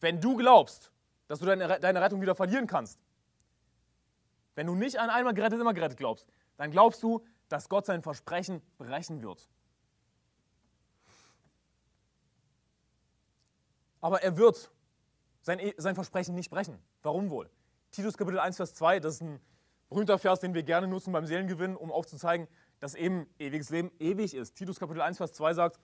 Wenn 0.00 0.20
du 0.20 0.36
glaubst, 0.36 0.90
dass 1.28 1.38
du 1.38 1.46
deine, 1.46 1.80
deine 1.80 2.00
Rettung 2.00 2.20
wieder 2.20 2.34
verlieren 2.34 2.66
kannst, 2.66 2.98
wenn 4.54 4.66
du 4.66 4.74
nicht 4.74 4.98
an 4.98 5.10
einmal 5.10 5.34
gerettet, 5.34 5.60
immer 5.60 5.74
gerettet 5.74 5.98
glaubst, 5.98 6.26
dann 6.56 6.70
glaubst 6.70 7.02
du, 7.02 7.24
dass 7.48 7.68
Gott 7.68 7.86
sein 7.86 8.02
Versprechen 8.02 8.62
brechen 8.78 9.22
wird. 9.22 9.48
Aber 14.06 14.22
er 14.22 14.36
wird 14.36 14.70
sein, 15.42 15.58
sein 15.78 15.96
Versprechen 15.96 16.36
nicht 16.36 16.48
brechen. 16.48 16.78
Warum 17.02 17.28
wohl? 17.28 17.50
Titus 17.90 18.16
Kapitel 18.16 18.38
1, 18.38 18.56
Vers 18.56 18.72
2, 18.74 19.00
das 19.00 19.14
ist 19.14 19.22
ein 19.22 19.40
berühmter 19.88 20.16
Vers, 20.16 20.38
den 20.38 20.54
wir 20.54 20.62
gerne 20.62 20.86
nutzen 20.86 21.12
beim 21.12 21.26
Seelengewinn, 21.26 21.74
um 21.74 21.90
aufzuzeigen, 21.90 22.46
dass 22.78 22.94
eben 22.94 23.26
ewiges 23.40 23.68
Leben 23.70 23.90
ewig 23.98 24.34
ist. 24.34 24.54
Titus 24.54 24.78
Kapitel 24.78 25.00
1, 25.00 25.16
Vers 25.16 25.32
2 25.32 25.54
sagt, 25.54 25.80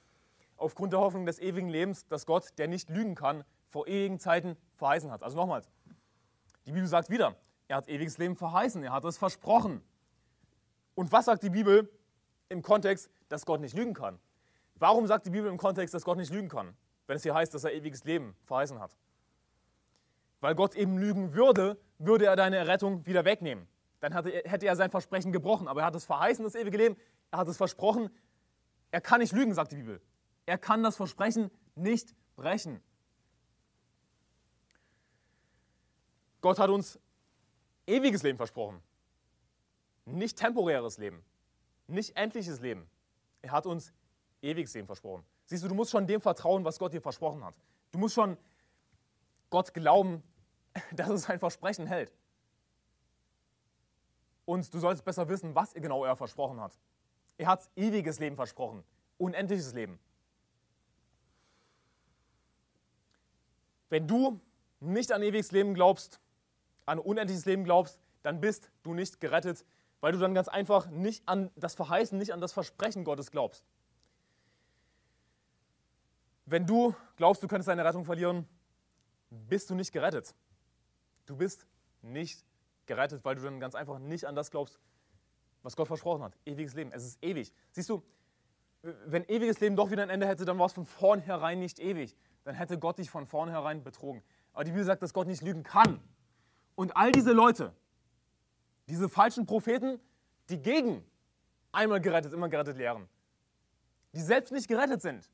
aufgrund 0.56 0.92
der 0.92 1.00
Hoffnung 1.00 1.26
des 1.26 1.40
ewigen 1.40 1.68
Lebens, 1.68 2.06
dass 2.06 2.24
Gott, 2.24 2.56
der 2.58 2.68
nicht 2.68 2.90
lügen 2.90 3.16
kann, 3.16 3.42
vor 3.66 3.88
ewigen 3.88 4.20
Zeiten 4.20 4.56
verheißen 4.76 5.10
hat. 5.10 5.24
Also 5.24 5.36
nochmals, 5.36 5.68
die 6.64 6.70
Bibel 6.70 6.86
sagt 6.86 7.10
wieder, 7.10 7.34
er 7.66 7.78
hat 7.78 7.88
ewiges 7.88 8.18
Leben 8.18 8.36
verheißen, 8.36 8.84
er 8.84 8.92
hat 8.92 9.04
es 9.04 9.18
versprochen. 9.18 9.82
Und 10.94 11.10
was 11.10 11.24
sagt 11.24 11.42
die 11.42 11.50
Bibel 11.50 11.90
im 12.50 12.62
Kontext, 12.62 13.10
dass 13.28 13.44
Gott 13.44 13.60
nicht 13.60 13.74
lügen 13.74 13.94
kann? 13.94 14.20
Warum 14.76 15.08
sagt 15.08 15.26
die 15.26 15.30
Bibel 15.30 15.50
im 15.50 15.58
Kontext, 15.58 15.92
dass 15.92 16.04
Gott 16.04 16.18
nicht 16.18 16.32
lügen 16.32 16.48
kann, 16.48 16.76
wenn 17.12 17.16
es 17.18 17.24
hier 17.24 17.34
heißt, 17.34 17.52
dass 17.52 17.64
er 17.64 17.74
ewiges 17.74 18.04
Leben 18.04 18.34
verheißen 18.46 18.80
hat? 18.80 18.96
Weil 20.40 20.54
Gott 20.54 20.74
eben 20.74 20.96
lügen 20.96 21.34
würde, 21.34 21.78
würde 21.98 22.24
er 22.24 22.36
deine 22.36 22.56
Errettung 22.56 23.04
wieder 23.04 23.26
wegnehmen. 23.26 23.68
Dann 24.00 24.14
hätte 24.14 24.64
er 24.64 24.76
sein 24.76 24.90
Versprechen 24.90 25.30
gebrochen. 25.30 25.68
Aber 25.68 25.82
er 25.82 25.86
hat 25.88 25.94
es 25.94 26.06
verheißen, 26.06 26.42
das 26.42 26.54
ewige 26.54 26.78
Leben. 26.78 26.96
Er 27.30 27.40
hat 27.40 27.48
es 27.48 27.58
versprochen. 27.58 28.08
Er 28.92 29.02
kann 29.02 29.20
nicht 29.20 29.34
lügen, 29.34 29.52
sagt 29.52 29.72
die 29.72 29.76
Bibel. 29.76 30.00
Er 30.46 30.56
kann 30.56 30.82
das 30.82 30.96
Versprechen 30.96 31.50
nicht 31.74 32.14
brechen. 32.34 32.82
Gott 36.40 36.58
hat 36.58 36.70
uns 36.70 36.98
ewiges 37.86 38.22
Leben 38.22 38.38
versprochen. 38.38 38.82
Nicht 40.06 40.38
temporäres 40.38 40.96
Leben. 40.96 41.22
Nicht 41.88 42.16
endliches 42.16 42.60
Leben. 42.60 42.88
Er 43.42 43.50
hat 43.50 43.66
uns 43.66 43.92
ewiges 44.40 44.72
Leben 44.72 44.86
versprochen. 44.86 45.26
Siehst 45.46 45.64
du, 45.64 45.68
du 45.68 45.74
musst 45.74 45.90
schon 45.90 46.06
dem 46.06 46.20
vertrauen, 46.20 46.64
was 46.64 46.78
Gott 46.78 46.92
dir 46.92 47.00
versprochen 47.00 47.44
hat. 47.44 47.54
Du 47.90 47.98
musst 47.98 48.14
schon 48.14 48.36
Gott 49.50 49.74
glauben, 49.74 50.22
dass 50.92 51.10
es 51.10 51.22
sein 51.22 51.38
Versprechen 51.38 51.86
hält. 51.86 52.12
Und 54.44 54.72
du 54.72 54.78
sollst 54.78 55.04
besser 55.04 55.28
wissen, 55.28 55.54
was 55.54 55.74
genau 55.74 56.04
er 56.04 56.16
versprochen 56.16 56.60
hat. 56.60 56.78
Er 57.38 57.46
hat 57.46 57.68
ewiges 57.76 58.18
Leben 58.18 58.36
versprochen, 58.36 58.84
unendliches 59.18 59.72
Leben. 59.72 59.98
Wenn 63.88 64.06
du 64.06 64.40
nicht 64.80 65.12
an 65.12 65.22
ewiges 65.22 65.52
Leben 65.52 65.74
glaubst, 65.74 66.20
an 66.86 66.98
unendliches 66.98 67.44
Leben 67.44 67.64
glaubst, 67.64 68.00
dann 68.22 68.40
bist 68.40 68.70
du 68.82 68.94
nicht 68.94 69.20
gerettet, 69.20 69.64
weil 70.00 70.12
du 70.12 70.18
dann 70.18 70.34
ganz 70.34 70.48
einfach 70.48 70.88
nicht 70.90 71.22
an 71.28 71.50
das 71.56 71.74
Verheißen, 71.74 72.18
nicht 72.18 72.32
an 72.32 72.40
das 72.40 72.52
Versprechen 72.52 73.04
Gottes 73.04 73.30
glaubst. 73.30 73.64
Wenn 76.52 76.66
du 76.66 76.94
glaubst, 77.16 77.42
du 77.42 77.48
könntest 77.48 77.68
deine 77.68 77.82
Rettung 77.82 78.04
verlieren, 78.04 78.46
bist 79.30 79.70
du 79.70 79.74
nicht 79.74 79.90
gerettet. 79.90 80.34
Du 81.24 81.34
bist 81.34 81.66
nicht 82.02 82.44
gerettet, 82.84 83.24
weil 83.24 83.36
du 83.36 83.42
dann 83.42 83.58
ganz 83.58 83.74
einfach 83.74 83.98
nicht 83.98 84.26
an 84.26 84.34
das 84.34 84.50
glaubst, 84.50 84.78
was 85.62 85.76
Gott 85.76 85.86
versprochen 85.86 86.22
hat. 86.22 86.36
Ewiges 86.44 86.74
Leben. 86.74 86.92
Es 86.92 87.06
ist 87.06 87.24
ewig. 87.24 87.54
Siehst 87.70 87.88
du, 87.88 88.02
wenn 88.82 89.24
ewiges 89.30 89.60
Leben 89.60 89.76
doch 89.76 89.90
wieder 89.90 90.02
ein 90.02 90.10
Ende 90.10 90.26
hätte, 90.26 90.44
dann 90.44 90.58
war 90.58 90.66
es 90.66 90.74
von 90.74 90.84
vornherein 90.84 91.58
nicht 91.58 91.80
ewig. 91.80 92.14
Dann 92.44 92.54
hätte 92.54 92.78
Gott 92.78 92.98
dich 92.98 93.08
von 93.08 93.24
vornherein 93.24 93.82
betrogen. 93.82 94.22
Aber 94.52 94.64
die 94.64 94.72
Bibel 94.72 94.84
sagt, 94.84 95.02
dass 95.02 95.14
Gott 95.14 95.28
nicht 95.28 95.40
lügen 95.40 95.62
kann. 95.62 96.02
Und 96.74 96.98
all 96.98 97.12
diese 97.12 97.32
Leute, 97.32 97.72
diese 98.88 99.08
falschen 99.08 99.46
Propheten, 99.46 99.98
die 100.50 100.60
gegen 100.60 101.02
einmal 101.70 102.02
gerettet, 102.02 102.34
immer 102.34 102.50
gerettet 102.50 102.76
lehren, 102.76 103.08
die 104.12 104.20
selbst 104.20 104.52
nicht 104.52 104.68
gerettet 104.68 105.00
sind, 105.00 105.30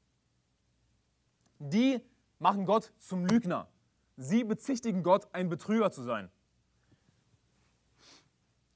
die 1.58 2.00
machen 2.38 2.66
Gott 2.66 2.92
zum 2.98 3.26
Lügner. 3.26 3.68
Sie 4.16 4.44
bezichtigen 4.44 5.02
Gott, 5.02 5.28
ein 5.32 5.48
Betrüger 5.48 5.90
zu 5.90 6.02
sein. 6.02 6.30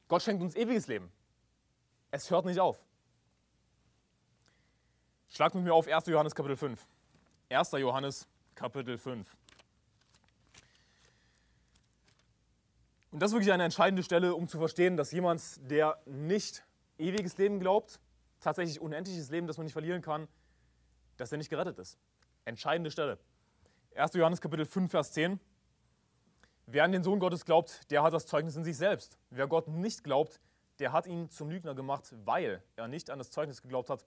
Gott 0.09 0.23
schenkt 0.23 0.43
uns 0.43 0.55
ewiges 0.55 0.87
Leben. 0.87 1.11
Es 2.11 2.31
hört 2.31 2.45
nicht 2.45 2.61
auf. 2.61 2.85
Schlagt 5.31 5.55
mit 5.55 5.65
mir 5.65 5.73
auf 5.73 5.89
1. 5.89 6.07
Johannes 6.07 6.35
Kapitel 6.35 6.57
5. 6.57 6.87
1. 7.49 7.73
Johannes 7.73 8.29
Kapitel 8.55 8.99
5. 8.99 9.35
Und 13.11 13.21
das 13.21 13.31
ist 13.31 13.35
wirklich 13.35 13.53
eine 13.53 13.65
entscheidende 13.65 14.03
Stelle, 14.03 14.35
um 14.35 14.49
zu 14.49 14.59
verstehen, 14.59 14.97
dass 14.97 15.13
jemand, 15.13 15.43
der 15.71 16.01
nicht 16.07 16.65
ewiges 16.99 17.37
Leben 17.39 17.61
glaubt, 17.61 18.01
tatsächlich 18.41 18.81
unendliches 18.81 19.31
Leben, 19.31 19.47
das 19.47 19.57
man 19.57 19.65
nicht 19.65 19.73
verlieren 19.73 20.03
kann, 20.03 20.29
dass 21.17 21.33
er 21.33 21.39
nicht 21.39 21.51
gerettet 21.51 21.79
ist. 21.79 21.99
Entscheidende 22.45 22.91
Stelle. 22.91 23.19
1. 23.95 24.15
Johannes 24.15 24.41
Kapitel 24.41 24.67
5, 24.67 24.91
Vers 24.91 25.13
10. 25.13 25.39
Wer 26.67 26.85
an 26.85 26.93
den 26.93 27.05
Sohn 27.05 27.21
Gottes 27.21 27.45
glaubt, 27.45 27.91
der 27.91 28.03
hat 28.03 28.13
das 28.13 28.27
Zeugnis 28.27 28.57
in 28.57 28.65
sich 28.65 28.77
selbst. 28.77 29.17
Wer 29.31 29.47
Gott 29.47 29.69
nicht 29.69 30.03
glaubt, 30.03 30.41
der 30.79 30.93
hat 30.93 31.07
ihn 31.07 31.29
zum 31.31 31.51
Lügner 31.51 31.75
gemacht, 31.75 32.13
weil 32.25 32.63
er 32.75 32.89
nicht 32.89 33.11
an 33.11 33.19
das 33.19 33.31
Zeugnis 33.31 33.63
geglaubt 33.63 33.91
hat, 33.91 34.05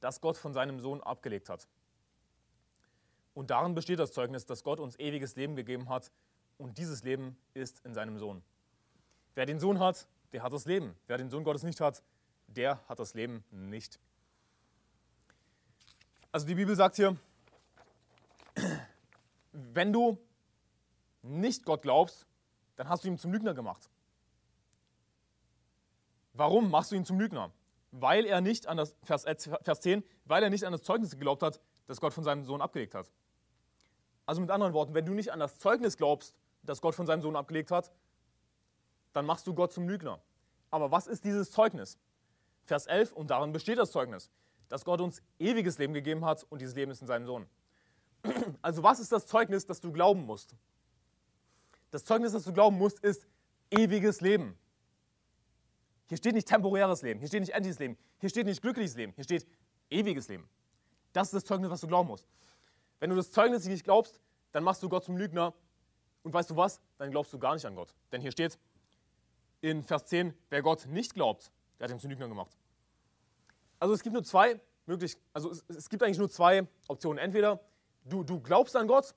das 0.00 0.20
Gott 0.20 0.36
von 0.36 0.52
seinem 0.52 0.78
Sohn 0.78 1.02
abgelegt 1.02 1.48
hat. 1.48 1.66
Und 3.34 3.50
darin 3.50 3.74
besteht 3.74 3.98
das 3.98 4.12
Zeugnis, 4.12 4.46
dass 4.46 4.62
Gott 4.62 4.78
uns 4.78 4.98
ewiges 4.98 5.34
Leben 5.36 5.56
gegeben 5.56 5.88
hat 5.88 6.12
und 6.58 6.78
dieses 6.78 7.02
Leben 7.02 7.36
ist 7.54 7.84
in 7.84 7.94
seinem 7.94 8.18
Sohn. 8.18 8.42
Wer 9.34 9.46
den 9.46 9.58
Sohn 9.58 9.80
hat, 9.80 10.06
der 10.32 10.42
hat 10.42 10.52
das 10.52 10.66
Leben. 10.66 10.94
Wer 11.06 11.18
den 11.18 11.30
Sohn 11.30 11.44
Gottes 11.44 11.62
nicht 11.62 11.80
hat, 11.80 12.02
der 12.46 12.80
hat 12.88 12.98
das 12.98 13.14
Leben 13.14 13.44
nicht. 13.50 13.98
Also 16.32 16.46
die 16.46 16.54
Bibel 16.54 16.76
sagt 16.76 16.96
hier, 16.96 17.16
wenn 19.52 19.92
du 19.92 20.18
nicht 21.22 21.64
Gott 21.64 21.82
glaubst, 21.82 22.26
dann 22.76 22.88
hast 22.88 23.04
du 23.04 23.08
ihn 23.08 23.18
zum 23.18 23.32
Lügner 23.32 23.54
gemacht. 23.54 23.88
Warum 26.34 26.70
machst 26.70 26.92
du 26.92 26.96
ihn 26.96 27.04
zum 27.04 27.18
Lügner? 27.18 27.50
Weil 27.90 28.26
er 28.26 28.40
nicht 28.40 28.66
an 28.66 28.76
das, 28.76 28.94
Vers, 29.02 29.24
äh, 29.24 29.36
Vers 29.62 29.80
10, 29.80 30.04
weil 30.26 30.42
er 30.42 30.50
nicht 30.50 30.64
an 30.64 30.72
das 30.72 30.82
Zeugnis 30.82 31.10
geglaubt 31.12 31.42
hat, 31.42 31.60
das 31.86 32.00
Gott 32.00 32.12
von 32.12 32.24
seinem 32.24 32.44
Sohn 32.44 32.60
abgelegt 32.60 32.94
hat. 32.94 33.10
Also 34.26 34.40
mit 34.40 34.50
anderen 34.50 34.72
Worten, 34.74 34.92
wenn 34.92 35.06
du 35.06 35.12
nicht 35.12 35.32
an 35.32 35.38
das 35.38 35.58
Zeugnis 35.58 35.96
glaubst, 35.96 36.34
das 36.62 36.80
Gott 36.80 36.94
von 36.94 37.06
seinem 37.06 37.22
Sohn 37.22 37.36
abgelegt 37.36 37.70
hat, 37.70 37.92
dann 39.12 39.24
machst 39.24 39.46
du 39.46 39.54
Gott 39.54 39.72
zum 39.72 39.88
Lügner. 39.88 40.20
Aber 40.70 40.90
was 40.90 41.06
ist 41.06 41.24
dieses 41.24 41.50
Zeugnis? 41.52 41.98
Vers 42.64 42.86
11, 42.86 43.12
und 43.12 43.30
darin 43.30 43.52
besteht 43.52 43.78
das 43.78 43.92
Zeugnis, 43.92 44.30
dass 44.68 44.84
Gott 44.84 45.00
uns 45.00 45.22
ewiges 45.38 45.78
Leben 45.78 45.94
gegeben 45.94 46.24
hat 46.24 46.44
und 46.50 46.60
dieses 46.60 46.74
Leben 46.74 46.90
ist 46.90 47.00
in 47.00 47.06
seinem 47.06 47.24
Sohn. 47.24 47.46
Also 48.62 48.82
was 48.82 49.00
ist 49.00 49.12
das 49.12 49.26
Zeugnis, 49.26 49.66
das 49.66 49.80
du 49.80 49.92
glauben 49.92 50.24
musst? 50.24 50.54
Das 51.90 52.04
Zeugnis, 52.04 52.32
das 52.32 52.44
du 52.44 52.52
glauben 52.52 52.76
musst, 52.76 53.00
ist 53.00 53.26
ewiges 53.70 54.20
Leben. 54.20 54.58
Hier 56.08 56.16
steht 56.16 56.34
nicht 56.34 56.48
temporäres 56.48 57.02
Leben, 57.02 57.20
hier 57.20 57.28
steht 57.28 57.40
nicht 57.40 57.52
endliches 57.52 57.78
Leben, 57.78 57.96
hier 58.18 58.28
steht 58.28 58.46
nicht 58.46 58.62
glückliches 58.62 58.96
Leben, 58.96 59.12
hier 59.14 59.24
steht 59.24 59.46
ewiges 59.90 60.28
Leben. 60.28 60.48
Das 61.12 61.28
ist 61.28 61.34
das 61.34 61.44
Zeugnis, 61.44 61.70
was 61.70 61.80
du 61.80 61.86
glauben 61.86 62.08
musst. 62.08 62.28
Wenn 63.00 63.10
du 63.10 63.16
das 63.16 63.30
Zeugnis 63.30 63.64
nicht 63.66 63.84
glaubst, 63.84 64.20
dann 64.52 64.62
machst 64.64 64.82
du 64.82 64.88
Gott 64.88 65.04
zum 65.04 65.16
Lügner. 65.16 65.54
Und 66.22 66.32
weißt 66.32 66.50
du 66.50 66.56
was? 66.56 66.80
Dann 66.98 67.10
glaubst 67.10 67.32
du 67.32 67.38
gar 67.38 67.54
nicht 67.54 67.66
an 67.66 67.74
Gott. 67.74 67.94
Denn 68.12 68.20
hier 68.20 68.32
steht 68.32 68.58
in 69.60 69.82
Vers 69.82 70.06
10, 70.06 70.34
wer 70.50 70.62
Gott 70.62 70.86
nicht 70.86 71.14
glaubt, 71.14 71.50
der 71.78 71.84
hat 71.84 71.90
ihn 71.90 72.00
zum 72.00 72.10
Lügner 72.10 72.28
gemacht. 72.28 72.56
Also 73.78 73.94
es 73.94 74.02
gibt 74.02 74.14
nur 74.14 74.24
zwei 74.24 74.60
möglich, 74.86 75.16
also 75.32 75.50
es, 75.50 75.64
es 75.68 75.88
gibt 75.88 76.02
eigentlich 76.02 76.18
nur 76.18 76.30
zwei 76.30 76.66
Optionen. 76.88 77.18
Entweder 77.18 77.60
du, 78.08 78.24
du 78.24 78.40
glaubst 78.40 78.76
an 78.76 78.86
Gott, 78.86 79.14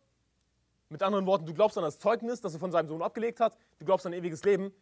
mit 0.89 1.03
anderen 1.03 1.25
Worten, 1.25 1.45
du 1.45 1.53
glaubst 1.53 1.77
an 1.77 1.83
das 1.83 1.99
Zeugnis, 1.99 2.41
das 2.41 2.53
er 2.53 2.59
von 2.59 2.71
seinem 2.71 2.87
Sohn 2.87 3.01
abgelegt 3.01 3.39
hat, 3.39 3.57
du 3.77 3.85
glaubst 3.85 4.05
an 4.05 4.13
ewiges 4.13 4.43
Leben, 4.43 4.73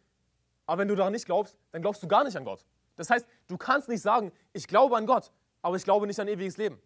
aber 0.66 0.80
wenn 0.80 0.88
du 0.88 0.96
daran 0.96 1.12
nicht 1.12 1.26
glaubst, 1.26 1.56
dann 1.70 1.82
glaubst 1.82 2.02
du 2.02 2.08
gar 2.08 2.24
nicht 2.24 2.36
an 2.36 2.44
Gott. 2.44 2.64
Das 2.96 3.10
heißt, 3.10 3.26
du 3.46 3.56
kannst 3.56 3.88
nicht 3.88 4.02
sagen, 4.02 4.32
ich 4.52 4.66
glaube 4.66 4.96
an 4.96 5.06
Gott, 5.06 5.32
aber 5.62 5.76
ich 5.76 5.84
glaube 5.84 6.06
nicht 6.06 6.18
an 6.18 6.28
ewiges 6.28 6.56
Leben. 6.56 6.80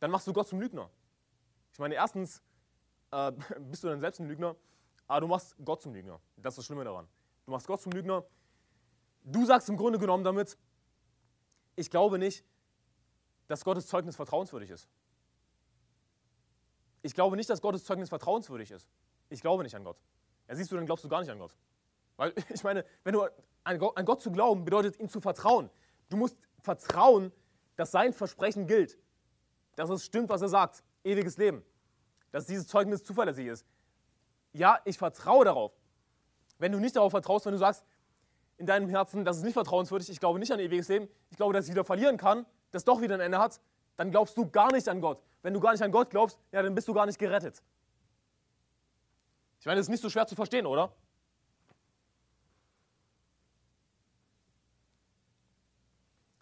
Dann 0.00 0.10
machst 0.10 0.26
du 0.26 0.32
Gott 0.32 0.48
zum 0.48 0.60
Lügner. 0.60 0.90
Ich 1.72 1.78
meine, 1.78 1.94
erstens 1.94 2.42
äh, 3.10 3.32
bist 3.60 3.84
du 3.84 3.88
dann 3.88 4.00
selbst 4.00 4.20
ein 4.20 4.28
Lügner, 4.28 4.56
aber 5.06 5.20
du 5.20 5.26
machst 5.28 5.54
Gott 5.64 5.82
zum 5.82 5.94
Lügner. 5.94 6.20
Das 6.36 6.52
ist 6.52 6.58
das 6.58 6.64
Schlimme 6.66 6.84
daran. 6.84 7.08
Du 7.46 7.52
machst 7.52 7.66
Gott 7.66 7.80
zum 7.80 7.92
Lügner. 7.92 8.24
Du 9.22 9.44
sagst 9.44 9.68
im 9.68 9.76
Grunde 9.76 9.98
genommen 9.98 10.24
damit, 10.24 10.58
ich 11.76 11.90
glaube 11.90 12.18
nicht, 12.18 12.44
dass 13.48 13.64
Gottes 13.64 13.86
Zeugnis 13.86 14.16
vertrauenswürdig 14.16 14.70
ist. 14.70 14.88
Ich 17.02 17.14
glaube 17.14 17.36
nicht, 17.36 17.48
dass 17.48 17.60
Gottes 17.60 17.84
Zeugnis 17.84 18.08
vertrauenswürdig 18.08 18.70
ist. 18.70 18.88
Ich 19.28 19.40
glaube 19.40 19.62
nicht 19.62 19.76
an 19.76 19.84
Gott. 19.84 19.96
Ja, 20.48 20.56
siehst 20.56 20.70
du, 20.72 20.76
dann 20.76 20.86
glaubst 20.86 21.04
du 21.04 21.08
gar 21.08 21.20
nicht 21.20 21.30
an 21.30 21.38
Gott. 21.38 21.56
Weil 22.16 22.32
ich 22.48 22.64
meine, 22.64 22.84
wenn 23.04 23.12
du 23.12 23.26
an 23.64 23.78
Gott, 23.78 23.96
an 23.96 24.04
Gott 24.04 24.20
zu 24.20 24.30
glauben, 24.30 24.64
bedeutet 24.64 24.98
ihm 24.98 25.08
zu 25.08 25.20
vertrauen. 25.20 25.70
Du 26.08 26.16
musst 26.16 26.36
vertrauen, 26.60 27.32
dass 27.76 27.90
sein 27.90 28.12
Versprechen 28.12 28.66
gilt. 28.66 28.98
Dass 29.76 29.90
es 29.90 30.04
stimmt, 30.04 30.28
was 30.30 30.42
er 30.42 30.48
sagt. 30.48 30.82
Ewiges 31.04 31.36
Leben. 31.36 31.64
Dass 32.32 32.46
dieses 32.46 32.66
Zeugnis 32.66 33.04
zuverlässig 33.04 33.46
ist. 33.46 33.66
Ja, 34.52 34.80
ich 34.84 34.98
vertraue 34.98 35.44
darauf. 35.44 35.72
Wenn 36.58 36.72
du 36.72 36.78
nicht 36.80 36.96
darauf 36.96 37.10
vertraust, 37.10 37.44
wenn 37.46 37.52
du 37.52 37.58
sagst 37.58 37.84
in 38.56 38.66
deinem 38.66 38.88
Herzen, 38.88 39.24
das 39.24 39.36
ist 39.36 39.42
nicht 39.42 39.52
vertrauenswürdig, 39.52 40.08
ich 40.08 40.18
glaube 40.18 40.38
nicht 40.38 40.50
an 40.50 40.58
ewiges 40.58 40.88
Leben, 40.88 41.08
ich 41.30 41.36
glaube, 41.36 41.52
dass 41.52 41.66
ich 41.66 41.72
wieder 41.72 41.84
verlieren 41.84 42.16
kann, 42.16 42.46
das 42.76 42.84
doch 42.84 43.00
wieder 43.00 43.14
ein 43.14 43.20
Ende 43.20 43.38
hat, 43.38 43.60
dann 43.96 44.10
glaubst 44.10 44.36
du 44.36 44.48
gar 44.48 44.70
nicht 44.72 44.88
an 44.88 45.00
Gott. 45.00 45.22
Wenn 45.42 45.54
du 45.54 45.60
gar 45.60 45.72
nicht 45.72 45.82
an 45.82 45.90
Gott 45.90 46.10
glaubst, 46.10 46.38
ja, 46.52 46.62
dann 46.62 46.74
bist 46.74 46.86
du 46.88 46.94
gar 46.94 47.06
nicht 47.06 47.18
gerettet. 47.18 47.62
Ich 49.60 49.66
meine, 49.66 49.78
das 49.78 49.86
ist 49.86 49.90
nicht 49.90 50.02
so 50.02 50.10
schwer 50.10 50.26
zu 50.26 50.34
verstehen, 50.34 50.66
oder? 50.66 50.92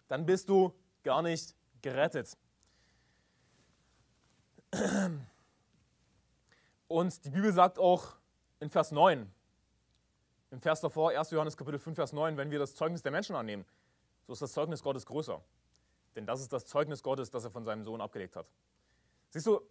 Dann 0.07 0.25
bist 0.25 0.49
du 0.49 0.73
gar 1.03 1.21
nicht 1.21 1.55
gerettet. 1.81 2.37
Und 6.87 7.25
die 7.25 7.29
Bibel 7.29 7.51
sagt 7.53 7.79
auch 7.79 8.15
in 8.59 8.69
Vers 8.69 8.91
9, 8.91 9.31
im 10.51 10.61
Vers 10.61 10.81
davor, 10.81 11.11
1. 11.11 11.31
Johannes 11.31 11.57
Kapitel 11.57 11.79
5, 11.79 11.95
Vers 11.95 12.13
9, 12.13 12.37
wenn 12.37 12.51
wir 12.51 12.59
das 12.59 12.75
Zeugnis 12.75 13.01
der 13.01 13.11
Menschen 13.11 13.35
annehmen, 13.35 13.65
so 14.27 14.33
ist 14.33 14.41
das 14.41 14.53
Zeugnis 14.53 14.81
Gottes 14.81 15.05
größer. 15.05 15.41
Denn 16.15 16.25
das 16.25 16.41
ist 16.41 16.53
das 16.53 16.65
Zeugnis 16.65 17.03
Gottes, 17.03 17.29
das 17.29 17.43
er 17.43 17.51
von 17.51 17.65
seinem 17.65 17.83
Sohn 17.83 18.01
abgelegt 18.01 18.35
hat. 18.35 18.47
Siehst 19.29 19.47
du, 19.47 19.61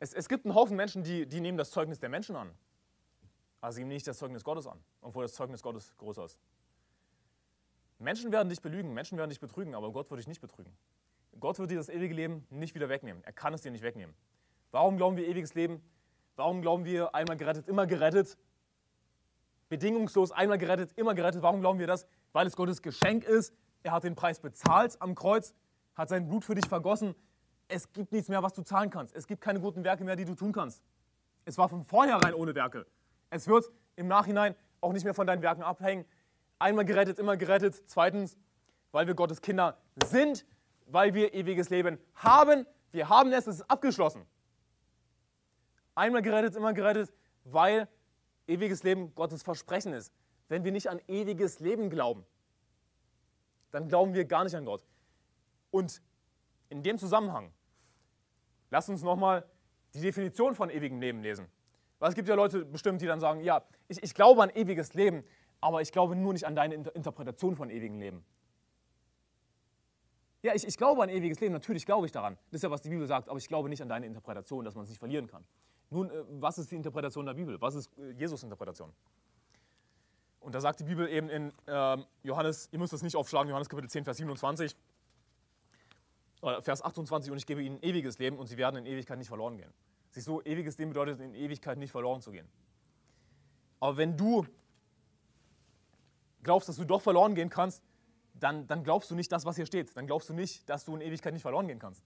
es, 0.00 0.12
es 0.12 0.28
gibt 0.28 0.44
einen 0.44 0.54
Haufen 0.54 0.76
Menschen, 0.76 1.02
die, 1.02 1.26
die 1.26 1.40
nehmen 1.40 1.58
das 1.58 1.70
Zeugnis 1.70 1.98
der 1.98 2.08
Menschen 2.08 2.36
an, 2.36 2.50
aber 3.60 3.72
sie 3.72 3.80
nehmen 3.80 3.92
nicht 3.92 4.06
das 4.06 4.18
Zeugnis 4.18 4.44
Gottes 4.44 4.66
an, 4.66 4.78
obwohl 5.00 5.24
das 5.24 5.34
Zeugnis 5.34 5.62
Gottes 5.62 5.96
größer 5.96 6.24
ist. 6.24 6.40
Menschen 7.98 8.30
werden 8.30 8.48
dich 8.48 8.60
belügen, 8.60 8.94
Menschen 8.94 9.18
werden 9.18 9.30
dich 9.30 9.40
betrügen, 9.40 9.74
aber 9.74 9.90
Gott 9.90 10.10
wird 10.10 10.20
dich 10.20 10.28
nicht 10.28 10.40
betrügen. 10.40 10.72
Gott 11.40 11.58
wird 11.58 11.70
dir 11.70 11.76
das 11.76 11.88
ewige 11.88 12.14
Leben 12.14 12.46
nicht 12.50 12.74
wieder 12.74 12.88
wegnehmen. 12.88 13.22
Er 13.24 13.32
kann 13.32 13.54
es 13.54 13.62
dir 13.62 13.70
nicht 13.70 13.82
wegnehmen. 13.82 14.14
Warum 14.70 14.96
glauben 14.96 15.16
wir 15.16 15.26
ewiges 15.26 15.54
Leben? 15.54 15.82
Warum 16.36 16.62
glauben 16.62 16.84
wir 16.84 17.14
einmal 17.14 17.36
gerettet, 17.36 17.68
immer 17.68 17.86
gerettet? 17.86 18.36
Bedingungslos 19.68 20.32
einmal 20.32 20.58
gerettet, 20.58 20.92
immer 20.96 21.14
gerettet. 21.14 21.42
Warum 21.42 21.60
glauben 21.60 21.78
wir 21.78 21.86
das? 21.86 22.06
Weil 22.32 22.46
es 22.46 22.56
Gottes 22.56 22.82
Geschenk 22.82 23.24
ist. 23.24 23.52
Er 23.88 23.92
hat 23.92 24.04
den 24.04 24.16
Preis 24.16 24.38
bezahlt 24.38 25.00
am 25.00 25.14
Kreuz, 25.14 25.54
hat 25.94 26.10
sein 26.10 26.28
Blut 26.28 26.44
für 26.44 26.54
dich 26.54 26.68
vergossen. 26.68 27.14
Es 27.68 27.90
gibt 27.90 28.12
nichts 28.12 28.28
mehr, 28.28 28.42
was 28.42 28.52
du 28.52 28.60
zahlen 28.60 28.90
kannst. 28.90 29.16
Es 29.16 29.26
gibt 29.26 29.40
keine 29.40 29.60
guten 29.60 29.82
Werke 29.82 30.04
mehr, 30.04 30.14
die 30.14 30.26
du 30.26 30.34
tun 30.34 30.52
kannst. 30.52 30.82
Es 31.46 31.56
war 31.56 31.70
von 31.70 31.84
vornherein 31.84 32.34
ohne 32.34 32.54
Werke. 32.54 32.84
Es 33.30 33.48
wird 33.48 33.64
im 33.96 34.06
Nachhinein 34.06 34.54
auch 34.82 34.92
nicht 34.92 35.04
mehr 35.04 35.14
von 35.14 35.26
deinen 35.26 35.40
Werken 35.40 35.62
abhängen. 35.62 36.04
Einmal 36.58 36.84
gerettet, 36.84 37.18
immer 37.18 37.38
gerettet. 37.38 37.82
Zweitens, 37.86 38.36
weil 38.92 39.06
wir 39.06 39.14
Gottes 39.14 39.40
Kinder 39.40 39.78
sind, 40.04 40.44
weil 40.84 41.14
wir 41.14 41.32
ewiges 41.32 41.70
Leben 41.70 41.98
haben. 42.14 42.66
Wir 42.90 43.08
haben 43.08 43.32
es, 43.32 43.46
es 43.46 43.60
ist 43.60 43.70
abgeschlossen. 43.70 44.26
Einmal 45.94 46.20
gerettet, 46.20 46.56
immer 46.56 46.74
gerettet, 46.74 47.10
weil 47.44 47.88
ewiges 48.46 48.82
Leben 48.82 49.14
Gottes 49.14 49.42
Versprechen 49.42 49.94
ist. 49.94 50.12
Wenn 50.48 50.62
wir 50.62 50.72
nicht 50.72 50.90
an 50.90 51.00
ewiges 51.08 51.58
Leben 51.58 51.88
glauben, 51.88 52.26
dann 53.70 53.88
glauben 53.88 54.14
wir 54.14 54.24
gar 54.24 54.44
nicht 54.44 54.54
an 54.54 54.64
Gott. 54.64 54.84
Und 55.70 56.02
in 56.70 56.82
dem 56.82 56.98
Zusammenhang, 56.98 57.52
lass 58.70 58.88
uns 58.88 59.02
nochmal 59.02 59.44
die 59.94 60.00
Definition 60.00 60.54
von 60.54 60.70
ewigem 60.70 61.00
Leben 61.00 61.22
lesen. 61.22 61.48
Weil 61.98 62.10
es 62.10 62.14
gibt 62.14 62.28
ja 62.28 62.34
Leute 62.34 62.64
bestimmt, 62.64 63.00
die 63.00 63.06
dann 63.06 63.20
sagen, 63.20 63.40
ja, 63.40 63.62
ich, 63.88 64.02
ich 64.02 64.14
glaube 64.14 64.42
an 64.42 64.50
ewiges 64.50 64.94
Leben, 64.94 65.24
aber 65.60 65.82
ich 65.82 65.92
glaube 65.92 66.14
nur 66.14 66.32
nicht 66.32 66.46
an 66.46 66.54
deine 66.54 66.74
Interpretation 66.74 67.56
von 67.56 67.70
ewigem 67.70 67.98
Leben. 67.98 68.24
Ja, 70.42 70.54
ich, 70.54 70.66
ich 70.66 70.76
glaube 70.76 71.02
an 71.02 71.08
ewiges 71.08 71.40
Leben, 71.40 71.52
natürlich 71.52 71.84
glaube 71.84 72.06
ich 72.06 72.12
daran. 72.12 72.38
Das 72.50 72.58
ist 72.58 72.62
ja, 72.62 72.70
was 72.70 72.82
die 72.82 72.90
Bibel 72.90 73.06
sagt, 73.06 73.28
aber 73.28 73.38
ich 73.38 73.48
glaube 73.48 73.68
nicht 73.68 73.82
an 73.82 73.88
deine 73.88 74.06
Interpretation, 74.06 74.64
dass 74.64 74.76
man 74.76 74.84
es 74.84 74.90
nicht 74.90 74.98
verlieren 74.98 75.26
kann. 75.26 75.44
Nun, 75.90 76.10
äh, 76.10 76.24
was 76.40 76.58
ist 76.58 76.70
die 76.70 76.76
Interpretation 76.76 77.26
der 77.26 77.34
Bibel? 77.34 77.60
Was 77.60 77.74
ist 77.74 77.96
äh, 77.98 78.12
Jesus 78.12 78.42
Interpretation? 78.44 78.92
Und 80.48 80.54
da 80.54 80.62
sagt 80.62 80.80
die 80.80 80.84
Bibel 80.84 81.06
eben 81.10 81.28
in 81.28 81.52
äh, 81.66 81.98
Johannes, 82.22 82.70
ihr 82.72 82.78
müsst 82.78 82.94
das 82.94 83.02
nicht 83.02 83.16
aufschlagen, 83.16 83.50
Johannes 83.50 83.68
Kapitel 83.68 83.90
10, 83.90 84.04
Vers 84.04 84.16
27, 84.16 84.74
oder 86.40 86.62
Vers 86.62 86.80
28, 86.80 87.30
und 87.30 87.36
ich 87.36 87.44
gebe 87.44 87.62
ihnen 87.62 87.78
ewiges 87.82 88.18
Leben 88.18 88.38
und 88.38 88.46
sie 88.46 88.56
werden 88.56 88.76
in 88.76 88.86
Ewigkeit 88.86 89.18
nicht 89.18 89.28
verloren 89.28 89.58
gehen. 89.58 89.70
Siehst 90.08 90.26
du, 90.26 90.40
ewiges 90.40 90.78
Leben 90.78 90.92
bedeutet 90.92 91.20
in 91.20 91.34
Ewigkeit 91.34 91.76
nicht 91.76 91.90
verloren 91.90 92.22
zu 92.22 92.30
gehen. 92.30 92.48
Aber 93.78 93.98
wenn 93.98 94.16
du 94.16 94.46
glaubst, 96.42 96.70
dass 96.70 96.76
du 96.76 96.84
doch 96.86 97.02
verloren 97.02 97.34
gehen 97.34 97.50
kannst, 97.50 97.82
dann, 98.32 98.66
dann 98.68 98.84
glaubst 98.84 99.10
du 99.10 99.16
nicht 99.16 99.30
das, 99.30 99.44
was 99.44 99.56
hier 99.56 99.66
steht. 99.66 99.94
Dann 99.98 100.06
glaubst 100.06 100.30
du 100.30 100.32
nicht, 100.32 100.66
dass 100.70 100.86
du 100.86 100.94
in 100.96 101.02
Ewigkeit 101.02 101.34
nicht 101.34 101.42
verloren 101.42 101.68
gehen 101.68 101.78
kannst. 101.78 102.02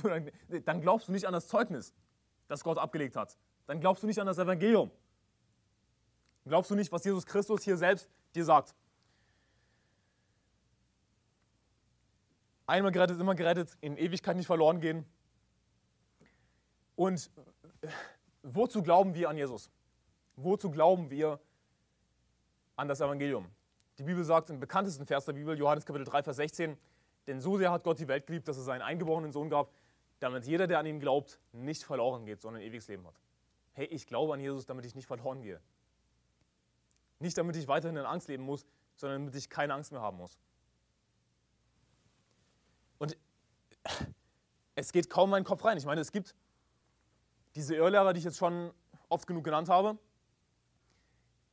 Du, 0.00 0.08
dann, 0.08 0.30
dann 0.64 0.80
glaubst 0.80 1.08
du 1.08 1.12
nicht 1.12 1.26
an 1.26 1.34
das 1.34 1.48
Zeugnis, 1.48 1.92
das 2.48 2.64
Gott 2.64 2.78
abgelegt 2.78 3.14
hat. 3.14 3.36
Dann 3.66 3.78
glaubst 3.78 4.02
du 4.02 4.06
nicht 4.06 4.20
an 4.20 4.26
das 4.26 4.38
Evangelium. 4.38 4.90
Glaubst 6.44 6.70
du 6.70 6.74
nicht, 6.74 6.90
was 6.90 7.04
Jesus 7.04 7.26
Christus 7.26 7.62
hier 7.62 7.76
selbst 7.76 8.08
dir 8.34 8.44
sagt. 8.44 8.74
Einmal 12.66 12.92
gerettet, 12.92 13.20
immer 13.20 13.34
gerettet, 13.34 13.76
in 13.80 13.96
Ewigkeit 13.96 14.36
nicht 14.36 14.46
verloren 14.46 14.80
gehen. 14.80 15.04
Und 16.94 17.30
wozu 18.42 18.82
glauben 18.82 19.14
wir 19.14 19.28
an 19.28 19.36
Jesus? 19.36 19.70
Wozu 20.36 20.70
glauben 20.70 21.10
wir 21.10 21.40
an 22.76 22.86
das 22.86 23.00
Evangelium? 23.00 23.46
Die 23.98 24.04
Bibel 24.04 24.22
sagt 24.24 24.50
im 24.50 24.60
bekanntesten 24.60 25.04
Vers 25.04 25.24
der 25.24 25.32
Bibel, 25.32 25.58
Johannes 25.58 25.84
Kapitel 25.84 26.04
3, 26.04 26.22
Vers 26.22 26.36
16, 26.36 26.76
denn 27.26 27.40
so 27.40 27.58
sehr 27.58 27.72
hat 27.72 27.84
Gott 27.84 27.98
die 27.98 28.08
Welt 28.08 28.26
geliebt, 28.26 28.46
dass 28.48 28.56
er 28.56 28.62
seinen 28.62 28.82
eingeborenen 28.82 29.32
Sohn 29.32 29.50
gab, 29.50 29.72
damit 30.20 30.46
jeder, 30.46 30.66
der 30.66 30.78
an 30.78 30.86
ihn 30.86 31.00
glaubt, 31.00 31.40
nicht 31.52 31.82
verloren 31.82 32.24
geht, 32.24 32.40
sondern 32.40 32.62
ewiges 32.62 32.86
Leben 32.88 33.06
hat. 33.06 33.20
Hey, 33.72 33.86
ich 33.86 34.06
glaube 34.06 34.32
an 34.32 34.40
Jesus, 34.40 34.64
damit 34.66 34.86
ich 34.86 34.94
nicht 34.94 35.06
verloren 35.06 35.42
gehe. 35.42 35.60
Nicht 37.20 37.38
damit 37.38 37.54
ich 37.56 37.68
weiterhin 37.68 37.96
in 37.96 38.04
Angst 38.04 38.28
leben 38.28 38.42
muss, 38.42 38.66
sondern 38.96 39.22
damit 39.22 39.36
ich 39.36 39.48
keine 39.48 39.74
Angst 39.74 39.92
mehr 39.92 40.00
haben 40.00 40.16
muss. 40.16 40.38
Und 42.98 43.16
es 44.74 44.92
geht 44.92 45.08
kaum 45.08 45.30
meinen 45.30 45.44
Kopf 45.44 45.64
rein. 45.64 45.78
Ich 45.78 45.84
meine, 45.84 46.00
es 46.00 46.12
gibt 46.12 46.34
diese 47.54 47.76
Irrlehrer, 47.76 48.12
die 48.12 48.18
ich 48.18 48.24
jetzt 48.24 48.38
schon 48.38 48.72
oft 49.08 49.26
genug 49.26 49.44
genannt 49.44 49.68
habe, 49.68 49.98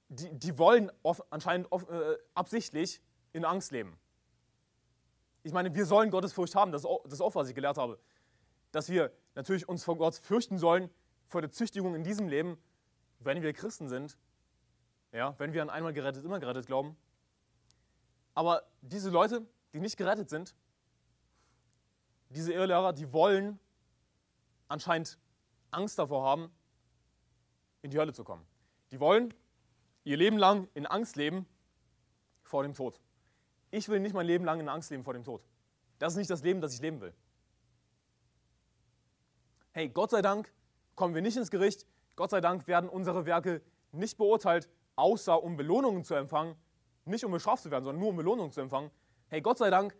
die, 0.09 0.33
die 0.33 0.57
wollen 0.57 0.91
oft, 1.03 1.21
anscheinend 1.31 1.71
oft, 1.71 1.89
äh, 1.89 2.17
absichtlich 2.33 3.01
in 3.33 3.43
Angst 3.45 3.71
leben. 3.71 3.97
Ich 5.43 5.51
meine, 5.51 5.73
wir 5.73 5.85
sollen 5.85 6.11
Gottesfurcht 6.11 6.55
haben, 6.55 6.71
das 6.71 6.81
ist, 6.81 6.85
auch, 6.85 7.03
das 7.03 7.13
ist 7.13 7.21
auch, 7.21 7.35
was 7.35 7.49
ich 7.49 7.55
gelernt 7.55 7.77
habe. 7.77 7.99
Dass 8.71 8.89
wir 8.89 9.11
natürlich 9.35 9.67
uns 9.67 9.83
vor 9.83 9.97
Gott 9.97 10.15
fürchten 10.15 10.57
sollen, 10.57 10.89
vor 11.27 11.41
der 11.41 11.51
Züchtigung 11.51 11.95
in 11.95 12.03
diesem 12.03 12.27
Leben, 12.27 12.57
wenn 13.19 13.41
wir 13.41 13.53
Christen 13.53 13.89
sind, 13.89 14.17
ja, 15.11 15.35
wenn 15.39 15.53
wir 15.53 15.61
an 15.61 15.69
einmal 15.69 15.93
gerettet, 15.93 16.23
immer 16.23 16.39
gerettet 16.39 16.67
glauben. 16.67 16.97
Aber 18.33 18.63
diese 18.81 19.09
Leute, 19.09 19.45
die 19.73 19.79
nicht 19.79 19.97
gerettet 19.97 20.29
sind, 20.29 20.55
diese 22.29 22.53
Irrlehrer, 22.53 22.93
die 22.93 23.11
wollen 23.13 23.59
anscheinend 24.67 25.17
Angst 25.71 25.97
davor 25.97 26.23
haben, 26.23 26.51
in 27.81 27.91
die 27.91 27.97
Hölle 27.97 28.13
zu 28.13 28.23
kommen. 28.23 28.45
Die 28.91 28.99
wollen 28.99 29.33
ihr 30.03 30.17
Leben 30.17 30.37
lang 30.37 30.67
in 30.73 30.85
Angst 30.85 31.15
leben 31.15 31.45
vor 32.43 32.63
dem 32.63 32.73
Tod. 32.73 32.99
Ich 33.71 33.89
will 33.89 33.99
nicht 33.99 34.13
mein 34.13 34.25
Leben 34.25 34.45
lang 34.45 34.59
in 34.59 34.69
Angst 34.69 34.89
leben 34.89 35.03
vor 35.03 35.13
dem 35.13 35.23
Tod. 35.23 35.43
Das 35.99 36.13
ist 36.13 36.17
nicht 36.17 36.29
das 36.29 36.43
Leben, 36.43 36.61
das 36.61 36.73
ich 36.73 36.81
leben 36.81 37.01
will. 37.01 37.13
Hey, 39.71 39.89
Gott 39.89 40.11
sei 40.11 40.21
Dank 40.21 40.51
kommen 40.95 41.13
wir 41.13 41.21
nicht 41.21 41.37
ins 41.37 41.51
Gericht. 41.51 41.85
Gott 42.15 42.31
sei 42.31 42.41
Dank 42.41 42.67
werden 42.67 42.89
unsere 42.89 43.25
Werke 43.25 43.61
nicht 43.91 44.17
beurteilt, 44.17 44.69
außer 44.97 45.41
um 45.41 45.55
Belohnungen 45.55 46.03
zu 46.03 46.15
empfangen. 46.15 46.55
Nicht 47.05 47.23
um 47.23 47.31
bestraft 47.31 47.63
zu 47.63 47.71
werden, 47.71 47.85
sondern 47.85 48.01
nur 48.01 48.09
um 48.09 48.17
Belohnungen 48.17 48.51
zu 48.51 48.59
empfangen. 48.59 48.91
Hey, 49.29 49.39
Gott 49.39 49.57
sei 49.57 49.69
Dank 49.69 49.95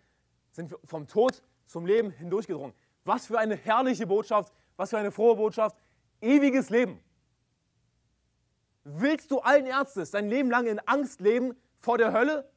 sind 0.51 0.71
wir 0.71 0.79
vom 0.83 1.07
Tod 1.07 1.41
zum 1.65 1.85
Leben 1.85 2.11
hindurchgedrungen. 2.11 2.75
Was 3.05 3.27
für 3.27 3.39
eine 3.39 3.55
herrliche 3.55 4.05
Botschaft, 4.05 4.51
was 4.75 4.89
für 4.89 4.97
eine 4.97 5.11
frohe 5.11 5.35
Botschaft. 5.35 5.77
Ewiges 6.19 6.69
Leben. 6.69 7.01
Willst 8.83 9.31
du 9.31 9.39
allen 9.39 9.65
Ernstes 9.65 10.11
dein 10.11 10.27
Leben 10.29 10.49
lang 10.49 10.65
in 10.65 10.79
Angst 10.79 11.21
leben 11.21 11.55
vor 11.79 11.97
der 11.97 12.11
Hölle? 12.11 12.49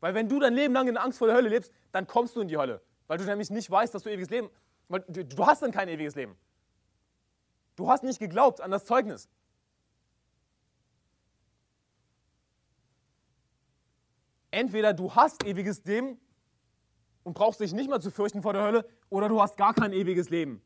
Weil 0.00 0.14
wenn 0.14 0.28
du 0.28 0.38
dein 0.40 0.54
Leben 0.54 0.74
lang 0.74 0.88
in 0.88 0.96
Angst 0.96 1.18
vor 1.18 1.26
der 1.26 1.36
Hölle 1.36 1.48
lebst, 1.48 1.72
dann 1.90 2.06
kommst 2.06 2.36
du 2.36 2.40
in 2.40 2.48
die 2.48 2.56
Hölle. 2.56 2.82
Weil 3.06 3.18
du 3.18 3.24
nämlich 3.24 3.50
nicht 3.50 3.70
weißt, 3.70 3.94
dass 3.94 4.02
du 4.02 4.10
ewiges 4.10 4.30
Leben, 4.30 4.50
weil 4.88 5.00
du 5.00 5.46
hast 5.46 5.62
dann 5.62 5.72
kein 5.72 5.88
ewiges 5.88 6.14
Leben. 6.14 6.36
Du 7.76 7.88
hast 7.88 8.04
nicht 8.04 8.18
geglaubt 8.18 8.60
an 8.60 8.70
das 8.70 8.84
Zeugnis. 8.84 9.28
Entweder 14.52 14.92
du 14.92 15.14
hast 15.14 15.44
ewiges 15.44 15.82
Leben 15.84 16.20
und 17.24 17.34
brauchst 17.34 17.58
dich 17.58 17.72
nicht 17.72 17.88
mehr 17.88 18.00
zu 18.00 18.10
fürchten 18.10 18.42
vor 18.42 18.52
der 18.52 18.62
Hölle, 18.62 18.88
oder 19.08 19.28
du 19.28 19.40
hast 19.40 19.56
gar 19.56 19.74
kein 19.74 19.92
ewiges 19.92 20.28
Leben. 20.28 20.62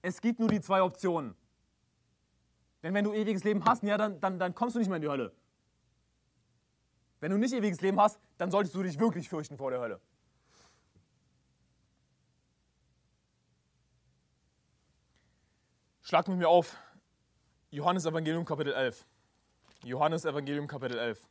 Es 0.00 0.20
gibt 0.20 0.38
nur 0.38 0.48
die 0.48 0.60
zwei 0.60 0.82
Optionen. 0.82 1.34
Denn 2.82 2.94
wenn 2.94 3.04
du 3.04 3.12
ewiges 3.12 3.44
Leben 3.44 3.64
hast, 3.64 3.82
ja, 3.82 3.98
dann, 3.98 4.20
dann, 4.20 4.38
dann 4.38 4.54
kommst 4.54 4.76
du 4.76 4.78
nicht 4.78 4.88
mehr 4.88 4.96
in 4.96 5.02
die 5.02 5.08
Hölle. 5.08 5.34
Wenn 7.18 7.32
du 7.32 7.38
nicht 7.38 7.52
ewiges 7.52 7.80
Leben 7.80 8.00
hast, 8.00 8.18
dann 8.38 8.50
solltest 8.50 8.74
du 8.74 8.82
dich 8.82 8.98
wirklich 8.98 9.28
fürchten 9.28 9.58
vor 9.58 9.70
der 9.70 9.80
Hölle. 9.80 10.00
Schlag 16.02 16.28
mit 16.28 16.38
mir 16.38 16.48
auf 16.48 16.76
Johannes 17.70 18.06
Evangelium 18.06 18.44
Kapitel 18.44 18.72
11. 18.72 19.04
Johannes 19.84 20.24
Evangelium 20.24 20.66
Kapitel 20.66 20.98
11. 20.98 21.28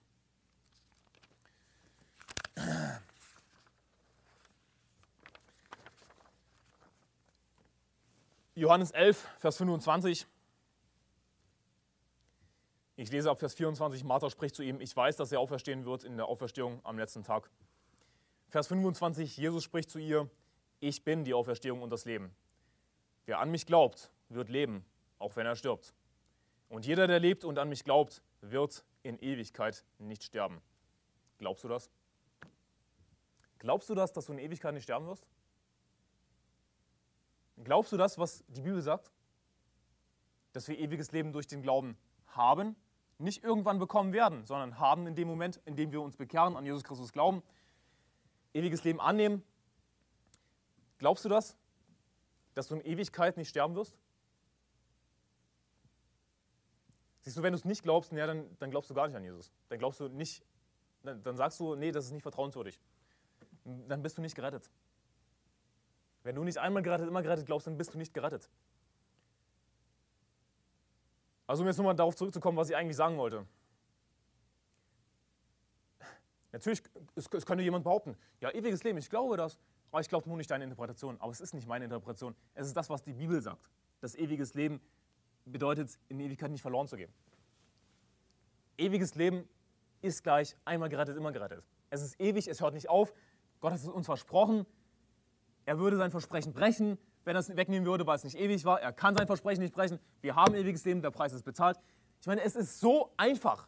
Johannes 8.60 8.92
11, 8.92 9.26
Vers 9.38 9.56
25. 9.58 10.28
Ich 12.98 13.10
lese 13.10 13.30
ab 13.30 13.40
Vers 13.40 13.54
24, 13.54 14.04
Martha 14.04 14.30
spricht 14.30 14.54
zu 14.54 14.64
ihm, 14.64 14.82
ich 14.82 14.94
weiß, 14.94 15.16
dass 15.16 15.32
er 15.32 15.40
auferstehen 15.40 15.86
wird 15.86 16.04
in 16.04 16.18
der 16.18 16.26
Auferstehung 16.26 16.82
am 16.84 17.00
letzten 17.00 17.24
Tag. 17.24 17.50
Vers 18.50 18.68
25, 18.68 19.38
Jesus 19.38 19.64
spricht 19.64 19.90
zu 19.90 19.98
ihr, 19.98 20.30
ich 20.82 21.06
bin 21.06 21.24
die 21.24 21.34
Auferstehung 21.34 21.82
und 21.82 21.90
das 21.90 22.04
Leben. 22.04 22.36
Wer 23.26 23.40
an 23.40 23.50
mich 23.50 23.66
glaubt, 23.66 24.12
wird 24.28 24.50
leben, 24.50 24.84
auch 25.20 25.38
wenn 25.38 25.46
er 25.46 25.56
stirbt. 25.56 25.94
Und 26.68 26.86
jeder, 26.86 27.08
der 27.08 27.22
lebt 27.22 27.46
und 27.46 27.58
an 27.60 27.70
mich 27.70 27.86
glaubt, 27.86 28.22
wird 28.42 28.84
in 29.04 29.18
Ewigkeit 29.20 29.86
nicht 30.00 30.24
sterben. 30.24 30.62
Glaubst 31.38 31.64
du 31.64 31.70
das? 31.70 31.90
Glaubst 33.60 33.90
du 33.90 33.96
das, 33.96 34.12
dass 34.12 34.26
du 34.26 34.34
in 34.34 34.40
Ewigkeit 34.40 34.74
nicht 34.74 34.84
sterben 34.84 35.08
wirst? 35.08 35.26
Glaubst 37.64 37.92
du 37.92 37.98
das, 37.98 38.18
was 38.18 38.44
die 38.48 38.62
Bibel 38.62 38.82
sagt? 38.82 39.12
Dass 40.54 40.68
wir 40.68 40.78
ewiges 40.80 41.12
Leben 41.12 41.34
durch 41.34 41.48
den 41.48 41.62
Glauben 41.62 41.98
haben 42.28 42.76
nicht 43.20 43.44
irgendwann 43.44 43.80
bekommen 43.80 44.14
werden, 44.14 44.46
sondern 44.46 44.80
haben 44.80 45.06
in 45.06 45.16
dem 45.16 45.28
Moment, 45.28 45.60
in 45.66 45.76
dem 45.76 45.92
wir 45.92 46.02
uns 46.02 46.16
bekehren, 46.16 46.56
an 46.56 46.66
Jesus 46.66 46.84
Christus 46.84 47.12
glauben, 47.12 47.44
ewiges 48.54 48.84
Leben 48.84 49.00
annehmen. 49.00 49.44
Glaubst 50.98 51.26
du 51.26 51.30
das? 51.30 51.58
Dass 52.56 52.68
du 52.68 52.76
in 52.76 52.82
Ewigkeit 52.82 53.38
nicht 53.38 53.50
sterben 53.50 53.76
wirst? 53.76 53.98
Siehst 57.22 57.38
du, 57.38 57.44
wenn 57.44 57.52
du 57.52 57.58
es 57.58 57.66
nicht 57.66 57.84
glaubst, 57.84 58.12
ja, 58.14 58.26
dann, 58.26 58.46
dann 58.60 58.72
glaubst 58.72 58.90
du 58.90 58.94
gar 58.94 59.08
nicht 59.08 59.18
an 59.18 59.24
Jesus. 59.24 59.52
Dann 59.68 59.80
glaubst 59.80 60.00
du 60.00 60.08
nicht, 60.08 60.42
dann, 61.04 61.22
dann 61.22 61.36
sagst 61.36 61.60
du, 61.60 61.76
nee, 61.76 61.92
das 61.92 62.06
ist 62.06 62.12
nicht 62.12 62.24
vertrauenswürdig. 62.24 62.80
Dann 63.66 64.02
bist 64.02 64.18
du 64.18 64.22
nicht 64.22 64.36
gerettet. 64.36 64.70
Wenn 66.30 66.36
du 66.36 66.44
nicht 66.44 66.60
einmal 66.60 66.84
gerettet, 66.84 67.08
immer 67.08 67.24
gerettet 67.24 67.48
glaubst, 67.48 67.66
dann 67.66 67.76
bist 67.76 67.92
du 67.96 67.98
nicht 67.98 68.14
gerettet. 68.14 68.52
Also 71.48 71.64
um 71.64 71.68
jetzt 71.68 71.78
nochmal 71.78 71.96
darauf 71.96 72.16
zurückzukommen, 72.16 72.56
was 72.56 72.70
ich 72.70 72.76
eigentlich 72.76 72.98
sagen 72.98 73.18
wollte. 73.18 73.48
Natürlich, 76.52 76.84
es, 77.16 77.28
es 77.34 77.46
könnte 77.48 77.64
jemand 77.64 77.84
behaupten, 77.84 78.16
ja, 78.42 78.52
ewiges 78.52 78.84
Leben, 78.84 79.00
ich 79.00 79.10
glaube 79.10 79.38
das, 79.38 79.58
aber 79.90 80.02
ich 80.02 80.08
glaube 80.08 80.28
nur 80.28 80.38
nicht 80.38 80.52
deine 80.52 80.66
Interpretation. 80.66 81.20
Aber 81.20 81.32
es 81.32 81.42
ist 81.42 81.56
nicht 81.56 81.68
meine 81.68 81.86
Interpretation. 81.86 82.36
Es 82.54 82.68
ist 82.68 82.78
das, 82.78 82.92
was 82.92 83.02
die 83.02 83.14
Bibel 83.14 83.42
sagt. 83.42 83.68
Das 84.00 84.14
ewiges 84.14 84.54
Leben 84.54 84.80
bedeutet, 85.46 85.98
in 86.10 86.20
Ewigkeit 86.20 86.52
nicht 86.52 86.62
verloren 86.62 86.88
zu 86.88 86.96
gehen. 86.96 87.12
Ewiges 88.78 89.16
Leben 89.16 89.50
ist 90.04 90.22
gleich 90.22 90.56
einmal 90.64 90.90
gerettet, 90.90 91.18
immer 91.18 91.32
gerettet. 91.32 91.64
Es 91.90 92.04
ist 92.04 92.22
ewig, 92.22 92.48
es 92.48 92.62
hört 92.62 92.76
nicht 92.76 92.88
auf. 92.88 93.16
Gott 93.62 93.72
hat 93.72 93.80
es 93.80 93.88
uns 93.88 94.06
versprochen. 94.06 94.68
Er 95.70 95.78
würde 95.78 95.98
sein 95.98 96.10
Versprechen 96.10 96.52
brechen 96.52 96.98
wenn 97.26 97.36
er 97.36 97.42
es 97.42 97.56
wegnehmen 97.56 97.86
würde, 97.86 98.08
weil 98.08 98.16
es 98.16 98.24
nicht 98.24 98.38
ewig 98.38 98.66
war. 98.66 98.82
Er 98.82 98.92
kann 98.92 99.16
sein 99.16 99.28
Versprechen 99.28 99.62
nicht 99.62 99.76
brechen. 99.76 100.00
Wir 100.22 100.36
haben 100.36 100.56
ewiges 100.56 100.84
Leben, 100.84 101.04
der 101.04 101.12
Preis 101.12 101.32
ist 101.32 101.44
bezahlt. 101.44 101.80
Ich 102.20 102.26
meine, 102.26 102.42
es 102.42 102.56
ist 102.56 102.80
so 102.80 103.12
einfach. 103.18 103.68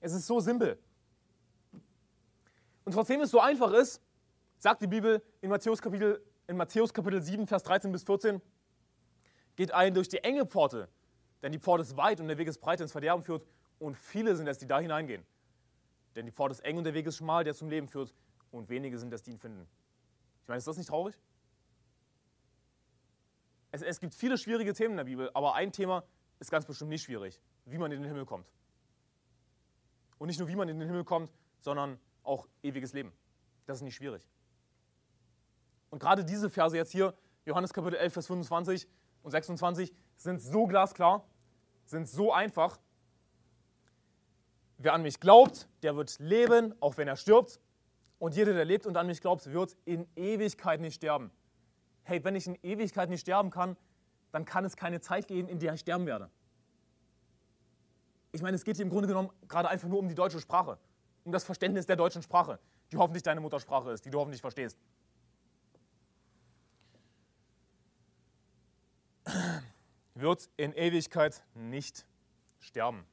Es 0.00 0.12
ist 0.12 0.26
so 0.26 0.40
simpel. 0.40 0.78
Und 2.84 2.92
trotzdem 2.92 3.22
es 3.22 3.30
so 3.30 3.40
einfach 3.40 3.72
ist, 3.72 4.02
sagt 4.58 4.82
die 4.82 4.86
Bibel 4.86 5.22
in 5.40 5.48
Matthäus 5.48 5.80
Kapitel, 5.80 6.22
in 6.48 6.58
Matthäus 6.58 6.92
Kapitel 6.92 7.22
7, 7.22 7.46
Vers 7.46 7.62
13 7.62 7.90
bis 7.92 8.02
14, 8.02 8.42
geht 9.56 9.72
ein 9.72 9.94
durch 9.94 10.10
die 10.10 10.18
enge 10.18 10.44
Pforte, 10.44 10.86
denn 11.42 11.50
die 11.50 11.58
Pforte 11.58 11.82
ist 11.82 11.96
weit 11.96 12.20
und 12.20 12.28
der 12.28 12.36
Weg 12.36 12.46
ist 12.46 12.58
breit, 12.58 12.82
ins 12.82 12.92
Verderben 12.92 13.22
führt, 13.22 13.42
und 13.78 13.96
viele 13.96 14.36
sind 14.36 14.46
es, 14.48 14.58
die 14.58 14.66
da 14.66 14.80
hineingehen. 14.80 15.24
Denn 16.14 16.26
die 16.26 16.32
Pforte 16.32 16.52
ist 16.52 16.60
eng 16.60 16.76
und 16.76 16.84
der 16.84 16.92
Weg 16.92 17.06
ist 17.06 17.16
schmal, 17.16 17.42
der 17.42 17.54
zum 17.54 17.70
Leben 17.70 17.88
führt, 17.88 18.12
und 18.50 18.68
wenige 18.68 18.98
sind 18.98 19.14
es, 19.14 19.22
die 19.22 19.30
ihn 19.30 19.38
finden. 19.38 19.66
Ich 20.46 20.48
meine, 20.48 20.58
ist 20.58 20.66
das 20.68 20.76
nicht 20.76 20.88
traurig? 20.88 21.18
es, 23.76 23.82
es 23.82 24.00
gibt 24.00 24.14
viele 24.14 24.38
schwierige 24.38 24.72
Themen 24.72 24.92
in 24.92 24.96
der 24.98 25.04
Bibel, 25.04 25.30
aber 25.34 25.54
ein 25.54 25.72
Thema 25.72 26.04
ist 26.38 26.50
ganz 26.50 26.64
bestimmt 26.64 26.90
nicht 26.90 27.02
schwierig, 27.02 27.40
wie 27.64 27.78
man 27.78 27.92
in 27.92 28.00
den 28.00 28.08
Himmel 28.08 28.24
kommt. 28.24 28.46
Und 30.18 30.28
nicht 30.28 30.38
nur, 30.38 30.48
wie 30.48 30.56
man 30.56 30.68
in 30.68 30.78
den 30.78 30.88
Himmel 30.88 31.04
kommt, 31.04 31.30
sondern 31.60 31.98
auch 32.22 32.48
ewiges 32.62 32.92
Leben. 32.92 33.12
Das 33.66 33.78
ist 33.78 33.82
nicht 33.82 33.94
schwierig. 33.94 34.26
Und 35.90 35.98
gerade 35.98 36.24
diese 36.24 36.50
Verse 36.50 36.76
jetzt 36.76 36.92
hier, 36.92 37.14
Johannes 37.44 37.72
Kapitel 37.72 37.96
11, 37.96 38.12
Vers 38.12 38.26
25 38.26 38.88
und 39.22 39.30
26, 39.30 39.92
sind 40.16 40.40
so 40.40 40.66
glasklar, 40.66 41.24
sind 41.84 42.08
so 42.08 42.32
einfach. 42.32 42.78
Wer 44.78 44.94
an 44.94 45.02
mich 45.02 45.20
glaubt, 45.20 45.68
der 45.82 45.96
wird 45.96 46.18
leben, 46.18 46.74
auch 46.80 46.96
wenn 46.96 47.08
er 47.08 47.16
stirbt. 47.16 47.60
Und 48.18 48.34
jeder, 48.34 48.54
der 48.54 48.64
lebt 48.64 48.86
und 48.86 48.96
an 48.96 49.06
mich 49.06 49.20
glaubt, 49.20 49.52
wird 49.52 49.76
in 49.84 50.06
Ewigkeit 50.16 50.80
nicht 50.80 50.96
sterben 50.96 51.30
hey, 52.06 52.24
wenn 52.24 52.34
ich 52.36 52.46
in 52.46 52.56
Ewigkeit 52.62 53.10
nicht 53.10 53.20
sterben 53.20 53.50
kann, 53.50 53.76
dann 54.32 54.44
kann 54.44 54.64
es 54.64 54.76
keine 54.76 55.00
Zeit 55.00 55.26
geben, 55.26 55.48
in 55.48 55.58
der 55.58 55.74
ich 55.74 55.80
sterben 55.80 56.06
werde. 56.06 56.30
Ich 58.32 58.42
meine, 58.42 58.54
es 58.54 58.64
geht 58.64 58.76
hier 58.76 58.84
im 58.84 58.90
Grunde 58.90 59.08
genommen 59.08 59.30
gerade 59.48 59.68
einfach 59.68 59.88
nur 59.88 59.98
um 59.98 60.08
die 60.08 60.14
deutsche 60.14 60.40
Sprache, 60.40 60.78
um 61.24 61.32
das 61.32 61.42
Verständnis 61.44 61.86
der 61.86 61.96
deutschen 61.96 62.22
Sprache, 62.22 62.60
die 62.92 62.96
hoffentlich 62.96 63.24
deine 63.24 63.40
Muttersprache 63.40 63.90
ist, 63.90 64.04
die 64.04 64.10
du 64.10 64.20
hoffentlich 64.20 64.40
verstehst. 64.40 64.78
Wird 70.14 70.48
in 70.56 70.72
Ewigkeit 70.74 71.42
nicht 71.54 72.06
sterben. 72.60 73.04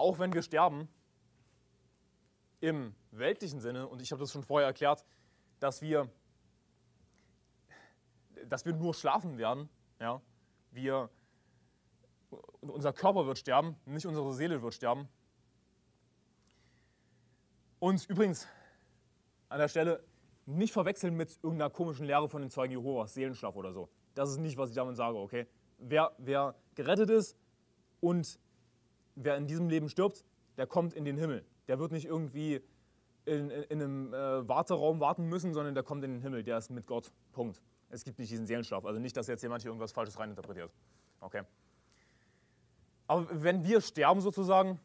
Auch 0.00 0.18
wenn 0.18 0.32
wir 0.32 0.40
sterben, 0.40 0.88
im 2.60 2.94
weltlichen 3.10 3.60
Sinne, 3.60 3.86
und 3.86 4.00
ich 4.00 4.10
habe 4.12 4.20
das 4.20 4.32
schon 4.32 4.42
vorher 4.42 4.66
erklärt, 4.66 5.04
dass 5.58 5.82
wir, 5.82 6.08
dass 8.46 8.64
wir 8.64 8.72
nur 8.72 8.94
schlafen 8.94 9.36
werden. 9.36 9.68
Ja? 10.00 10.22
Wir, 10.70 11.10
unser 12.62 12.94
Körper 12.94 13.26
wird 13.26 13.36
sterben, 13.36 13.76
nicht 13.84 14.06
unsere 14.06 14.32
Seele 14.32 14.62
wird 14.62 14.72
sterben. 14.72 15.06
Und 17.78 18.08
übrigens, 18.08 18.48
an 19.50 19.58
der 19.58 19.68
Stelle, 19.68 20.02
nicht 20.46 20.72
verwechseln 20.72 21.14
mit 21.14 21.38
irgendeiner 21.42 21.68
komischen 21.68 22.06
Lehre 22.06 22.26
von 22.26 22.40
den 22.40 22.50
Zeugen 22.50 22.72
Jehovas, 22.72 23.12
Seelenschlaf 23.12 23.54
oder 23.54 23.74
so. 23.74 23.90
Das 24.14 24.30
ist 24.30 24.38
nicht, 24.38 24.56
was 24.56 24.70
ich 24.70 24.76
damit 24.76 24.96
sage, 24.96 25.18
okay? 25.18 25.46
Wer, 25.76 26.12
wer 26.16 26.54
gerettet 26.74 27.10
ist 27.10 27.36
und 28.00 28.38
wer 29.14 29.36
in 29.36 29.46
diesem 29.46 29.68
Leben 29.68 29.88
stirbt, 29.88 30.24
der 30.56 30.66
kommt 30.66 30.94
in 30.94 31.04
den 31.04 31.16
Himmel. 31.16 31.44
Der 31.68 31.78
wird 31.78 31.92
nicht 31.92 32.06
irgendwie 32.06 32.60
in, 33.24 33.50
in, 33.50 33.62
in 33.64 33.82
einem 33.82 34.14
äh, 34.14 34.48
Warteraum 34.48 35.00
warten 35.00 35.26
müssen, 35.26 35.54
sondern 35.54 35.74
der 35.74 35.84
kommt 35.84 36.04
in 36.04 36.12
den 36.12 36.22
Himmel. 36.22 36.42
Der 36.42 36.58
ist 36.58 36.70
mit 36.70 36.86
Gott. 36.86 37.12
Punkt. 37.32 37.62
Es 37.90 38.04
gibt 38.04 38.18
nicht 38.18 38.30
diesen 38.30 38.46
Seelenschlaf. 38.46 38.84
Also 38.84 39.00
nicht, 39.00 39.16
dass 39.16 39.26
jetzt 39.26 39.42
jemand 39.42 39.62
hier 39.62 39.70
irgendwas 39.70 39.92
Falsches 39.92 40.18
reininterpretiert. 40.18 40.72
Okay. 41.20 41.42
Aber 43.06 43.26
wenn 43.30 43.64
wir 43.64 43.80
sterben 43.80 44.20
sozusagen, 44.20 44.78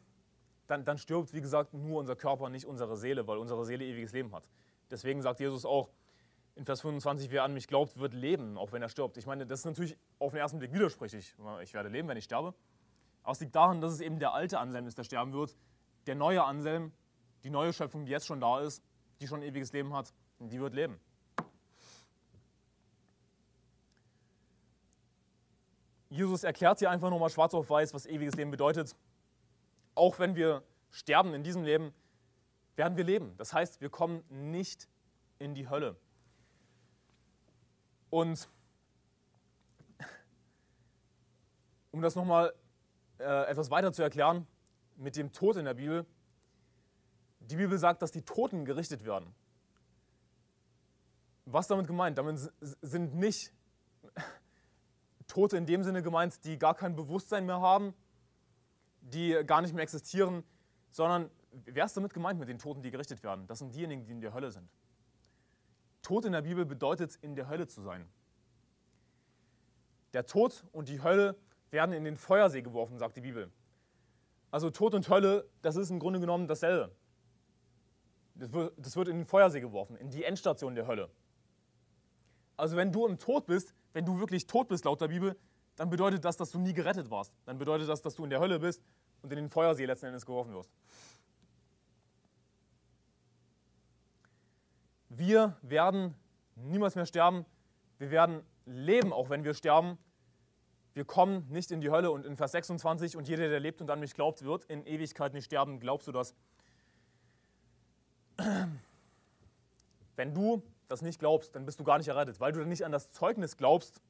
dann, 0.66 0.84
dann 0.84 0.98
stirbt, 0.98 1.32
wie 1.32 1.40
gesagt, 1.40 1.72
nur 1.74 2.00
unser 2.00 2.16
Körper, 2.16 2.48
nicht 2.50 2.66
unsere 2.66 2.96
Seele, 2.96 3.26
weil 3.26 3.38
unsere 3.38 3.64
Seele 3.64 3.84
ewiges 3.84 4.12
Leben 4.12 4.34
hat. 4.34 4.48
Deswegen 4.90 5.22
sagt 5.22 5.40
Jesus 5.40 5.64
auch 5.64 5.90
in 6.56 6.64
Vers 6.64 6.80
25, 6.80 7.30
wer 7.30 7.44
an 7.44 7.54
mich 7.54 7.68
glaubt, 7.68 7.98
wird 7.98 8.14
leben, 8.14 8.56
auch 8.56 8.72
wenn 8.72 8.82
er 8.82 8.88
stirbt. 8.88 9.16
Ich 9.16 9.26
meine, 9.26 9.46
das 9.46 9.60
ist 9.60 9.66
natürlich 9.66 9.96
auf 10.18 10.32
den 10.32 10.40
ersten 10.40 10.58
Blick 10.58 10.72
widersprüchlich. 10.72 11.34
Ich 11.62 11.74
werde 11.74 11.88
leben, 11.88 12.08
wenn 12.08 12.16
ich 12.16 12.24
sterbe. 12.24 12.54
Aber 13.26 13.32
es 13.32 13.40
liegt 13.40 13.56
daran, 13.56 13.80
dass 13.80 13.92
es 13.92 13.98
eben 14.00 14.20
der 14.20 14.34
alte 14.34 14.60
Anselm 14.60 14.86
ist, 14.86 14.98
der 14.98 15.02
sterben 15.02 15.32
wird. 15.32 15.56
Der 16.06 16.14
neue 16.14 16.44
Anselm, 16.44 16.92
die 17.42 17.50
neue 17.50 17.72
Schöpfung, 17.72 18.06
die 18.06 18.12
jetzt 18.12 18.24
schon 18.24 18.40
da 18.40 18.60
ist, 18.60 18.84
die 19.20 19.26
schon 19.26 19.42
ewiges 19.42 19.72
Leben 19.72 19.92
hat, 19.92 20.14
die 20.38 20.60
wird 20.60 20.74
leben. 20.74 21.00
Jesus 26.08 26.44
erklärt 26.44 26.78
hier 26.78 26.88
einfach 26.88 27.10
nochmal 27.10 27.28
schwarz 27.30 27.52
auf 27.52 27.68
weiß, 27.68 27.94
was 27.94 28.06
ewiges 28.06 28.36
Leben 28.36 28.52
bedeutet. 28.52 28.94
Auch 29.96 30.20
wenn 30.20 30.36
wir 30.36 30.62
sterben 30.92 31.34
in 31.34 31.42
diesem 31.42 31.64
Leben, 31.64 31.92
werden 32.76 32.96
wir 32.96 33.02
leben. 33.02 33.36
Das 33.38 33.52
heißt, 33.52 33.80
wir 33.80 33.90
kommen 33.90 34.22
nicht 34.28 34.88
in 35.40 35.52
die 35.56 35.68
Hölle. 35.68 35.96
Und 38.08 38.48
um 41.90 42.02
das 42.02 42.14
nochmal 42.14 42.54
äh, 43.18 43.46
etwas 43.46 43.70
weiter 43.70 43.92
zu 43.92 44.02
erklären, 44.02 44.46
mit 44.96 45.16
dem 45.16 45.32
Tod 45.32 45.56
in 45.56 45.64
der 45.64 45.74
Bibel, 45.74 46.06
die 47.40 47.56
Bibel 47.56 47.78
sagt, 47.78 48.02
dass 48.02 48.12
die 48.12 48.22
Toten 48.22 48.64
gerichtet 48.64 49.04
werden. 49.04 49.34
Was 51.44 51.68
damit 51.68 51.86
gemeint? 51.86 52.18
Damit 52.18 52.52
sind 52.82 53.14
nicht 53.14 53.52
Tote 55.28 55.56
in 55.56 55.66
dem 55.66 55.84
Sinne 55.84 56.02
gemeint, 56.02 56.44
die 56.44 56.58
gar 56.58 56.74
kein 56.74 56.96
Bewusstsein 56.96 57.46
mehr 57.46 57.60
haben, 57.60 57.94
die 59.00 59.40
gar 59.46 59.62
nicht 59.62 59.74
mehr 59.74 59.82
existieren, 59.82 60.42
sondern 60.90 61.30
wer 61.64 61.84
ist 61.84 61.96
damit 61.96 62.12
gemeint 62.12 62.40
mit 62.40 62.48
den 62.48 62.58
Toten, 62.58 62.82
die 62.82 62.90
gerichtet 62.90 63.22
werden? 63.22 63.46
Das 63.46 63.60
sind 63.60 63.74
diejenigen, 63.74 64.04
die 64.04 64.12
in 64.12 64.20
der 64.20 64.34
Hölle 64.34 64.50
sind. 64.50 64.68
Tod 66.02 66.24
in 66.24 66.32
der 66.32 66.42
Bibel 66.42 66.64
bedeutet, 66.64 67.16
in 67.22 67.34
der 67.34 67.48
Hölle 67.48 67.66
zu 67.66 67.82
sein. 67.82 68.08
Der 70.12 70.26
Tod 70.26 70.64
und 70.72 70.88
die 70.88 71.02
Hölle 71.02 71.36
werden 71.70 71.92
in 71.92 72.04
den 72.04 72.16
Feuersee 72.16 72.62
geworfen, 72.62 72.98
sagt 72.98 73.16
die 73.16 73.20
Bibel. 73.20 73.50
Also 74.50 74.70
Tod 74.70 74.94
und 74.94 75.08
Hölle, 75.08 75.48
das 75.62 75.76
ist 75.76 75.90
im 75.90 75.98
Grunde 75.98 76.20
genommen 76.20 76.46
dasselbe. 76.46 76.94
Das 78.34 78.96
wird 78.96 79.08
in 79.08 79.16
den 79.16 79.24
Feuersee 79.24 79.60
geworfen, 79.60 79.96
in 79.96 80.10
die 80.10 80.24
Endstation 80.24 80.74
der 80.74 80.86
Hölle. 80.86 81.10
Also 82.56 82.76
wenn 82.76 82.92
du 82.92 83.06
im 83.06 83.18
Tod 83.18 83.46
bist, 83.46 83.74
wenn 83.92 84.04
du 84.04 84.18
wirklich 84.18 84.46
tot 84.46 84.68
bist 84.68 84.84
laut 84.84 85.00
der 85.00 85.08
Bibel, 85.08 85.36
dann 85.76 85.90
bedeutet 85.90 86.24
das, 86.24 86.36
dass 86.36 86.50
du 86.50 86.58
nie 86.58 86.72
gerettet 86.72 87.10
warst. 87.10 87.32
Dann 87.44 87.58
bedeutet 87.58 87.88
das, 87.88 88.02
dass 88.02 88.14
du 88.14 88.24
in 88.24 88.30
der 88.30 88.40
Hölle 88.40 88.58
bist 88.58 88.82
und 89.22 89.30
in 89.32 89.36
den 89.36 89.50
Feuersee 89.50 89.84
letzten 89.84 90.06
Endes 90.06 90.24
geworfen 90.24 90.52
wirst. 90.54 90.70
Wir 95.08 95.56
werden 95.62 96.14
niemals 96.56 96.94
mehr 96.94 97.06
sterben. 97.06 97.46
Wir 97.98 98.10
werden 98.10 98.42
leben, 98.66 99.12
auch 99.12 99.30
wenn 99.30 99.44
wir 99.44 99.54
sterben. 99.54 99.98
Wir 100.96 101.04
kommen 101.04 101.46
nicht 101.50 101.70
in 101.72 101.82
die 101.82 101.90
Hölle. 101.90 102.10
Und 102.10 102.24
in 102.24 102.38
Vers 102.38 102.52
26, 102.52 103.18
und 103.18 103.28
jeder, 103.28 103.50
der 103.50 103.60
lebt 103.60 103.82
und 103.82 103.90
an 103.90 104.00
mich 104.00 104.14
glaubt, 104.14 104.42
wird 104.46 104.64
in 104.64 104.86
Ewigkeit 104.86 105.34
nicht 105.34 105.44
sterben. 105.44 105.78
Glaubst 105.78 106.08
du 106.08 106.12
das? 106.12 106.34
Wenn 110.16 110.32
du 110.32 110.62
das 110.88 111.02
nicht 111.02 111.18
glaubst, 111.18 111.54
dann 111.54 111.66
bist 111.66 111.78
du 111.78 111.84
gar 111.84 111.98
nicht 111.98 112.08
errettet, 112.08 112.40
weil 112.40 112.52
du 112.52 112.64
nicht 112.64 112.82
an 112.82 112.92
das 112.92 113.12
Zeugnis 113.12 113.58
glaubst, 113.58 114.00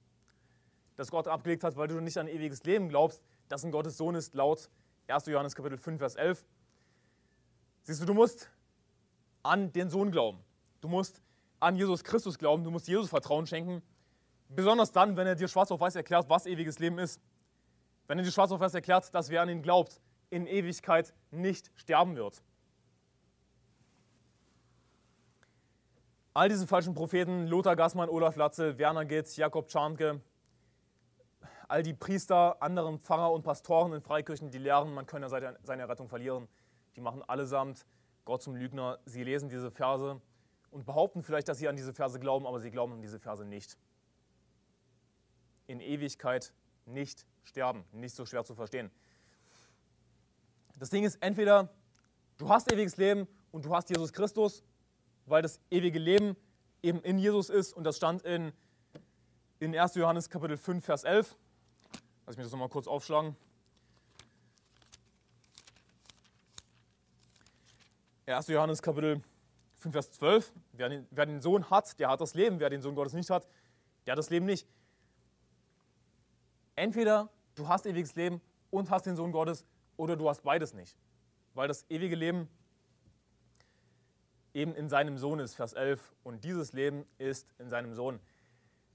das 0.94 1.10
Gott 1.10 1.26
abgelegt 1.26 1.64
hat, 1.64 1.76
weil 1.76 1.88
du 1.88 1.98
nicht 2.00 2.18
an 2.18 2.28
ewiges 2.28 2.62
Leben 2.62 2.88
glaubst, 2.88 3.20
das 3.48 3.64
ein 3.64 3.72
Gottes 3.72 3.96
Sohn 3.96 4.14
ist, 4.14 4.36
laut 4.36 4.70
1. 5.08 5.26
Johannes 5.26 5.56
Kapitel 5.56 5.78
5, 5.78 5.98
Vers 5.98 6.14
11. 6.14 6.44
Siehst 7.82 8.00
du, 8.00 8.04
du 8.04 8.14
musst 8.14 8.48
an 9.42 9.72
den 9.72 9.90
Sohn 9.90 10.12
glauben. 10.12 10.38
Du 10.80 10.86
musst 10.86 11.20
an 11.58 11.74
Jesus 11.74 12.04
Christus 12.04 12.38
glauben, 12.38 12.62
du 12.62 12.70
musst 12.70 12.86
Jesus 12.86 13.08
Vertrauen 13.08 13.48
schenken. 13.48 13.82
Besonders 14.48 14.92
dann, 14.92 15.16
wenn 15.16 15.26
er 15.26 15.34
dir 15.34 15.48
schwarz 15.48 15.70
auf 15.70 15.80
weiß 15.80 15.96
erklärt, 15.96 16.28
was 16.28 16.46
ewiges 16.46 16.78
Leben 16.78 16.98
ist. 16.98 17.20
Wenn 18.06 18.18
er 18.18 18.24
dir 18.24 18.30
schwarz 18.30 18.52
auf 18.52 18.60
weiß 18.60 18.74
erklärt, 18.74 19.12
dass 19.14 19.30
wer 19.30 19.42
an 19.42 19.48
ihn 19.48 19.62
glaubt, 19.62 20.00
in 20.30 20.46
Ewigkeit 20.46 21.14
nicht 21.30 21.70
sterben 21.74 22.16
wird. 22.16 22.42
All 26.34 26.48
diese 26.48 26.66
falschen 26.66 26.94
Propheten, 26.94 27.46
Lothar 27.46 27.76
Gassmann, 27.76 28.08
Olaf 28.08 28.36
Latzel, 28.36 28.78
Werner 28.78 29.06
Gitz, 29.06 29.36
Jakob 29.36 29.68
Czarnke, 29.68 30.20
all 31.66 31.82
die 31.82 31.94
Priester, 31.94 32.62
anderen 32.62 32.98
Pfarrer 32.98 33.32
und 33.32 33.42
Pastoren 33.42 33.92
in 33.94 34.02
Freikirchen, 34.02 34.50
die 34.50 34.58
lehren, 34.58 34.92
man 34.92 35.06
könne 35.06 35.28
seine 35.28 35.88
Rettung 35.88 36.08
verlieren, 36.08 36.46
die 36.94 37.00
machen 37.00 37.22
allesamt 37.22 37.86
Gott 38.24 38.42
zum 38.42 38.54
Lügner. 38.54 38.98
Sie 39.06 39.24
lesen 39.24 39.48
diese 39.48 39.70
Verse 39.70 40.20
und 40.70 40.84
behaupten 40.84 41.22
vielleicht, 41.22 41.48
dass 41.48 41.58
sie 41.58 41.68
an 41.68 41.76
diese 41.76 41.94
Verse 41.94 42.20
glauben, 42.20 42.46
aber 42.46 42.60
sie 42.60 42.70
glauben 42.70 42.92
an 42.92 43.02
diese 43.02 43.18
Verse 43.18 43.44
nicht. 43.44 43.78
In 45.66 45.80
Ewigkeit 45.80 46.52
nicht 46.84 47.26
sterben, 47.42 47.84
nicht 47.92 48.14
so 48.14 48.26
schwer 48.26 48.44
zu 48.44 48.54
verstehen. 48.54 48.90
Das 50.78 50.90
Ding 50.90 51.04
ist, 51.04 51.16
entweder 51.22 51.68
du 52.38 52.48
hast 52.48 52.70
ewiges 52.72 52.96
Leben 52.96 53.26
und 53.50 53.64
du 53.64 53.74
hast 53.74 53.88
Jesus 53.90 54.12
Christus 54.12 54.62
weil 55.26 55.42
das 55.42 55.60
ewige 55.70 55.98
Leben 55.98 56.36
eben 56.82 57.02
in 57.02 57.18
Jesus 57.18 57.50
ist 57.50 57.72
und 57.72 57.84
das 57.84 57.96
stand 57.96 58.22
in, 58.22 58.52
in 59.58 59.76
1. 59.76 59.96
Johannes 59.96 60.30
Kapitel 60.30 60.56
5, 60.56 60.84
Vers 60.84 61.04
11. 61.04 61.36
Lass 62.26 62.36
mich 62.36 62.46
das 62.46 62.52
nochmal 62.52 62.68
kurz 62.68 62.86
aufschlagen. 62.86 63.36
1. 68.26 68.46
Johannes 68.48 68.82
Kapitel 68.82 69.22
5, 69.76 69.92
Vers 69.92 70.12
12. 70.12 70.52
Wer 70.72 70.88
den, 70.88 71.06
wer 71.10 71.26
den 71.26 71.40
Sohn 71.40 71.68
hat, 71.70 71.98
der 71.98 72.08
hat 72.08 72.20
das 72.20 72.34
Leben. 72.34 72.58
Wer 72.58 72.70
den 72.70 72.82
Sohn 72.82 72.94
Gottes 72.94 73.12
nicht 73.12 73.30
hat, 73.30 73.46
der 74.06 74.12
hat 74.12 74.18
das 74.18 74.30
Leben 74.30 74.46
nicht. 74.46 74.66
Entweder 76.76 77.30
du 77.54 77.68
hast 77.68 77.86
ewiges 77.86 78.14
Leben 78.14 78.40
und 78.70 78.90
hast 78.90 79.06
den 79.06 79.16
Sohn 79.16 79.32
Gottes 79.32 79.64
oder 79.96 80.16
du 80.16 80.28
hast 80.28 80.42
beides 80.42 80.74
nicht. 80.74 80.96
Weil 81.54 81.68
das 81.68 81.86
ewige 81.88 82.14
Leben 82.14 82.48
eben 84.52 84.74
in 84.74 84.88
seinem 84.88 85.18
Sohn 85.18 85.38
ist, 85.38 85.54
Vers 85.54 85.72
11. 85.72 86.14
Und 86.22 86.44
dieses 86.44 86.72
Leben 86.72 87.06
ist 87.18 87.54
in 87.58 87.68
seinem 87.68 87.94
Sohn. 87.94 88.20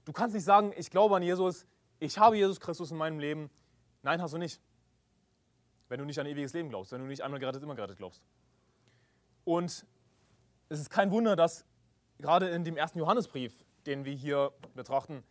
Du 0.04 0.12
kannst 0.12 0.34
nicht 0.34 0.44
sagen, 0.44 0.72
ich 0.76 0.90
glaube 0.90 1.16
an 1.16 1.22
Jesus, 1.22 1.66
ich 1.98 2.18
habe 2.18 2.36
Jesus 2.36 2.60
Christus 2.60 2.90
in 2.90 2.96
meinem 2.96 3.18
Leben. 3.18 3.50
Nein, 4.02 4.20
hast 4.22 4.34
du 4.34 4.38
nicht. 4.38 4.60
Wenn 5.88 5.98
du 5.98 6.04
nicht 6.04 6.18
an 6.18 6.26
ewiges 6.26 6.52
Leben 6.52 6.68
glaubst, 6.68 6.92
wenn 6.92 7.00
du 7.00 7.06
nicht 7.06 7.22
einmal 7.22 7.38
gerettet, 7.38 7.62
immer 7.62 7.74
gerettet 7.74 7.98
glaubst. 7.98 8.22
Und 9.44 9.86
es 10.68 10.80
ist 10.80 10.90
kein 10.90 11.10
Wunder, 11.10 11.36
dass 11.36 11.64
gerade 12.18 12.48
in 12.48 12.64
dem 12.64 12.76
ersten 12.76 12.98
Johannesbrief, 12.98 13.64
den 13.86 14.04
wir 14.04 14.14
hier 14.14 14.52
betrachten, 14.74 15.22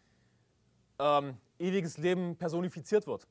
ähm, 1.02 1.38
ewiges 1.58 1.98
Leben 1.98 2.38
personifiziert 2.38 3.08
wird. 3.08 3.28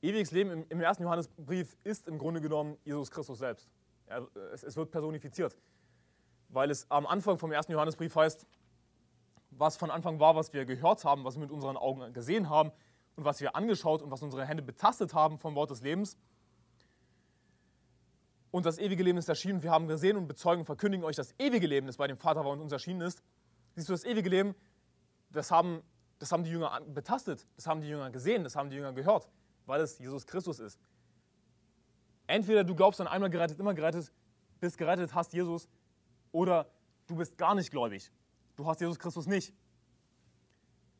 Ewiges 0.00 0.30
Leben 0.30 0.50
im, 0.50 0.66
im 0.68 0.80
ersten 0.80 1.02
Johannesbrief 1.02 1.76
ist 1.82 2.06
im 2.06 2.18
Grunde 2.18 2.40
genommen 2.40 2.78
Jesus 2.84 3.10
Christus 3.10 3.38
selbst. 3.38 3.68
Es 4.52 4.76
wird 4.76 4.90
personifiziert, 4.90 5.56
weil 6.48 6.70
es 6.70 6.90
am 6.90 7.06
Anfang 7.06 7.36
vom 7.36 7.52
ersten 7.52 7.72
Johannesbrief 7.72 8.14
heißt, 8.14 8.46
was 9.50 9.76
von 9.76 9.90
Anfang 9.90 10.20
war, 10.20 10.36
was 10.36 10.52
wir 10.52 10.64
gehört 10.64 11.04
haben, 11.04 11.24
was 11.24 11.34
wir 11.34 11.40
mit 11.40 11.50
unseren 11.50 11.76
Augen 11.76 12.12
gesehen 12.12 12.48
haben 12.48 12.70
und 13.16 13.24
was 13.24 13.40
wir 13.40 13.56
angeschaut 13.56 14.00
und 14.00 14.10
was 14.10 14.22
unsere 14.22 14.46
Hände 14.46 14.62
betastet 14.62 15.14
haben 15.14 15.38
vom 15.38 15.56
Wort 15.56 15.70
des 15.70 15.82
Lebens. 15.82 16.16
Und 18.50 18.64
das 18.64 18.78
ewige 18.78 19.02
Leben 19.02 19.18
ist 19.18 19.28
erschienen. 19.28 19.62
Wir 19.62 19.72
haben 19.72 19.88
gesehen 19.88 20.16
und 20.16 20.28
bezeugen 20.28 20.60
und 20.60 20.66
verkündigen 20.66 21.04
euch 21.04 21.16
das 21.16 21.34
ewige 21.38 21.66
Leben, 21.66 21.86
das 21.86 21.96
bei 21.96 22.06
dem 22.06 22.16
Vater 22.16 22.44
war 22.44 22.52
und 22.52 22.60
uns 22.60 22.72
erschienen 22.72 23.00
ist. 23.00 23.22
Siehst 23.74 23.88
du, 23.88 23.92
das 23.92 24.04
ewige 24.04 24.30
Leben, 24.30 24.54
das 25.30 25.50
haben, 25.50 25.82
das 26.18 26.32
haben 26.32 26.44
die 26.44 26.50
Jünger 26.50 26.80
betastet, 26.80 27.46
das 27.56 27.66
haben 27.66 27.80
die 27.80 27.88
Jünger 27.88 28.10
gesehen, 28.10 28.44
das 28.44 28.56
haben 28.56 28.70
die 28.70 28.76
Jünger 28.76 28.92
gehört, 28.92 29.28
weil 29.66 29.80
es 29.80 29.98
Jesus 29.98 30.26
Christus 30.26 30.58
ist. 30.58 30.80
Entweder 32.26 32.64
du 32.64 32.74
glaubst 32.74 33.00
an 33.00 33.06
einmal 33.06 33.30
gerettet, 33.30 33.58
immer 33.58 33.74
gerettet, 33.74 34.12
bist 34.60 34.76
gerettet, 34.76 35.14
hast 35.14 35.32
Jesus, 35.32 35.68
oder 36.32 36.70
du 37.06 37.16
bist 37.16 37.38
gar 37.38 37.54
nicht 37.54 37.70
gläubig. 37.70 38.10
Du 38.56 38.66
hast 38.66 38.80
Jesus 38.80 38.98
Christus 38.98 39.26
nicht. 39.26 39.54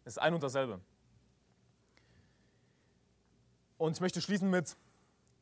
Es 0.05 0.15
ist 0.15 0.19
ein 0.19 0.33
und 0.33 0.43
dasselbe. 0.43 0.81
Und 3.77 3.93
ich 3.93 4.01
möchte 4.01 4.21
schließen 4.21 4.49
mit 4.49 4.77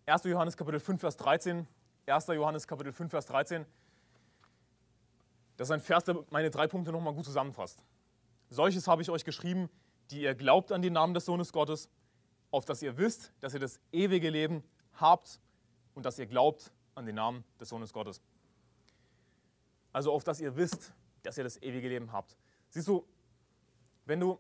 1. 0.07 0.25
Johannes 0.25 0.57
Kapitel 0.57 0.81
5, 0.81 1.01
Vers 1.01 1.17
13. 1.17 1.67
1. 2.07 2.27
Johannes 2.29 2.67
Kapitel 2.67 2.93
5, 2.93 3.11
Vers 3.11 3.27
13. 3.27 3.65
Das 5.57 5.69
ist 5.69 5.73
ein 5.73 5.81
Vers, 5.81 6.05
der 6.05 6.25
meine 6.31 6.51
drei 6.51 6.67
Punkte 6.67 6.93
nochmal 6.93 7.15
gut 7.15 7.25
zusammenfasst. 7.25 7.83
Solches 8.51 8.87
habe 8.87 9.03
ich 9.03 9.11
euch 9.11 9.25
geschrieben, 9.25 9.69
die 10.11 10.23
ihr 10.23 10.35
glaubt 10.35 10.73
an 10.73 10.83
den 10.83 10.93
Namen 10.93 11.15
des 11.15 11.25
Sohnes 11.25 11.53
Gottes, 11.53 11.89
auf 12.51 12.65
dass 12.65 12.83
ihr 12.83 12.97
wisst, 12.97 13.33
dass 13.41 13.55
ihr 13.55 13.61
das 13.61 13.81
ewige 13.93 14.31
Leben 14.31 14.63
habt 14.95 15.41
und 15.95 16.07
dass 16.07 16.19
ihr 16.19 16.27
glaubt 16.27 16.73
an 16.95 17.07
den 17.07 17.17
Namen 17.17 17.45
des 17.61 17.69
Sohnes 17.69 17.93
Gottes. 17.93 18.23
Also 19.93 20.13
auf 20.13 20.25
dass 20.25 20.41
ihr 20.41 20.57
wisst, 20.57 20.93
dass 21.23 21.37
ihr 21.39 21.45
das 21.45 21.61
ewige 21.63 21.89
Leben 21.89 22.13
habt. 22.13 22.37
Siehst 22.69 22.87
du, 22.89 23.07
wenn 24.05 24.21
du 24.21 24.39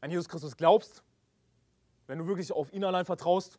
an 0.00 0.10
Jesus 0.10 0.28
Christus 0.28 0.56
glaubst, 0.56 1.02
wenn 2.06 2.18
du 2.18 2.26
wirklich 2.26 2.52
auf 2.52 2.72
ihn 2.72 2.84
allein 2.84 3.04
vertraust, 3.04 3.58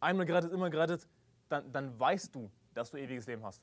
einmal 0.00 0.26
gerettet, 0.26 0.52
immer 0.52 0.70
gerettet, 0.70 1.06
dann, 1.48 1.72
dann 1.72 1.98
weißt 1.98 2.34
du, 2.34 2.50
dass 2.74 2.90
du 2.90 2.96
ewiges 2.96 3.26
Leben 3.26 3.44
hast. 3.44 3.62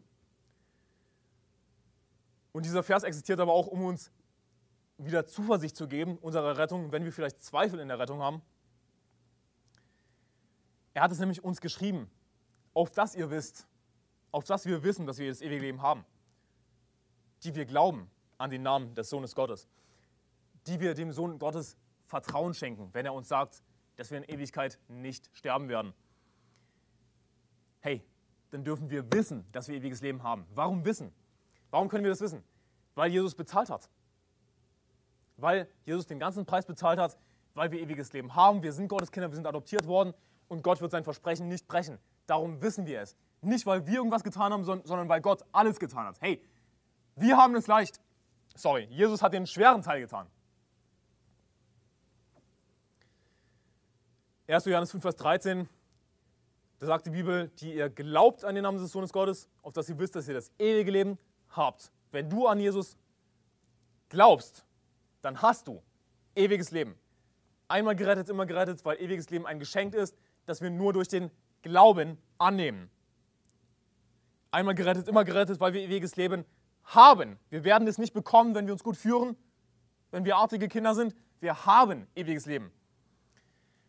Und 2.52 2.66
dieser 2.66 2.84
Vers 2.84 3.04
existiert 3.04 3.40
aber 3.40 3.54
auch, 3.54 3.68
um 3.68 3.84
uns 3.84 4.12
wieder 4.98 5.26
Zuversicht 5.26 5.76
zu 5.76 5.88
geben, 5.88 6.18
unserer 6.18 6.58
Rettung, 6.58 6.92
wenn 6.92 7.04
wir 7.04 7.14
vielleicht 7.14 7.44
Zweifel 7.44 7.80
in 7.80 7.88
der 7.88 8.00
Rettung 8.00 8.22
haben. 8.22 8.42
Er 10.94 11.04
hat 11.04 11.12
es 11.12 11.20
nämlich 11.20 11.44
uns 11.44 11.62
geschrieben, 11.62 12.10
auf 12.74 12.92
das 12.92 13.16
ihr 13.16 13.30
wisst, 13.30 13.68
auf 14.32 14.46
das 14.46 14.66
wir 14.66 14.84
wissen, 14.84 15.06
dass 15.06 15.20
wir 15.20 15.30
das 15.30 15.42
ewige 15.42 15.62
Leben 15.62 15.82
haben, 15.82 16.06
die 17.44 17.54
wir 17.54 17.66
glauben 17.66 18.10
an 18.38 18.50
den 18.50 18.64
Namen 18.64 18.96
des 18.96 19.10
Sohnes 19.10 19.36
Gottes, 19.36 19.68
die 20.66 20.80
wir 20.80 20.94
dem 20.94 21.12
Sohn 21.12 21.38
Gottes 21.40 21.78
Vertrauen 22.06 22.54
schenken, 22.54 22.90
wenn 22.94 23.06
er 23.06 23.14
uns 23.14 23.28
sagt, 23.28 23.62
dass 23.96 24.12
wir 24.12 24.18
in 24.18 24.24
Ewigkeit 24.24 24.80
nicht 24.88 25.30
sterben 25.34 25.70
werden. 25.70 25.94
Hey, 27.82 28.04
dann 28.50 28.64
dürfen 28.64 28.90
wir 28.90 29.12
wissen, 29.12 29.46
dass 29.52 29.68
wir 29.68 29.76
ewiges 29.76 30.02
Leben 30.02 30.24
haben. 30.24 30.46
Warum 30.54 30.86
wissen? 30.86 31.12
Warum 31.70 31.90
können 31.90 32.04
wir 32.04 32.12
das 32.12 32.22
wissen? 32.22 32.44
Weil 32.96 33.12
Jesus 33.12 33.36
bezahlt 33.36 33.70
hat. 33.70 33.90
Weil 35.38 35.68
Jesus 35.86 36.06
den 36.06 36.20
ganzen 36.20 36.46
Preis 36.46 36.66
bezahlt 36.66 37.00
hat, 37.00 37.18
weil 37.54 37.72
wir 37.72 37.80
ewiges 37.80 38.14
Leben 38.14 38.36
haben. 38.36 38.62
Wir 38.64 38.74
sind 38.74 38.88
Gottes 38.88 39.12
Kinder, 39.12 39.30
wir 39.30 39.36
sind 39.36 39.48
adoptiert 39.48 39.88
worden 39.88 40.14
und 40.48 40.64
Gott 40.64 40.82
wird 40.82 40.92
sein 40.92 41.04
Versprechen 41.04 41.48
nicht 41.48 41.68
brechen. 41.68 42.00
Darum 42.26 42.62
wissen 42.62 42.86
wir 42.86 43.02
es. 43.02 43.16
Nicht, 43.42 43.66
weil 43.66 43.86
wir 43.86 43.96
irgendwas 43.96 44.24
getan 44.24 44.52
haben, 44.52 44.64
sondern 44.64 45.10
weil 45.10 45.22
Gott 45.22 45.44
alles 45.52 45.80
getan 45.80 46.06
hat. 46.06 46.18
Hey, 46.20 46.42
wir 47.16 47.38
haben 47.38 47.56
es 47.56 47.68
leicht. 47.68 48.02
Sorry, 48.56 48.88
Jesus 48.90 49.22
hat 49.22 49.34
den 49.34 49.46
schweren 49.48 49.82
Teil 49.82 50.02
getan. 50.02 50.28
1. 54.48 54.66
Johannes 54.66 54.92
5, 54.92 55.02
Vers 55.02 55.16
13, 55.18 55.68
da 56.80 56.86
sagt 56.86 57.08
die 57.08 57.10
Bibel, 57.10 57.50
die 57.60 57.74
ihr 57.74 57.90
glaubt 57.90 58.46
an 58.46 58.56
den 58.56 58.64
Namen 58.64 58.78
des 58.78 58.92
Sohnes 58.92 59.12
Gottes, 59.12 59.50
auf 59.62 59.74
dass 59.74 59.90
ihr 59.90 60.00
wisst, 60.00 60.16
dass 60.16 60.28
ihr 60.28 60.36
das 60.36 60.52
ewige 60.58 60.92
Leben 60.92 61.18
habt. 61.50 61.92
Wenn 62.12 62.30
du 62.30 62.48
an 62.48 62.60
Jesus 62.60 62.98
glaubst, 64.10 64.64
dann 65.28 65.42
hast 65.42 65.68
du 65.68 65.84
ewiges 66.36 66.72
Leben. 66.72 66.96
Einmal 67.68 67.98
gerettet, 67.98 68.30
immer 68.30 68.46
gerettet, 68.46 68.84
weil 68.86 69.00
ewiges 69.02 69.30
Leben 69.30 69.46
ein 69.46 69.60
Geschenk 69.60 69.94
ist, 69.94 70.18
das 70.46 70.62
wir 70.62 70.70
nur 70.70 70.94
durch 70.94 71.10
den 71.10 71.30
Glauben 71.62 72.18
annehmen. 72.38 72.90
Einmal 74.52 74.74
gerettet, 74.74 75.10
immer 75.10 75.26
gerettet, 75.26 75.60
weil 75.60 75.74
wir 75.74 75.82
ewiges 75.82 76.16
Leben 76.16 76.46
haben. 76.86 77.38
Wir 77.50 77.66
werden 77.66 77.86
es 77.90 77.98
nicht 77.98 78.14
bekommen, 78.14 78.56
wenn 78.56 78.68
wir 78.68 78.74
uns 78.74 78.84
gut 78.84 78.96
führen, 78.96 79.36
wenn 80.12 80.24
wir 80.24 80.38
artige 80.38 80.70
Kinder 80.70 80.96
sind. 80.96 81.14
Wir 81.42 81.66
haben 81.66 82.08
ewiges 82.16 82.46
Leben. 82.46 82.72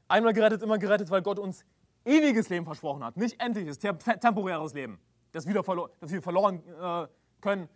Einmal 0.09 0.33
gerettet, 0.33 0.63
immer 0.63 0.79
gerettet, 0.79 1.09
weil 1.11 1.23
Gott 1.23 1.39
uns 1.39 1.65
ewiges 2.05 2.49
Leben 2.49 2.65
versprochen 2.65 3.05
hat. 3.05 3.17
Nicht 3.17 3.41
endliches, 3.41 3.79
temporäres 3.79 4.75
Leben, 4.75 4.99
das, 5.31 5.47
wieder 5.47 5.63
das 6.01 6.11
wir 6.11 6.21
verloren 6.21 6.65
äh, 6.81 7.07
können, 7.41 7.69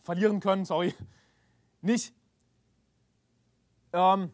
verlieren 0.00 0.40
können, 0.40 0.66
sorry. 0.66 0.94
Nicht. 1.80 2.14
Ähm, 3.96 4.30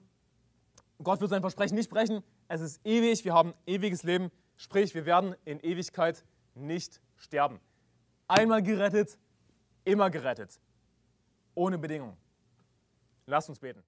Gott 1.04 1.20
wird 1.20 1.30
sein 1.30 1.40
Versprechen 1.40 1.76
nicht 1.76 1.88
brechen. 1.88 2.24
Es 2.48 2.60
ist 2.60 2.84
ewig, 2.84 3.24
wir 3.24 3.32
haben 3.32 3.54
ewiges 3.64 4.02
Leben. 4.02 4.32
Sprich, 4.56 4.92
wir 4.92 5.06
werden 5.06 5.36
in 5.44 5.60
Ewigkeit 5.60 6.24
nicht 6.56 7.00
sterben. 7.16 7.60
Einmal 8.26 8.62
gerettet, 8.62 9.16
immer 9.84 10.10
gerettet. 10.10 10.60
Ohne 11.54 11.78
Bedingung. 11.78 12.16
Lasst 13.26 13.48
uns 13.48 13.60
beten. 13.60 13.84